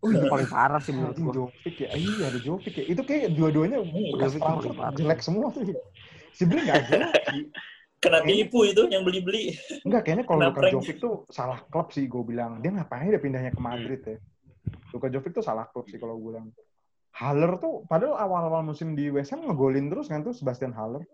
Itu 0.00 0.26
paling 0.28 0.48
parah 0.48 0.80
sih 0.80 0.92
menurut 0.92 1.16
gua. 1.18 1.32
Jovic 1.36 1.76
ya. 1.76 1.88
Iya 1.92 2.24
ada 2.26 2.38
Jovic 2.38 2.72
ya. 2.72 2.84
Itu 2.84 3.02
kayak 3.04 3.32
dua-duanya 3.32 3.84
bekas 3.84 4.32
Jovic 4.32 4.40
Frankfurt 4.40 4.76
jelek 4.96 5.20
semua 5.20 5.46
tuh. 5.50 5.60
Sebenarnya 6.32 6.64
nggak 6.64 6.82
jelek 6.88 7.14
sih. 7.28 7.44
Kena 8.00 8.24
tipu 8.24 8.64
itu 8.64 8.88
yang 8.88 9.04
beli-beli. 9.04 9.60
Enggak, 9.84 10.08
kayaknya 10.08 10.24
kalau 10.24 10.40
Luka. 10.48 10.72
Jovic 10.72 10.96
tuh 10.96 11.28
salah 11.28 11.60
klub 11.68 11.92
sih 11.92 12.08
gue 12.08 12.22
bilang. 12.24 12.64
Dia 12.64 12.72
ngapain 12.72 13.12
dia 13.12 13.20
pindahnya 13.20 13.52
ke 13.52 13.60
Madrid 13.60 14.00
ya. 14.00 14.16
Luka 14.96 15.12
Jovic 15.12 15.36
tuh 15.36 15.44
salah 15.44 15.68
klub 15.68 15.84
sih 15.92 16.00
kalau 16.00 16.16
gue 16.16 16.32
bilang. 16.32 16.48
Haller 17.12 17.60
tuh, 17.60 17.84
padahal 17.84 18.16
awal-awal 18.16 18.64
musim 18.64 18.96
di 18.96 19.12
West 19.12 19.36
Ham 19.36 19.44
ngegolin 19.44 19.92
terus 19.92 20.08
kan 20.08 20.24
tuh 20.24 20.32
Sebastian 20.32 20.72
Haller. 20.72 21.04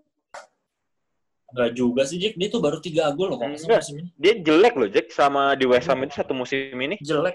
Enggak 1.51 1.70
juga 1.75 2.03
sih, 2.07 2.22
Jack. 2.22 2.38
Dia 2.38 2.49
tuh 2.55 2.62
baru 2.62 2.79
3 2.79 3.18
gol 3.18 3.35
loh 3.35 3.38
Enggak. 3.42 3.83
musim 3.83 3.94
ini. 3.99 4.11
Dia 4.14 4.35
jelek 4.38 4.75
loh 4.79 4.87
Jack 4.87 5.11
sama 5.11 5.59
di 5.59 5.66
West 5.66 5.90
Ham 5.90 6.07
itu 6.07 6.14
satu 6.14 6.38
musim 6.38 6.70
ini. 6.79 7.03
Jelek. 7.03 7.35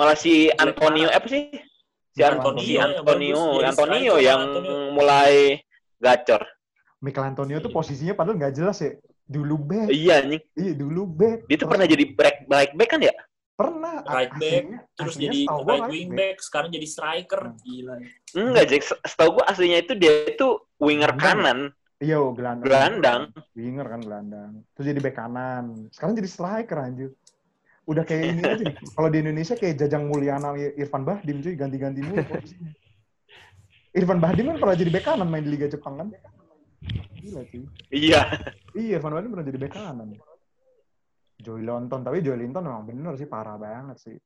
Malah 0.00 0.16
si 0.16 0.48
Jelek 0.48 0.56
Antonio 0.64 1.08
parah. 1.12 1.20
apa 1.20 1.26
sih? 1.28 1.42
Si 2.16 2.20
Antonio 2.24 2.80
Antonio, 2.80 2.80
Antonio. 3.04 3.40
Jadi 3.60 3.68
Antonio 3.68 4.14
yang 4.16 4.40
mulai 4.96 5.60
gacor. 6.00 6.55
Michael 7.00 7.36
Antonio 7.36 7.60
tuh 7.60 7.70
posisinya 7.70 8.16
padahal 8.16 8.40
nggak 8.40 8.54
jelas 8.56 8.78
ya. 8.80 8.96
Dulu 9.26 9.56
back. 9.58 9.88
Iya 9.90 10.22
anjing. 10.22 10.42
Iya, 10.54 10.72
dulu 10.78 11.02
back. 11.04 11.38
Dia 11.50 11.56
tuh 11.58 11.68
pernah 11.68 11.86
jadi 11.86 12.04
back 12.14 12.36
back 12.46 12.68
back 12.74 12.90
kan 12.90 13.02
ya? 13.02 13.14
pernah 13.56 14.04
right 14.04 14.36
back, 14.36 14.62
aslinya- 14.68 14.84
Terus 15.00 15.14
aslinya 15.16 15.32
jadi 15.32 15.40
right 15.48 15.88
wing 15.88 16.08
back, 16.12 16.36
sekarang 16.44 16.68
jadi 16.68 16.86
striker. 16.92 17.40
Hmm. 17.40 17.56
Gila. 17.64 17.94
Enggak, 18.36 18.64
Jack. 18.68 18.82
Setahu 19.08 19.40
gua 19.40 19.44
aslinya 19.48 19.78
itu 19.80 19.96
dia 19.96 20.12
itu 20.28 20.60
winger 20.76 21.16
kanan, 21.16 21.72
Iya, 21.96 22.20
oh, 22.20 22.36
gelandang. 22.36 22.68
gelandang. 22.68 23.22
Winger 23.56 23.86
kan 23.88 24.00
gelandang. 24.04 24.50
Terus 24.76 24.86
jadi 24.92 25.00
back 25.00 25.16
kanan. 25.16 25.88
Sekarang 25.88 26.12
jadi 26.12 26.28
striker 26.28 26.76
anjir. 26.76 27.10
Udah 27.88 28.04
kayak 28.04 28.24
ini 28.36 28.40
aja 28.44 28.60
nih. 28.60 28.76
Kalau 29.00 29.08
di 29.08 29.18
Indonesia 29.24 29.54
kayak 29.56 29.74
Jajang 29.80 30.04
Mulyana 30.04 30.52
Irfan 30.76 31.08
Bahdim 31.08 31.40
cuy, 31.40 31.56
ganti-ganti 31.56 32.04
mulu 32.04 32.20
posisinya. 32.28 32.72
Irfan 33.96 34.20
Bahdim 34.20 34.52
kan 34.52 34.56
pernah 34.60 34.76
jadi 34.76 34.90
back 34.92 35.04
kanan 35.08 35.32
main 35.32 35.40
di 35.40 35.56
Liga 35.56 35.72
Jepang 35.72 35.96
kan. 35.96 36.12
Gila 37.20 37.42
cuy. 37.48 37.64
Iya. 37.90 38.20
Iya, 38.76 39.00
Irfan 39.00 39.12
Bahdim 39.14 39.30
pernah 39.32 39.46
jadi 39.46 39.58
back 39.58 39.72
kanan. 39.74 40.08
Joy 41.36 41.60
Lonton, 41.62 42.00
tapi 42.00 42.24
Joy 42.24 42.36
Linton 42.40 42.64
memang 42.64 42.84
bener 42.88 43.14
sih, 43.20 43.28
parah 43.28 43.60
banget 43.60 43.96
sih. 44.00 44.16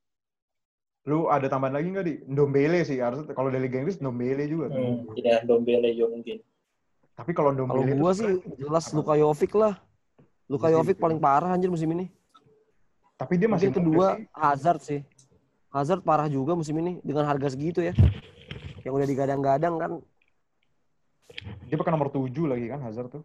Lu 1.09 1.27
ada 1.27 1.49
tambahan 1.49 1.81
lagi 1.81 1.87
nggak 1.89 2.05
di? 2.05 2.13
Ndombele 2.29 2.85
sih, 2.85 3.01
harus 3.01 3.25
kalau 3.33 3.49
dari 3.49 3.65
Liga 3.65 3.81
Inggris 3.81 3.97
Ndombele 3.97 4.45
juga. 4.45 4.69
tuh. 4.69 4.79
Hmm, 4.79 5.11
tidak 5.17 5.49
Dombele 5.49 5.89
juga 5.97 6.07
mungkin. 6.13 6.37
Tapi 7.17 7.31
kalau 7.33 7.51
Kalau 7.53 7.67
Ndombele 7.67 7.97
gua 7.97 8.11
sih 8.13 8.31
jelas 8.57 8.85
Luka 8.93 9.13
Jovic 9.17 9.51
lah. 9.57 9.75
Luka 10.45 10.67
Iya, 10.69 10.77
Jovic 10.77 10.97
gitu. 10.99 11.03
paling 11.03 11.19
parah 11.19 11.51
anjir 11.55 11.71
musim 11.71 11.89
ini. 11.95 12.11
tapi 13.15 13.37
dia 13.37 13.45
masih 13.45 13.69
Mungkin 13.69 13.85
kedua 13.85 14.07
sih. 14.17 14.23
Hazard 14.33 14.81
sih. 14.81 14.99
Hazard 15.69 16.01
parah 16.01 16.25
juga 16.25 16.57
musim 16.57 16.73
ini 16.81 16.97
dengan 17.05 17.29
harga 17.29 17.53
segitu 17.53 17.85
ya. 17.85 17.93
Yang 18.81 18.93
udah 18.97 19.07
digadang-gadang 19.07 19.75
kan. 19.77 19.91
Dia 21.67 21.75
pakai 21.79 21.91
nomor 21.93 22.09
7 22.11 22.27
lagi 22.47 22.65
kan 22.67 22.79
Hazard 22.83 23.09
tuh. 23.11 23.23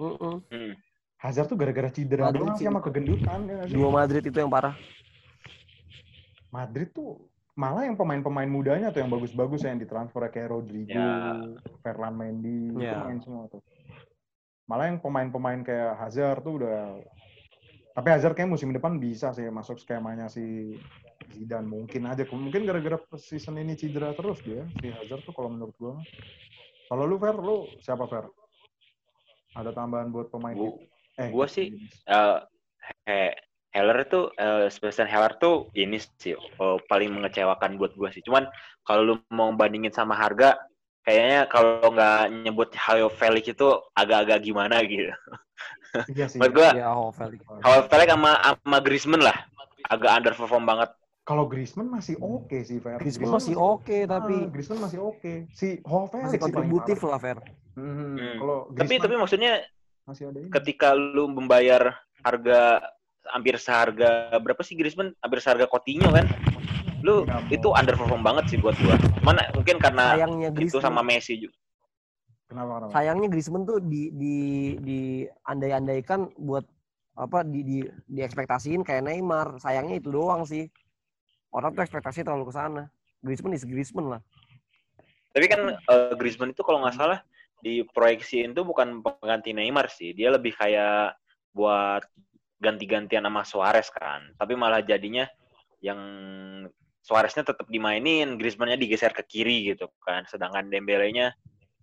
Mm-mm. 0.00 0.42
Hmm. 0.50 0.72
Hazard 1.16 1.48
tuh 1.48 1.56
gara-gara 1.56 1.88
cedera 1.88 2.28
Madrid 2.28 2.44
doang 2.44 2.56
sama 2.60 2.80
kegendutan 2.84 3.38
ya? 3.48 3.64
Dua 3.72 3.88
Madrid 3.88 4.22
itu 4.24 4.36
yang 4.36 4.52
parah. 4.52 4.76
Madrid 6.52 6.92
tuh 6.92 7.28
malah 7.56 7.88
yang 7.88 7.96
pemain-pemain 7.96 8.48
mudanya 8.48 8.92
tuh 8.92 9.00
yang 9.00 9.08
bagus-bagus 9.08 9.64
ya, 9.64 9.72
yang 9.72 9.80
ditransfer 9.80 10.28
kayak 10.28 10.52
Rodrigo, 10.52 10.92
Ya. 10.92 11.40
Ferland 11.80 12.16
Mendy, 12.20 12.68
itu 12.68 12.84
Ya. 12.84 13.00
main 13.00 13.16
semua 13.24 13.48
tuh. 13.48 13.64
Malah 14.68 14.92
yang 14.92 15.00
pemain-pemain 15.00 15.64
kayak 15.64 15.96
Hazard 15.96 16.44
tuh 16.44 16.60
udah 16.60 17.00
tapi 17.96 18.12
Hazard 18.12 18.36
kayak 18.36 18.52
musim 18.52 18.76
depan 18.76 19.00
bisa 19.00 19.32
sih 19.32 19.48
masuk 19.48 19.80
skemanya 19.80 20.28
si 20.28 20.76
Zidane 21.32 21.64
mungkin 21.64 22.04
aja 22.04 22.28
mungkin 22.28 22.68
gara-gara 22.68 23.00
season 23.16 23.56
ini 23.56 23.72
cedera 23.72 24.12
terus 24.12 24.44
dia 24.44 24.68
si 24.76 24.92
Hazard 24.92 25.24
tuh 25.24 25.32
kalau 25.32 25.48
menurut 25.48 25.72
gua. 25.80 25.96
Kalau 26.86 27.04
lu 27.04 27.16
Fer, 27.18 27.36
lu 27.36 27.56
siapa 27.82 28.04
Fer? 28.06 28.24
Ada 29.56 29.70
tambahan 29.72 30.12
buat 30.12 30.28
pemain 30.30 30.54
Gua- 30.54 30.78
eh 31.16 31.28
gua 31.32 31.46
sih, 31.48 31.72
Eh, 32.06 32.38
he- 33.08 33.34
Heller 33.74 34.08
tuh, 34.08 34.32
eh, 34.40 34.72
Sebastian 34.72 35.10
Heller 35.10 35.36
tuh 35.36 35.68
ini 35.76 35.98
sih 36.00 36.32
eh, 36.32 36.78
paling 36.88 37.10
mengecewakan 37.12 37.76
buat 37.76 37.92
gua 37.98 38.08
sih. 38.14 38.22
Cuman 38.24 38.46
kalau 38.86 39.02
lu 39.02 39.14
mau 39.34 39.50
bandingin 39.52 39.92
sama 39.92 40.14
harga, 40.16 40.56
kayaknya 41.02 41.50
kalau 41.50 41.92
nggak 41.92 42.46
nyebut 42.46 42.70
Hayo 42.78 43.10
Felix 43.12 43.44
itu 43.50 43.68
agak-agak 43.92 44.38
gimana 44.46 44.80
gitu. 44.86 45.10
iya 46.14 46.26
sih. 46.30 46.38
Buat 46.40 46.52
gua, 46.54 46.70
Ya, 46.78 46.88
oh, 46.94 47.10
Felix. 47.12 47.40
Hayo 47.64 47.80
Felix 47.90 48.08
sama 48.12 48.32
sama 48.44 48.78
Griezmann 48.80 49.22
lah, 49.24 49.36
agak 49.90 50.12
underperform 50.22 50.64
banget. 50.64 50.90
Kalau 51.26 51.50
Griezmann 51.50 51.90
masih 51.90 52.14
oke 52.16 52.62
sih 52.62 52.78
Fer. 52.78 53.02
Griezmann 53.02 53.34
masih 53.34 53.58
oke 53.58 54.06
tapi 54.06 54.34
Ah, 54.36 54.46
Griezmann 54.46 54.78
masih 54.80 54.98
oke. 55.02 55.50
Si 55.50 55.82
Ho 55.82 56.06
Felix 56.06 56.30
masih 56.30 56.38
kontributif 56.40 56.98
lah 57.02 57.18
Fer. 57.18 57.38
Hmm, 57.74 58.14
Hmm. 58.14 58.36
Kalau 58.38 58.56
Tapi 58.72 58.94
tapi 58.96 59.14
maksudnya 59.16 59.52
masih 60.06 60.30
ada 60.30 60.38
ini. 60.38 60.48
ketika 60.48 60.94
lu 60.94 61.26
membayar 61.26 61.98
harga 62.22 62.78
hampir 63.26 63.58
seharga 63.58 64.08
berapa 64.38 64.62
sih 64.62 64.72
Griezmann? 64.72 65.10
Hampir 65.18 65.42
seharga 65.42 65.66
Coutinho 65.66 66.08
kan? 66.08 66.30
Lu 67.02 67.26
Ya, 67.26 67.36
mau- 67.36 67.50
itu 67.50 67.68
underperform 67.68 68.22
banget 68.22 68.44
sih 68.46 68.56
buat 68.56 68.78
gua. 68.78 68.94
Mana 69.20 69.50
mungkin 69.50 69.76
karena 69.76 70.14
Sayangnya 70.14 70.48
itu 70.48 70.56
Griezmann 70.56 70.84
sama 70.84 71.02
Messi 71.02 71.34
juga. 71.36 71.58
Kenapa? 72.46 72.70
kenapa? 72.78 72.92
sayangnya 72.94 73.26
Griezmann 73.26 73.66
tuh 73.66 73.82
di 73.82 74.14
di 74.14 74.36
di 74.78 75.00
andai-andaikan 75.42 76.30
buat 76.38 76.62
apa 77.12 77.42
di 77.42 77.60
di 77.60 77.76
diekspektasiin 78.06 78.86
kayak 78.86 79.02
Neymar. 79.02 79.58
Sayangnya 79.58 79.98
itu 79.98 80.08
doang 80.08 80.46
sih. 80.46 80.70
Orang 81.52 81.72
tuh 81.72 81.82
ekspektasi 81.82 82.26
terlalu 82.26 82.50
ke 82.50 82.54
sana. 82.54 82.82
Griezmann 83.22 83.56
is 83.56 83.64
Griezmann 83.64 84.18
lah. 84.18 84.20
Tapi 85.32 85.46
kan 85.48 85.60
eh, 85.76 86.12
Griezmann 86.16 86.52
itu 86.52 86.62
kalau 86.64 86.84
nggak 86.84 86.96
salah 86.96 87.20
diproyeksiin 87.64 88.52
tuh 88.52 88.64
bukan 88.68 89.00
pengganti 89.00 89.52
Neymar 89.56 89.88
sih. 89.88 90.12
Dia 90.12 90.30
lebih 90.32 90.54
kayak 90.54 91.16
buat 91.56 92.04
ganti-gantian 92.60 93.24
sama 93.24 93.42
Suarez 93.44 93.88
kan. 93.92 94.32
Tapi 94.36 94.52
malah 94.56 94.80
jadinya 94.84 95.24
yang 95.80 96.00
Suareznya 97.06 97.46
tetap 97.46 97.70
dimainin, 97.70 98.34
Griezmann-nya 98.34 98.74
digeser 98.74 99.14
ke 99.14 99.22
kiri 99.22 99.70
gitu 99.70 99.86
kan. 100.02 100.26
Sedangkan 100.26 100.66
Dembele-nya 100.66 101.30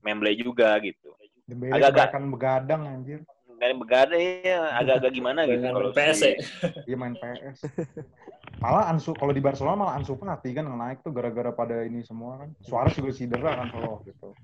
memble 0.03 0.35
juga 0.35 0.75
gitu. 0.83 1.15
Dembele 1.47 1.79
Agak-agak- 1.79 2.11
kebanyakan 2.11 2.23
begadang 2.27 2.81
anjir. 2.83 3.19
Kayak 3.63 3.79
begadang 3.79 4.19
ya, 4.19 4.75
agak-agak 4.75 5.11
gimana 5.15 5.47
gitu 5.47 5.63
kalau 5.63 5.95
PS 5.95 6.19
ya. 6.19 6.35
Dia 6.83 6.97
main 6.99 7.15
PS. 7.15 7.63
Malah 8.63 8.91
Ansu 8.91 9.15
kalau 9.15 9.31
di 9.31 9.39
Barcelona 9.39 9.87
malah 9.87 9.95
Ansu 9.95 10.19
Fati 10.19 10.51
kan 10.51 10.67
naik 10.67 10.99
tuh 10.99 11.15
gara-gara 11.15 11.55
pada 11.55 11.87
ini 11.87 12.03
semua 12.03 12.43
kan. 12.43 12.51
Suarez 12.59 12.91
juga 12.99 13.15
cedera 13.15 13.55
kan 13.63 13.71
kalau 13.71 14.03
gitu. 14.03 14.35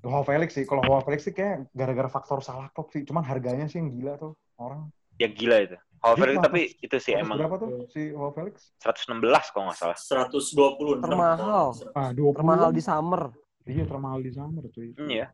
Joao 0.00 0.24
Felix 0.24 0.56
sih, 0.56 0.64
kalau 0.64 0.80
Joao 0.84 1.04
Felix 1.04 1.28
sih 1.28 1.36
kayak 1.36 1.68
gara-gara 1.76 2.08
faktor 2.08 2.40
salah 2.40 2.72
klub 2.72 2.88
sih. 2.92 3.04
Cuman 3.04 3.24
harganya 3.28 3.68
sih 3.68 3.80
yang 3.80 3.92
gila 3.92 4.16
tuh 4.16 4.32
orang. 4.56 4.88
ya 5.20 5.28
gila 5.28 5.56
itu. 5.60 5.76
Joao 6.00 6.16
Dia 6.16 6.20
Felix 6.24 6.36
tapi 6.40 6.60
itu 6.80 6.96
sih 6.96 7.12
emang 7.16 7.36
berapa 7.40 7.56
tuh 7.60 7.68
si 7.92 8.08
Joao 8.08 8.32
Felix? 8.32 8.72
116 8.80 9.52
kalau 9.52 9.64
nggak 9.68 9.78
salah. 9.84 9.96
126. 10.00 11.04
Termahal. 11.04 11.68
Ah, 11.92 12.08
20. 12.16 12.40
Termahal 12.40 12.72
di 12.72 12.80
summer. 12.80 13.22
Iya, 13.68 13.84
termahal 13.84 14.20
di 14.24 14.32
summer 14.32 14.64
cuy. 14.72 14.96
Iya. 15.12 15.28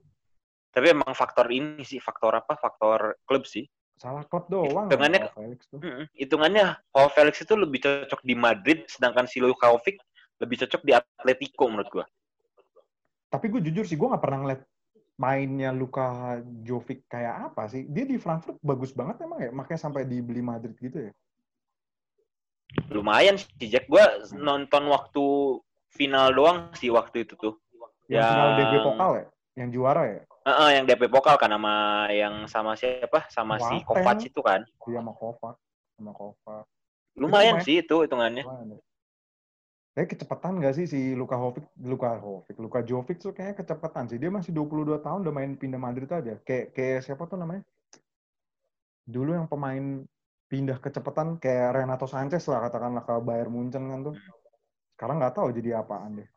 Tapi 0.70 0.86
emang 0.94 1.10
faktor 1.18 1.50
ini 1.50 1.82
sih, 1.82 1.98
faktor 1.98 2.34
apa? 2.38 2.54
Faktor 2.54 3.18
klub 3.26 3.42
sih. 3.42 3.66
Salah 4.00 4.24
klub 4.24 4.48
doang. 4.48 4.88
Hitungannya- 4.88 5.28
Joao 5.28 5.36
Felix 5.36 5.60
tuh. 5.68 5.78
Mm-mm. 5.82 6.04
Hitungannya 6.14 6.64
Joao 6.88 7.08
Felix 7.12 7.34
itu 7.42 7.54
lebih 7.58 7.78
cocok 7.84 8.20
di 8.24 8.34
Madrid, 8.38 8.78
sedangkan 8.88 9.26
si 9.28 9.42
Lukaovic 9.42 9.98
lebih 10.40 10.56
cocok 10.64 10.82
di 10.86 10.92
Atletico 10.96 11.68
menurut 11.68 11.90
gua. 11.92 12.06
Tapi 13.28 13.46
gue 13.52 13.60
jujur 13.60 13.84
sih, 13.84 14.00
gue 14.00 14.08
nggak 14.08 14.24
pernah 14.24 14.38
ngeliat 14.42 14.62
mainnya 15.20 15.68
Luka 15.70 16.40
Jovic 16.64 17.04
kayak 17.12 17.52
apa 17.52 17.68
sih. 17.68 17.84
Dia 17.84 18.08
di 18.08 18.16
Frankfurt 18.16 18.56
bagus 18.64 18.96
banget 18.96 19.20
emang 19.20 19.38
ya, 19.44 19.50
makanya 19.52 19.80
sampai 19.84 20.08
dibeli 20.08 20.40
Madrid 20.40 20.72
gitu 20.80 21.10
ya. 21.10 21.12
Lumayan 22.88 23.36
sih 23.36 23.68
Jack. 23.68 23.84
Gua 23.90 24.06
nonton 24.32 24.86
waktu 24.88 25.24
final 25.92 26.30
doang 26.32 26.58
sih 26.78 26.88
waktu 26.88 27.26
itu 27.28 27.34
tuh. 27.36 27.58
Yang 28.08 28.24
final 28.26 28.48
Yang- 28.48 28.56
DB 28.58 28.74
Pokal 28.80 29.10
ya, 29.12 29.26
yang 29.60 29.68
juara 29.70 30.02
ya. 30.08 30.20
Heeh, 30.40 30.68
yang 30.80 30.84
DP 30.88 31.12
Pokal 31.12 31.36
kan 31.36 31.52
sama 31.52 32.08
yang 32.08 32.48
sama 32.48 32.72
siapa? 32.72 33.28
Sama 33.28 33.60
si 33.60 33.84
Boateng. 33.84 33.88
Kovac 33.88 34.18
itu 34.24 34.40
kan. 34.40 34.60
Dia 34.64 34.98
sama 35.04 35.12
Kovac, 35.12 35.56
sama 36.00 36.12
Kovac. 36.16 36.64
Lumayan 37.20 37.60
lumayan. 37.60 37.66
sih 37.66 37.84
itu 37.84 37.96
hitungannya. 38.00 38.44
Lumayan 38.48 38.76
ya. 38.76 38.80
Kayak 39.90 40.16
kecepatan 40.16 40.62
nggak 40.62 40.74
sih 40.80 40.86
si 40.86 41.00
Luka 41.18 41.36
Jovic, 41.36 41.66
Luka 41.82 42.16
Jovic, 42.22 42.56
Luka 42.56 42.80
Jovic 42.86 43.18
tuh 43.20 43.34
kayaknya 43.36 43.60
kecepatan 43.60 44.08
sih. 44.08 44.16
Dia 44.16 44.30
masih 44.32 44.54
22 44.54 45.02
tahun 45.02 45.26
udah 45.26 45.34
main 45.34 45.52
pindah 45.58 45.82
Madrid 45.82 46.08
aja. 46.08 46.38
Kayak 46.40 46.72
kayak 46.72 47.00
siapa 47.04 47.28
tuh 47.28 47.36
namanya? 47.36 47.66
Dulu 49.04 49.34
yang 49.34 49.50
pemain 49.50 50.06
pindah 50.48 50.78
kecepatan 50.80 51.36
kayak 51.36 51.82
Renato 51.82 52.06
Sanchez 52.08 52.46
lah 52.48 52.64
katakanlah 52.64 53.04
ke 53.04 53.14
Bayern 53.20 53.52
Munchen 53.52 53.92
kan 53.92 54.00
tuh. 54.08 54.16
Sekarang 54.94 55.20
nggak 55.20 55.34
tahu 55.36 55.52
jadi 55.52 55.82
apaan 55.82 56.22
deh. 56.22 56.28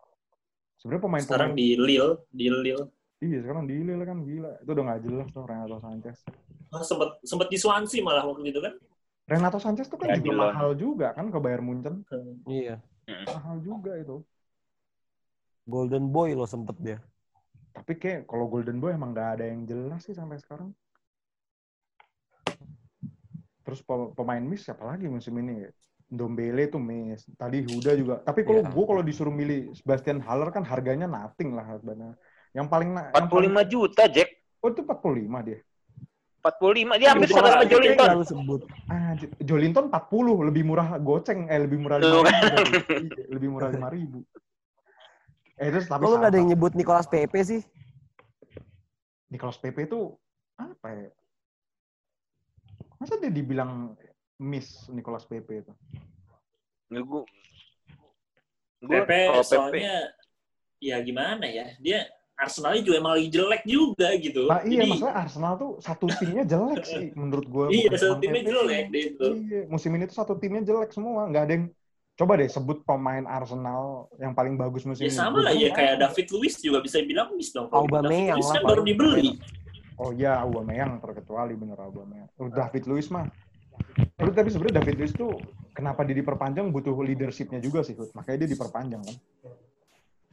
Sebenarnya 0.82 1.04
pemain 1.08 1.24
Sekarang 1.24 1.52
pemain 1.54 1.62
di 1.62 1.70
Lille, 1.80 2.10
di 2.34 2.48
Lille. 2.52 3.03
Iya 3.24 3.38
sekarang 3.40 3.64
di 3.66 3.80
Lille 3.80 4.04
kan 4.04 4.20
gila. 4.28 4.52
Itu 4.60 4.70
udah 4.76 4.84
nggak 4.92 5.02
jelas 5.08 5.28
tuh 5.32 5.44
Renato 5.48 5.78
Sanchez. 5.80 6.18
Ah, 6.74 6.84
sempet 6.84 7.10
sempet 7.24 7.48
di 7.48 7.58
Swansea 7.58 8.04
malah 8.04 8.24
waktu 8.28 8.52
itu 8.52 8.60
kan. 8.60 8.74
Renato 9.24 9.58
Sanchez 9.64 9.88
tuh 9.88 9.96
kan 9.96 10.12
Ya, 10.12 10.20
juga 10.20 10.30
Lille. 10.36 10.44
mahal 10.52 10.70
juga 10.76 11.08
kan 11.16 11.32
ke 11.32 11.38
Bayern 11.40 11.64
Munchen. 11.64 12.04
Iya. 12.44 12.84
Mahal 13.08 13.64
juga 13.64 13.96
itu. 13.96 14.20
Golden 15.64 16.12
Boy 16.12 16.36
loh 16.36 16.44
sempet 16.46 16.76
dia. 16.84 17.00
Tapi 17.72 17.96
kayak 17.96 18.28
kalau 18.28 18.52
Golden 18.52 18.84
Boy 18.84 18.92
emang 18.94 19.16
nggak 19.16 19.30
ada 19.40 19.46
yang 19.48 19.64
jelas 19.64 20.04
sih 20.04 20.12
sampai 20.14 20.38
sekarang. 20.38 20.76
Terus 23.64 23.80
pe- 23.80 24.12
pemain 24.14 24.44
miss 24.44 24.68
siapa 24.68 24.84
lagi 24.84 25.08
musim 25.08 25.34
ini? 25.40 25.64
Dombele 26.14 26.70
tuh 26.70 26.78
miss. 26.84 27.26
Tadi 27.40 27.64
Huda 27.66 27.92
juga. 27.98 28.16
Tapi 28.22 28.44
kalau 28.46 28.62
Iya. 28.62 28.70
gue 28.70 28.86
kalau 28.86 29.02
disuruh 29.02 29.34
milih 29.34 29.72
Sebastian 29.74 30.20
Haller 30.22 30.52
kan 30.54 30.62
harganya 30.68 31.08
nothing 31.10 31.56
lah 31.56 31.66
sebenarnya. 31.80 32.14
Yang 32.54 32.68
paling 32.70 32.90
na- 32.90 33.10
yang 33.10 33.26
45 33.26 33.34
paling- 33.34 33.70
juta 33.70 34.04
Jack. 34.08 34.30
Oh 34.60 34.70
itu 34.70 34.82
45 34.82 35.40
dia. 35.42 35.60
45. 36.40 37.00
Dia 37.00 37.10
hampir 37.10 37.28
Iya, 37.28 37.36
sama 37.36 37.48
sama 37.50 37.64
iya, 37.64 37.72
Jolinton. 37.72 38.08
Lalu 38.10 38.26
sebut. 38.26 38.62
Ah, 38.86 39.12
Jolinton 39.40 39.86
40 39.88 40.44
lebih 40.44 40.64
murah 40.64 40.88
goceng 40.98 41.48
eh 41.48 41.60
lebih 41.60 41.80
murah 41.80 41.98
Tuh 41.98 42.20
5 42.20 43.32
lebih 43.32 43.50
murah 43.50 43.70
5 43.70 43.88
ribu. 43.90 44.20
Eh 45.56 45.70
terus 45.70 45.88
tapi 45.88 46.04
lu 46.04 46.14
nggak 46.14 46.30
ada 46.30 46.38
yang 46.38 46.50
nyebut 46.50 46.74
Nicolas 46.74 47.06
Pepe 47.06 47.40
sih? 47.42 47.62
Nicolas 49.28 49.56
Pepe 49.56 49.88
itu 49.88 50.14
apa 50.54 50.88
ya? 50.90 51.10
Masa 52.96 53.18
dia 53.18 53.30
dibilang 53.30 53.96
miss 54.38 54.86
Nicolas 54.88 55.24
Pepe 55.24 55.64
itu? 55.64 55.74
Nggak, 56.88 57.04
gua- 57.04 57.28
Pepe 58.84 59.32
soalnya 59.42 60.12
ya 60.78 61.00
gimana 61.00 61.48
ya? 61.48 61.72
Dia 61.80 62.04
Arsenalnya 62.34 62.82
juga 62.82 62.96
emang 62.98 63.14
lagi 63.16 63.30
jelek 63.30 63.64
juga 63.64 64.10
gitu. 64.18 64.44
Nah, 64.50 64.62
iya, 64.66 64.84
Jadi, 64.84 64.92
masalah 64.98 65.16
Arsenal 65.22 65.54
tuh 65.56 65.72
satu 65.80 66.06
timnya 66.18 66.44
jelek 66.44 66.84
sih 66.92 67.06
menurut 67.14 67.46
gue. 67.48 67.66
iya 67.72 67.88
satu 67.94 68.18
timnya 68.20 68.44
jelek 68.44 68.86
deh 68.90 69.04
itu. 69.16 69.28
Iya, 69.48 69.62
musim 69.70 69.92
ini 69.96 70.06
tuh 70.10 70.18
satu 70.18 70.34
timnya 70.42 70.62
jelek 70.66 70.92
semua. 70.92 71.30
Nggak 71.30 71.44
ada 71.46 71.54
yang 71.56 71.66
Coba 72.14 72.38
deh 72.38 72.46
sebut 72.46 72.86
pemain 72.86 73.26
Arsenal 73.26 74.06
yang 74.22 74.38
paling 74.38 74.54
bagus 74.54 74.86
musim 74.86 75.10
Ya 75.10 75.10
ini. 75.10 75.18
sama 75.18 75.42
lah 75.42 75.50
ya 75.50 75.74
kayak 75.74 75.98
"Oh, 75.98 76.00
David 76.06 76.28
Luiz 76.30 76.62
juga 76.62 76.78
bisa 76.86 77.02
bilang 77.02 77.34
miss 77.34 77.50
dong. 77.50 77.74
Aubameyang 77.74 78.38
David 78.38 78.46
Luiz 78.46 78.50
kan 78.54 78.62
baru 78.62 78.82
dibeli. 78.86 79.30
Oh 79.98 80.14
iya, 80.14 80.38
Aubameyang 80.46 81.02
terkecuali 81.02 81.58
bener 81.58 81.78
Aubameyang. 81.82 82.30
Oh, 82.38 82.54
David 82.54 82.86
Luiz 82.86 83.10
mah. 83.10 83.26
Tapi, 84.14 84.30
tapi 84.30 84.50
sebenarnya 84.54 84.86
David 84.86 84.96
Luiz 85.02 85.14
tuh 85.18 85.34
kenapa 85.74 86.06
dia 86.06 86.14
diperpanjang 86.14 86.70
butuh 86.70 86.94
leadershipnya 87.02 87.58
juga 87.58 87.82
sih, 87.82 87.98
Hud. 87.98 88.14
Makanya 88.14 88.46
dia 88.46 88.50
diperpanjang 88.54 89.02
kan. 89.02 89.16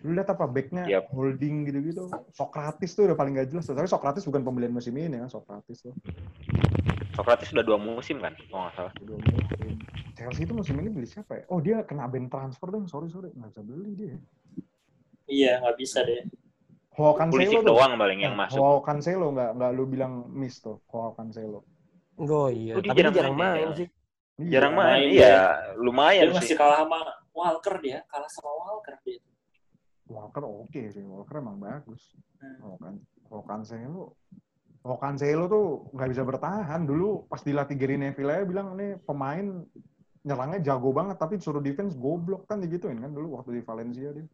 Lu 0.01 0.13
lihat 0.13 0.29
apa 0.29 0.45
backnya 0.45 0.85
Yap. 0.87 1.13
holding 1.13 1.65
gitu-gitu. 1.65 2.09
Sokratis 2.31 2.93
tuh 2.93 3.05
udah 3.05 3.15
paling 3.15 3.35
gak 3.35 3.49
jelas. 3.49 3.65
tuh. 3.65 3.75
Tapi 3.75 3.85
Sokratis 3.85 4.25
bukan 4.25 4.41
pembelian 4.41 4.73
musim 4.73 4.95
ini 4.95 5.13
kan, 5.15 5.29
Sokratis 5.29 5.83
tuh. 5.83 5.93
Socrates 7.11 7.51
sudah 7.51 7.61
dua 7.61 7.77
musim 7.77 8.17
kan, 8.17 8.33
kalau 8.47 8.65
nggak 8.65 8.75
salah. 8.75 8.93
Udah 8.99 9.17
musim. 9.21 9.73
Chelsea 10.15 10.43
itu 10.43 10.53
musim 10.53 10.75
ini 10.79 10.89
beli 10.89 11.05
siapa 11.05 11.33
ya? 11.35 11.45
Oh 11.49 11.59
dia 11.59 11.83
kena 11.83 12.07
ban 12.07 12.29
transfer 12.29 12.69
dong, 12.69 12.87
sorry 12.87 13.09
sorry 13.09 13.29
nggak 13.31 13.51
bisa 13.51 13.63
beli 13.63 13.91
dia. 13.93 14.17
Iya 15.27 15.61
nggak 15.61 15.77
bisa 15.77 16.01
deh. 16.01 16.25
Joao 16.91 17.13
Cancelo 17.15 17.61
tuh. 17.61 17.67
doang 17.67 17.93
paling 17.95 18.21
yang 18.21 18.35
Nah, 18.35 18.47
masuk. 18.47 18.57
Joao 18.57 18.79
Cancelo 18.81 19.27
nggak 19.31 19.51
nggak 19.55 19.71
lu 19.71 19.85
bilang 19.87 20.13
miss 20.29 20.59
tuh, 20.59 20.81
Joao 20.87 21.13
Cancelo. 21.13 21.61
Oh 22.17 22.49
iya, 22.49 22.77
Oh, 22.77 22.81
dia 22.81 22.89
tapi 22.89 23.01
dia 23.01 23.05
jarang 23.11 23.15
jarang 23.17 23.37
main 23.37 23.49
main 23.51 23.61
ya. 23.67 23.77
sih. 23.77 23.89
Iya. 24.37 24.51
Jarang 24.51 24.75
main, 24.75 25.01
iya 25.03 25.11
Dia 25.11 25.41
lumayan 25.77 26.27
masih 26.31 26.47
sih. 26.47 26.57
kalah 26.57 26.79
sama 26.81 26.99
Walker 27.31 27.75
dia, 27.81 27.99
kalah 28.07 28.31
sama 28.31 28.51
Walker 28.55 28.97
dia. 29.03 29.21
Walker 30.11 30.43
oke 30.43 30.83
sih, 30.91 31.07
Walker 31.07 31.39
emang 31.39 31.63
bagus. 31.63 32.19
Hmm. 32.43 32.59
Joao 32.59 32.77
Can- 32.83 33.05
Joao 33.31 33.43
Cancelo, 33.47 34.05
Joao 34.83 34.99
Cancelo 34.99 35.45
tuh 35.47 35.65
nggak 35.95 36.09
bisa 36.11 36.23
bertahan. 36.27 36.83
Dulu 36.83 37.31
pas 37.31 37.41
dilatih 37.41 37.79
Gary 37.79 37.97
Neville 37.97 38.35
aja 38.35 38.45
bilang 38.45 38.75
nih 38.75 38.99
pemain 39.07 39.63
nyerangnya 40.27 40.61
jago 40.61 40.91
banget, 40.93 41.17
tapi 41.17 41.39
disuruh 41.39 41.63
defense 41.63 41.95
goblok 41.97 42.45
kan 42.45 42.61
digituin 42.61 42.99
kan 43.01 43.15
dulu 43.15 43.41
waktu 43.41 43.57
di 43.57 43.63
Valencia 43.63 44.11
dia. 44.13 44.27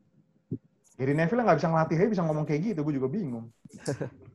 Gary 0.97 1.13
Neville 1.13 1.45
nggak 1.45 1.59
bisa 1.61 1.69
ngelatih 1.69 1.97
aja 2.01 2.09
bisa 2.09 2.23
ngomong 2.25 2.49
kayak 2.49 2.73
gitu, 2.73 2.81
gue 2.81 2.95
juga 2.97 3.09
bingung. 3.13 3.53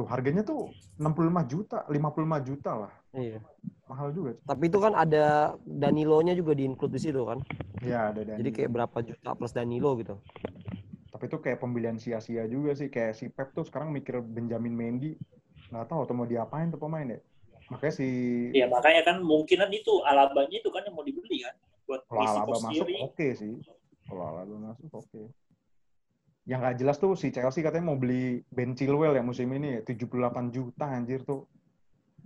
Tuh 0.00 0.06
harganya 0.08 0.40
tuh 0.40 0.72
65 0.96 1.44
juta, 1.44 1.84
55 1.84 2.48
juta 2.48 2.72
lah. 2.72 2.92
Iya. 3.12 3.42
Mahal 3.84 4.14
juga. 4.16 4.38
Tapi 4.46 4.70
itu 4.70 4.78
kan 4.78 4.94
ada 4.96 5.58
Danilo-nya 5.66 6.32
juga 6.32 6.56
di-include 6.56 6.94
di 6.94 7.00
situ 7.04 7.20
kan. 7.26 7.42
Ya 7.84 8.08
ada 8.08 8.22
dan 8.22 8.38
Jadi 8.40 8.48
kayak 8.54 8.70
berapa 8.70 8.98
juta 9.02 9.34
plus 9.36 9.52
Danilo 9.52 9.98
gitu. 10.00 10.16
Tapi 11.20 11.28
itu 11.28 11.36
kayak 11.36 11.60
pembelian 11.60 12.00
sia-sia 12.00 12.48
juga 12.48 12.72
sih. 12.72 12.88
Kayak 12.88 13.12
si 13.12 13.28
Pep 13.28 13.52
tuh 13.52 13.68
sekarang 13.68 13.92
mikir 13.92 14.24
Benjamin 14.24 14.72
Mendy. 14.72 15.20
Nggak 15.68 15.92
tahu 15.92 16.08
atau 16.08 16.16
mau 16.16 16.24
diapain 16.24 16.72
tuh 16.72 16.80
pemain 16.80 17.04
ya. 17.04 17.20
Makanya 17.68 17.92
si 17.92 18.08
Ya 18.56 18.64
makanya 18.72 19.04
kan 19.04 19.20
mungkinan 19.20 19.68
itu 19.68 20.00
Alabanya 20.00 20.64
itu 20.64 20.72
kan 20.72 20.80
yang 20.80 20.96
mau 20.96 21.04
dibeli 21.04 21.44
kan? 21.44 21.52
Buat 21.84 22.08
kalau 22.08 22.24
Alaba 22.24 22.56
masuk 22.56 22.88
oke 23.04 23.26
sih. 23.36 23.52
Kalau 24.08 24.22
Alaba 24.32 24.72
masuk 24.72 24.88
oke. 24.96 25.28
Yang 26.48 26.58
nggak 26.64 26.76
jelas 26.80 26.96
tuh 26.96 27.12
si 27.12 27.28
Chelsea 27.36 27.60
katanya 27.60 27.92
mau 27.92 28.00
beli 28.00 28.40
Ben 28.48 28.72
Chilwell 28.72 29.12
ya 29.12 29.20
musim 29.20 29.52
ini 29.52 29.76
ya. 29.76 29.80
78 29.84 30.56
juta 30.56 30.88
anjir 30.88 31.20
tuh. 31.28 31.44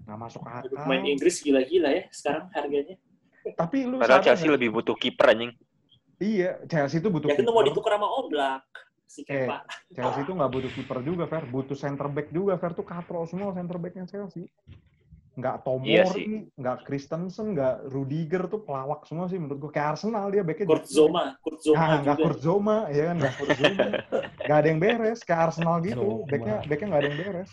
Nggak 0.06 0.18
masuk 0.22 0.46
akal. 0.46 0.70
Pemain 0.70 1.02
Inggris 1.02 1.42
gila-gila 1.42 1.90
ya 1.90 2.06
sekarang 2.14 2.46
harganya. 2.54 2.94
tapi 3.58 3.90
lu 3.90 3.98
Padahal 3.98 4.22
Chelsea 4.22 4.46
nggak? 4.46 4.54
lebih 4.54 4.70
butuh 4.70 4.94
kiper 4.94 5.34
anjing. 5.34 5.50
Iya 6.18 6.58
Chelsea 6.66 6.98
itu 6.98 7.08
butuh 7.08 7.28
Ya 7.30 7.36
kan 7.38 7.44
itu 7.44 7.52
mau 7.52 7.64
ditukar 7.64 7.96
sama 7.96 8.08
Oblak 8.10 8.62
si 9.04 9.22
Eh, 9.26 9.46
Kepa. 9.46 9.58
Chelsea 9.94 10.20
itu 10.26 10.32
nggak 10.34 10.50
butuh 10.50 10.70
kiper 10.74 10.98
juga, 11.02 11.24
Fer. 11.28 11.44
Butuh 11.46 11.76
center 11.76 12.08
back 12.10 12.28
juga, 12.30 12.58
Fer. 12.58 12.72
Tuh 12.72 12.82
katrol 12.82 13.24
semua 13.26 13.54
center 13.54 13.76
backnya 13.78 14.04
Chelsea. 14.04 14.50
Nggak 15.34 15.66
Tomori, 15.66 15.90
Iya 15.90 16.04
sih. 16.14 16.46
nggak 16.54 16.86
Christensen, 16.86 17.58
nggak 17.58 17.90
Rudiger 17.90 18.46
tuh 18.46 18.62
pelawak 18.62 19.02
semua 19.02 19.26
sih 19.26 19.34
menurut 19.34 19.58
gue. 19.58 19.70
Kayak 19.74 19.98
Arsenal 19.98 20.30
dia 20.30 20.46
backnya. 20.46 20.66
Kurt 20.66 20.86
Zoma, 20.86 21.34
Kurt 21.42 21.58
Zoma 21.58 21.74
Nah, 21.78 21.98
nggak. 22.06 22.16
Kurt 22.22 22.38
Zoma, 22.38 22.76
ya 22.90 23.02
kan? 23.10 23.16
Nggak 23.18 23.34
Kurt 23.38 23.50
Zoma. 23.58 23.86
nggak 24.46 24.58
ada 24.62 24.68
yang 24.70 24.78
beres. 24.78 25.20
Kayak 25.26 25.40
Arsenal 25.50 25.76
gitu. 25.82 26.08
Backnya, 26.30 26.56
backnya 26.64 26.86
nggak 26.86 27.00
ada 27.02 27.08
yang 27.10 27.18
beres. 27.18 27.50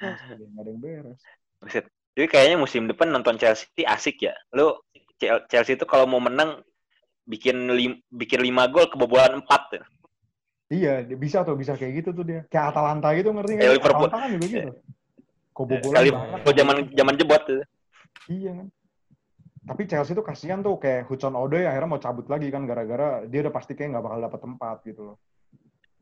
Nggak 0.00 0.60
ada 0.60 0.70
yang 0.72 0.80
beres. 0.80 1.20
Jadi 2.14 2.26
kayaknya 2.30 2.56
musim 2.56 2.86
depan 2.86 3.10
nonton 3.10 3.36
Chelsea 3.36 3.68
asik 3.84 4.24
ya. 4.24 4.34
Lu 4.52 4.72
Chelsea 5.48 5.74
itu 5.74 5.84
kalau 5.84 6.08
mau 6.08 6.20
menang 6.20 6.64
bikin 7.24 7.56
lim, 7.72 7.92
bikin 8.12 8.40
lima 8.44 8.68
gol 8.68 8.88
kebobolan 8.88 9.40
empat. 9.40 9.80
Iya, 10.72 11.04
bisa 11.16 11.44
tuh, 11.44 11.56
bisa 11.56 11.76
kayak 11.76 12.04
gitu 12.04 12.10
tuh 12.16 12.24
dia. 12.24 12.40
Kayak 12.48 12.72
Atalanta 12.72 13.12
gitu 13.12 13.32
ngerti 13.32 13.52
nggak? 13.56 13.64
Kayak 13.64 13.76
Liverpool. 13.80 14.08
Atalanta 14.08 14.18
kan 14.24 14.30
juga 14.32 14.46
gitu. 14.48 14.70
Kebobolan 15.54 15.94
Kali 16.02 16.10
banget. 16.10 16.54
zaman 16.58 16.76
zaman 16.92 17.14
jebot 17.14 17.42
tuh. 17.46 17.62
Iya 18.26 18.50
kan. 18.58 18.66
Tapi 19.64 19.82
Chelsea 19.88 20.12
tuh 20.12 20.26
kasihan 20.26 20.60
tuh 20.60 20.76
kayak 20.76 21.08
Hudson 21.08 21.32
Odoi 21.32 21.64
akhirnya 21.64 21.88
mau 21.88 22.02
cabut 22.02 22.28
lagi 22.28 22.52
kan 22.52 22.68
gara-gara 22.68 23.24
dia 23.24 23.40
udah 23.48 23.54
pasti 23.54 23.72
kayak 23.72 23.96
nggak 23.96 24.04
bakal 24.04 24.20
dapet 24.20 24.40
tempat 24.44 24.76
gitu 24.84 25.00
loh. 25.12 25.16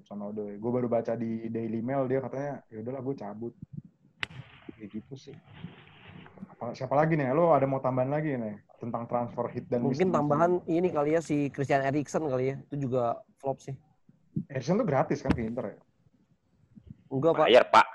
Hudson 0.00 0.18
Odoi. 0.18 0.56
Gue 0.58 0.70
baru 0.72 0.88
baca 0.90 1.12
di 1.14 1.46
Daily 1.52 1.78
Mail 1.78 2.08
dia 2.10 2.18
katanya 2.24 2.64
ya 2.72 2.78
udahlah 2.82 3.02
gue 3.04 3.14
cabut. 3.14 3.54
Kayak 4.74 4.88
gitu 4.98 5.14
sih. 5.14 5.36
Apa- 6.62 6.78
Siapa 6.78 6.94
lagi 6.94 7.18
nih? 7.18 7.34
Lo 7.34 7.50
ada 7.50 7.66
mau 7.66 7.82
tambahan 7.82 8.06
lagi 8.06 8.38
nih 8.38 8.54
tentang 8.78 9.10
transfer 9.10 9.50
hit 9.50 9.66
dan 9.66 9.82
Mungkin 9.82 10.06
miss? 10.06 10.14
tambahan 10.14 10.62
ini 10.70 10.94
kali 10.94 11.18
ya 11.18 11.20
si 11.20 11.50
Christian 11.50 11.82
Eriksen 11.82 12.22
kali 12.22 12.54
ya. 12.54 12.56
Itu 12.70 12.86
juga 12.86 13.18
flop 13.42 13.58
sih. 13.58 13.74
Eriksen 14.46 14.78
tuh 14.78 14.86
gratis 14.86 15.18
kan 15.18 15.34
ke 15.34 15.42
Inter 15.42 15.74
ya? 15.74 15.78
Enggak, 17.10 17.32
Pak. 17.34 17.46
Bayar 17.50 17.64
pak. 17.66 17.86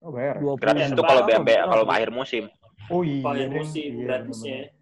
Oh 0.00 0.10
bayar 0.10 0.40
ya? 0.40 0.42
20 0.42 0.56
Gratis 0.56 0.80
Iya, 0.80 0.88
itu 0.88 1.02
kalau? 1.04 1.22
BMB 1.28 1.50
kalau 1.60 1.84
akhir 1.84 2.10
musim. 2.10 2.44
Oh 2.88 3.04
iya. 3.04 3.20
Paling 3.20 3.48
deng. 3.52 3.56
musim 3.60 3.90
Iya, 3.92 4.04
gratisnya. 4.08 4.32
bener-bener. 4.32 4.74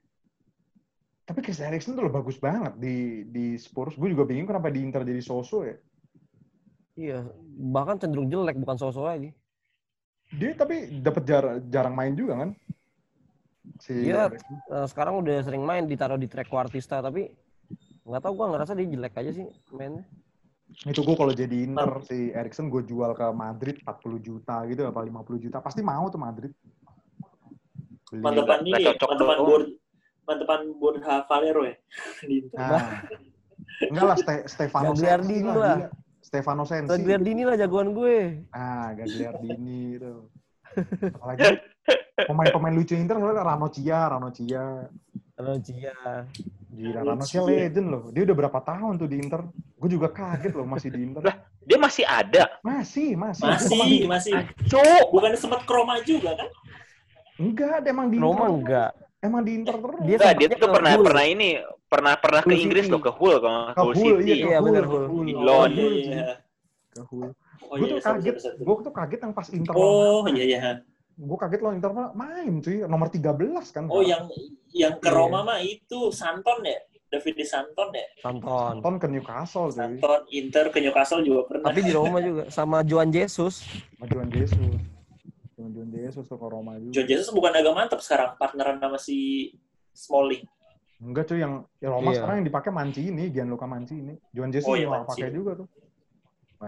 Tapi 1.25 1.39
Christian 1.43 1.69
Eriksen 1.75 1.93
tuh 1.99 2.05
lo 2.07 2.13
bagus 2.13 2.37
banget 2.39 2.73
di 2.79 2.97
di 3.27 3.59
Spurs. 3.59 3.99
Gue 3.99 4.15
juga 4.15 4.23
bingung 4.23 4.47
kenapa 4.47 4.71
di 4.71 4.79
Inter 4.79 5.03
jadi 5.03 5.19
soso 5.19 5.67
ya. 5.67 5.75
Iya, 6.95 7.19
bahkan 7.67 7.99
cenderung 7.99 8.31
jelek 8.31 8.55
bukan 8.55 8.79
sosok 8.79 9.11
lagi. 9.11 9.35
Dia 10.31 10.55
tapi 10.55 11.03
dapat 11.03 11.23
jar- 11.27 11.59
jarang 11.67 11.99
main 11.99 12.15
juga 12.15 12.39
kan? 12.39 12.51
Si 13.81 13.93
Iya. 13.93 14.29
Eriksen. 14.29 14.55
Eh, 14.71 14.87
sekarang 14.87 15.15
udah 15.21 15.41
sering 15.41 15.65
main 15.65 15.85
ditaruh 15.85 16.17
di 16.17 16.29
track 16.29 16.49
Artista 16.51 17.01
tapi 17.01 17.29
nggak 18.05 18.21
tahu 18.21 18.33
gua 18.37 18.53
ngerasa 18.53 18.77
dia 18.77 18.87
jelek 18.87 19.17
aja 19.17 19.31
sih 19.33 19.47
mainnya. 19.73 20.05
Itu 20.85 21.05
gue 21.05 21.15
kalau 21.15 21.31
jadi 21.31 21.55
Inter 21.65 22.03
si 22.03 22.33
Eriksen 22.33 22.67
gue 22.67 22.83
jual 22.83 23.13
ke 23.15 23.27
Madrid 23.31 23.79
40 23.85 24.19
juta 24.19 24.65
gitu 24.67 24.89
apa 24.89 25.01
50 25.01 25.37
juta 25.39 25.61
pasti 25.61 25.85
mau 25.85 26.09
tuh 26.09 26.19
Madrid. 26.19 26.51
Mantepan 28.15 28.63
ini, 28.63 28.83
cocok 28.85 29.09
mantepan 29.11 29.37
doang. 29.37 29.49
board, 29.49 29.67
mantepan 30.25 30.61
board 30.79 30.97
Valero 31.05 31.63
ya. 31.67 31.75
Di 32.29 32.35
Inter. 32.43 32.59
Nah. 32.59 32.83
Enggak 33.91 34.05
lah 34.07 34.17
Ste- 34.19 34.47
Stefano 34.47 34.93
Gagliardini 34.95 35.51
lah. 35.51 35.79
Stefano 36.23 36.65
Sensi. 36.65 36.91
Gagliardini 36.91 37.43
lah 37.45 37.55
jagoan 37.59 37.91
gue. 37.93 38.43
Ah, 38.51 38.95
Gagliardini 38.95 39.99
itu. 39.99 40.15
Apalagi 41.13 41.43
pemain-pemain 42.17 42.71
lucu 42.71 42.95
Inter 42.95 43.19
soalnya 43.19 43.43
Rano 43.43 43.67
Cia, 43.69 44.01
Rano 44.07 44.31
Cia. 44.31 44.87
Ranocchia. 45.35 45.91
Gila, 46.71 47.03
Rano 47.03 47.19
Rano 47.19 47.25
Cia 47.27 47.43
Cia. 47.43 47.51
legend 47.51 47.87
loh. 47.91 48.03
Dia 48.15 48.23
udah 48.23 48.37
berapa 48.39 48.59
tahun 48.63 49.03
tuh 49.03 49.09
di 49.11 49.17
Inter. 49.19 49.43
Gue 49.75 49.91
juga 49.91 50.09
kaget 50.09 50.55
loh 50.55 50.63
masih 50.63 50.95
di 50.95 51.01
Inter. 51.03 51.23
Dia 51.61 51.79
masih 51.79 52.05
ada. 52.07 52.55
Masih, 52.63 53.19
masih. 53.19 53.43
Masih, 53.43 53.99
masih. 54.07 54.33
Cuk. 54.71 55.07
Bukannya 55.11 55.35
sempat 55.35 55.67
kroma 55.67 55.99
juga 56.07 56.39
kan? 56.39 56.49
Enggak, 57.35 57.83
dia 57.83 57.91
emang 57.91 58.07
di 58.07 58.23
Inter. 58.23 58.31
Roma 58.31 58.47
enggak. 58.47 58.91
Emang 59.19 59.43
di 59.43 59.53
Inter 59.59 59.75
terus. 59.75 60.01
Dia 60.07 60.17
Enggak, 60.23 60.33
dia 60.39 60.47
tuh 60.47 60.59
ke 60.61 60.69
pernah 60.71 60.91
Hull. 60.95 61.05
pernah 61.05 61.25
ini 61.27 61.51
pernah 61.85 62.15
pernah 62.15 62.41
ke 62.43 62.55
Hull 62.55 62.63
Inggris 62.63 62.85
City. 62.87 62.95
loh 62.95 63.01
ke 63.03 63.11
Hull 63.11 63.37
kalau 63.43 63.61
ke 63.67 63.81
Hull 63.83 63.95
Hull, 63.99 64.17
City. 64.23 64.31
iya, 64.31 64.35
Iya, 64.39 64.47
ke 64.55 64.63
Hull. 64.63 64.87
Hull. 64.87 65.05
Hull. 65.11 65.27
Lon. 65.35 65.71
Oh 65.75 65.75
iya, 65.75 65.91
iya. 65.91 66.27
Ke 66.95 67.03
Hull. 67.11 67.29
Oh 67.65 67.75
gue 67.75 67.87
iya, 67.89 67.97
tuh 67.97 68.03
kaget, 68.07 68.37
gue 68.55 68.75
tuh 68.85 68.93
kaget 68.95 69.19
yang 69.19 69.33
pas 69.35 69.49
Inter 69.51 69.73
Oh 69.75 70.23
iya 70.31 70.45
iya. 70.47 70.61
Gue 71.17 71.39
kaget 71.39 71.61
loh 71.61 71.73
Inter 71.73 71.93
main 72.13 72.59
cuy 72.59 72.83
nomor 72.85 73.07
13 73.07 73.31
kan 73.71 73.85
Oh 73.87 74.01
yang 74.01 74.27
yang 74.71 74.99
ke 74.99 75.07
Iya. 75.07 75.15
Roma 75.15 75.41
mah 75.45 75.59
itu 75.59 76.11
Santon 76.11 76.59
ya, 76.61 76.75
David 77.07 77.35
Di 77.37 77.47
Santon 77.47 77.89
ya. 77.91 78.07
Santon. 78.21 78.73
Nonton 78.77 78.95
ke 78.99 79.07
Newcastle 79.07 79.71
cuy 79.71 79.79
Santon 79.79 80.21
Inter 80.29 80.65
ke 80.69 80.79
Newcastle 80.79 81.23
juga 81.23 81.47
pernah. 81.47 81.71
Tapi 81.71 81.81
di 81.81 81.93
Roma 81.93 82.19
juga 82.19 82.43
sama 82.49 82.83
Joan 82.83 83.09
Jesus. 83.09 83.63
sama 83.95 84.05
Juan 84.09 84.29
Jesus 84.29 84.59
Juan 85.55 85.71
Juan 85.71 85.89
Jesus 85.89 86.25
tuh 86.25 86.35
ke 86.35 86.47
Roma 86.47 86.75
juga 86.77 86.93
John 86.93 87.07
Jesus 87.07 87.29
bukan 87.31 87.53
agak 87.53 87.73
mantap 87.73 88.01
sekarang 88.01 88.35
partneran 88.35 88.77
sama 88.77 88.99
si 88.99 89.51
Smalling. 89.93 90.43
enggak 90.97 91.27
cuy 91.27 91.39
yang 91.39 91.63
ya 91.79 91.89
Roma 91.89 92.11
Iya. 92.11 92.17
sekarang 92.17 92.35
yang 92.41 92.49
dipakai 92.49 92.71
Mancini 92.71 93.25
Gianluca 93.29 93.67
Mancini 93.67 94.15
Juan 94.31 94.51
Jesus 94.51 94.67
Oh, 94.67 94.75
iya, 94.75 94.91
pakai 95.05 95.31
juga 95.31 95.55
tuh 95.57 95.67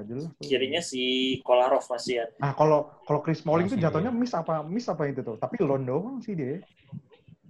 Tuh. 0.03 0.29
Kirinya 0.41 0.79
si 0.79 1.03
Kolarov 1.41 1.85
masih 1.85 2.15
ya. 2.17 2.27
nah 2.37 2.53
kalau 2.53 2.91
kalau 3.03 3.21
Chris 3.21 3.41
Smalling 3.41 3.67
tuh 3.67 3.75
Masih. 3.75 3.87
jatuhnya 3.87 4.11
miss 4.11 4.33
apa 4.33 4.61
miss 4.61 4.87
apa 4.87 5.07
itu 5.07 5.21
tuh 5.21 5.37
tapi 5.37 5.57
loan 5.61 5.83
doang 5.83 6.19
sih 6.19 6.33
dia 6.33 6.61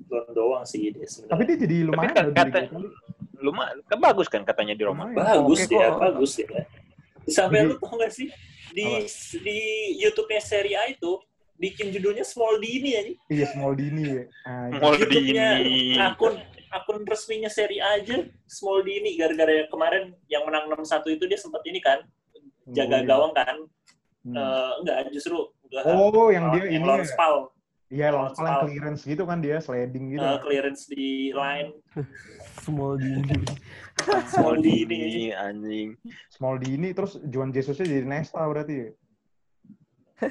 Belum 0.02 0.28
doang 0.30 0.62
sih 0.62 0.86
dia 0.88 1.02
sebenarnya. 1.02 1.30
tapi 1.30 1.42
dia 1.44 1.56
jadi 1.58 1.76
lumayan 1.82 2.12
kan 2.12 2.22
loh 2.22 2.30
di 2.30 2.38
kata-. 2.38 2.70
Lumayan, 3.36 3.76
kan 3.84 3.98
bagus 3.98 4.26
kan 4.26 4.42
katanya 4.42 4.72
di 4.72 4.82
Roma. 4.82 5.06
Lumayan. 5.06 5.18
bagus 5.18 5.60
Oke 5.60 5.70
dia, 5.70 5.86
kok. 5.86 5.98
bagus 6.00 6.30
dia. 6.34 6.60
Sampai 7.26 7.58
Jadi- 7.58 7.68
lu 7.68 7.74
tau 7.76 7.94
gak 7.96 8.08
sih 8.10 8.28
di 8.68 8.86
di 9.40 9.58
YouTube-nya 9.98 10.40
Serie 10.40 10.74
A 10.74 10.86
itu 10.86 11.18
bikin 11.54 11.88
judulnya 11.88 12.22
Smaldini 12.22 12.90
aja. 12.92 13.12
iya 13.26 13.46
Smaldini 13.48 14.02
ya 14.06 14.22
Ah, 14.42 14.68
YouTube-nya 14.70 15.48
Moldini. 15.58 15.96
akun 15.98 16.34
akun 16.68 16.98
resminya 17.02 17.48
Serie 17.48 17.80
A 17.80 17.96
aja 17.96 18.20
Smaldini 18.46 19.16
gara-gara 19.16 19.52
yang 19.58 19.68
kemarin 19.68 20.02
yang 20.26 20.44
menang 20.44 20.68
6-1 20.70 20.86
itu 21.10 21.24
dia 21.24 21.36
sempat 21.36 21.60
ini 21.62 21.78
kan 21.78 22.04
jaga 22.74 22.98
gawang 23.06 23.32
kan. 23.34 23.56
Hmm. 24.26 24.34
Eh, 24.34 24.70
enggak 24.82 24.96
justru 25.14 25.38
enggak. 25.70 25.82
oh 25.86 26.28
yang 26.34 26.50
dia 26.50 26.66
yang 26.66 26.82
ini 26.82 26.86
lawan 26.86 27.02
ya 27.02 27.06
Spal. 27.06 27.34
iya 27.86 28.06
lawan 28.10 28.34
yang 28.34 28.58
clearance 28.66 29.02
gitu 29.06 29.22
kan 29.22 29.38
dia 29.38 29.62
sliding 29.62 30.10
gitu 30.10 30.22
Eh, 30.26 30.38
clearance 30.42 30.82
di 30.90 31.30
line 31.30 31.70
Small 32.66 32.98
Dini. 32.98 33.46
Smaldini. 34.34 35.30
anjing. 35.30 35.94
Smaldini 36.28 36.90
terus 36.92 37.16
Juan 37.22 37.54
Jesusnya 37.54 37.86
jadi 37.86 38.02
Nesta 38.04 38.42
berarti 38.42 38.74
ya? 38.74 38.88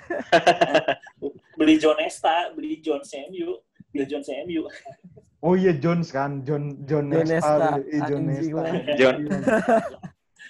beli 1.57 1.79
John 1.79 1.95
Nesta, 1.95 2.51
beli 2.51 2.81
John 2.83 3.01
CMU, 3.01 3.55
beli 3.89 4.03
John 4.05 4.21
CMU. 4.21 4.67
Oh 5.39 5.53
iya 5.53 5.71
Jones 5.77 6.09
kan, 6.11 6.41
John 6.43 6.83
John, 6.83 7.07
John 7.07 7.23
Nesta, 7.25 7.31
Nesta. 7.31 7.69
iya 7.87 8.01
John 8.09 8.23
Nesta. 8.27 8.61
John. 8.99 9.15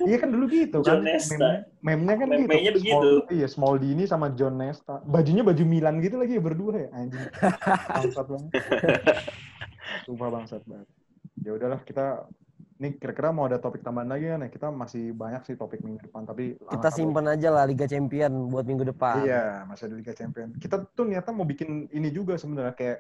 Iya 0.04 0.18
kan 0.20 0.30
dulu 0.34 0.46
gitu 0.52 0.78
John 0.84 1.00
kan, 1.00 1.08
Nesta. 1.08 1.32
meme- 1.32 1.64
meme-nya 1.80 2.16
kan 2.20 2.28
gitu. 2.36 2.52
Meme-nya 2.52 2.72
begitu. 2.76 2.91
Small, 2.91 3.32
iya, 3.32 3.48
Smaldini 3.48 4.04
sama 4.04 4.28
John 4.36 4.56
Nesta. 4.60 4.96
Bajunya 5.08 5.43
baju 5.48 5.64
Milan 5.64 5.96
gitu 6.04 6.16
lagi 6.20 6.36
ya 6.36 6.41
berdua 6.43 6.74
ya, 6.76 6.89
anjing. 6.91 7.24
Bangsat 7.96 8.26
banget. 8.28 8.52
Sumpah 10.04 10.30
bangsat 10.30 10.62
banget. 10.68 10.88
Ya 11.46 11.52
udahlah 11.56 11.80
kita 11.86 12.28
ini 12.76 13.00
kira-kira 13.00 13.32
mau 13.32 13.48
ada 13.48 13.56
topik 13.56 13.80
tambahan 13.80 14.12
lagi 14.12 14.28
kan 14.28 14.43
ya? 14.43 14.50
Kita 14.52 14.68
masih 14.68 15.16
banyak 15.16 15.41
sih 15.48 15.56
topik 15.56 15.80
minggu 15.80 16.12
depan, 16.12 16.28
tapi 16.28 16.60
Kita 16.60 16.89
simpen 16.91 17.26
aja 17.32 17.50
lah 17.56 17.64
Liga 17.64 17.88
Champion 17.88 18.52
buat 18.52 18.68
minggu 18.68 18.84
depan. 18.91 19.24
Iya, 19.24 19.64
masih 19.64 19.88
ada 19.88 19.96
Liga 19.96 20.14
Champion. 20.14 20.50
Kita 20.60 20.84
tuh 20.91 21.08
niatnya 21.08 21.32
mau 21.32 21.48
bikin 21.48 21.88
ini 21.96 22.12
juga 22.12 22.36
sebenarnya 22.36 22.76
kayak 22.76 23.00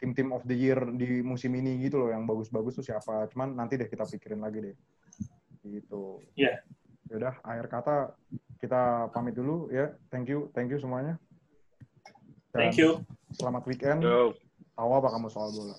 tim-tim 0.00 0.32
of 0.32 0.40
the 0.48 0.56
year 0.56 0.80
di 0.96 1.20
musim 1.20 1.52
ini 1.52 1.76
gitu 1.84 2.00
loh 2.00 2.08
yang 2.08 2.24
bagus-bagus 2.24 2.80
tuh 2.80 2.84
siapa. 2.86 3.28
Cuman 3.28 3.52
nanti 3.52 3.76
deh 3.76 3.88
kita 3.90 4.08
pikirin 4.08 4.40
lagi 4.40 4.72
deh. 4.72 4.76
Gitu. 5.64 6.24
Iya. 6.38 6.64
Yaudah, 7.10 7.34
akhir 7.42 7.66
kata 7.66 7.96
kita 8.62 9.10
pamit 9.10 9.34
dulu 9.34 9.66
ya. 9.72 9.90
Thank 10.14 10.30
you, 10.30 10.48
thank 10.54 10.70
you 10.70 10.78
semuanya. 10.78 11.18
Dan 12.54 12.70
Thank 12.70 12.78
you. 12.78 13.02
Selamat 13.34 13.62
weekend. 13.66 14.02
Yo. 14.02 14.34
Tahu 14.74 14.90
apa 14.96 15.08
kamu 15.12 15.28
soal 15.28 15.50
bola? 15.52 15.76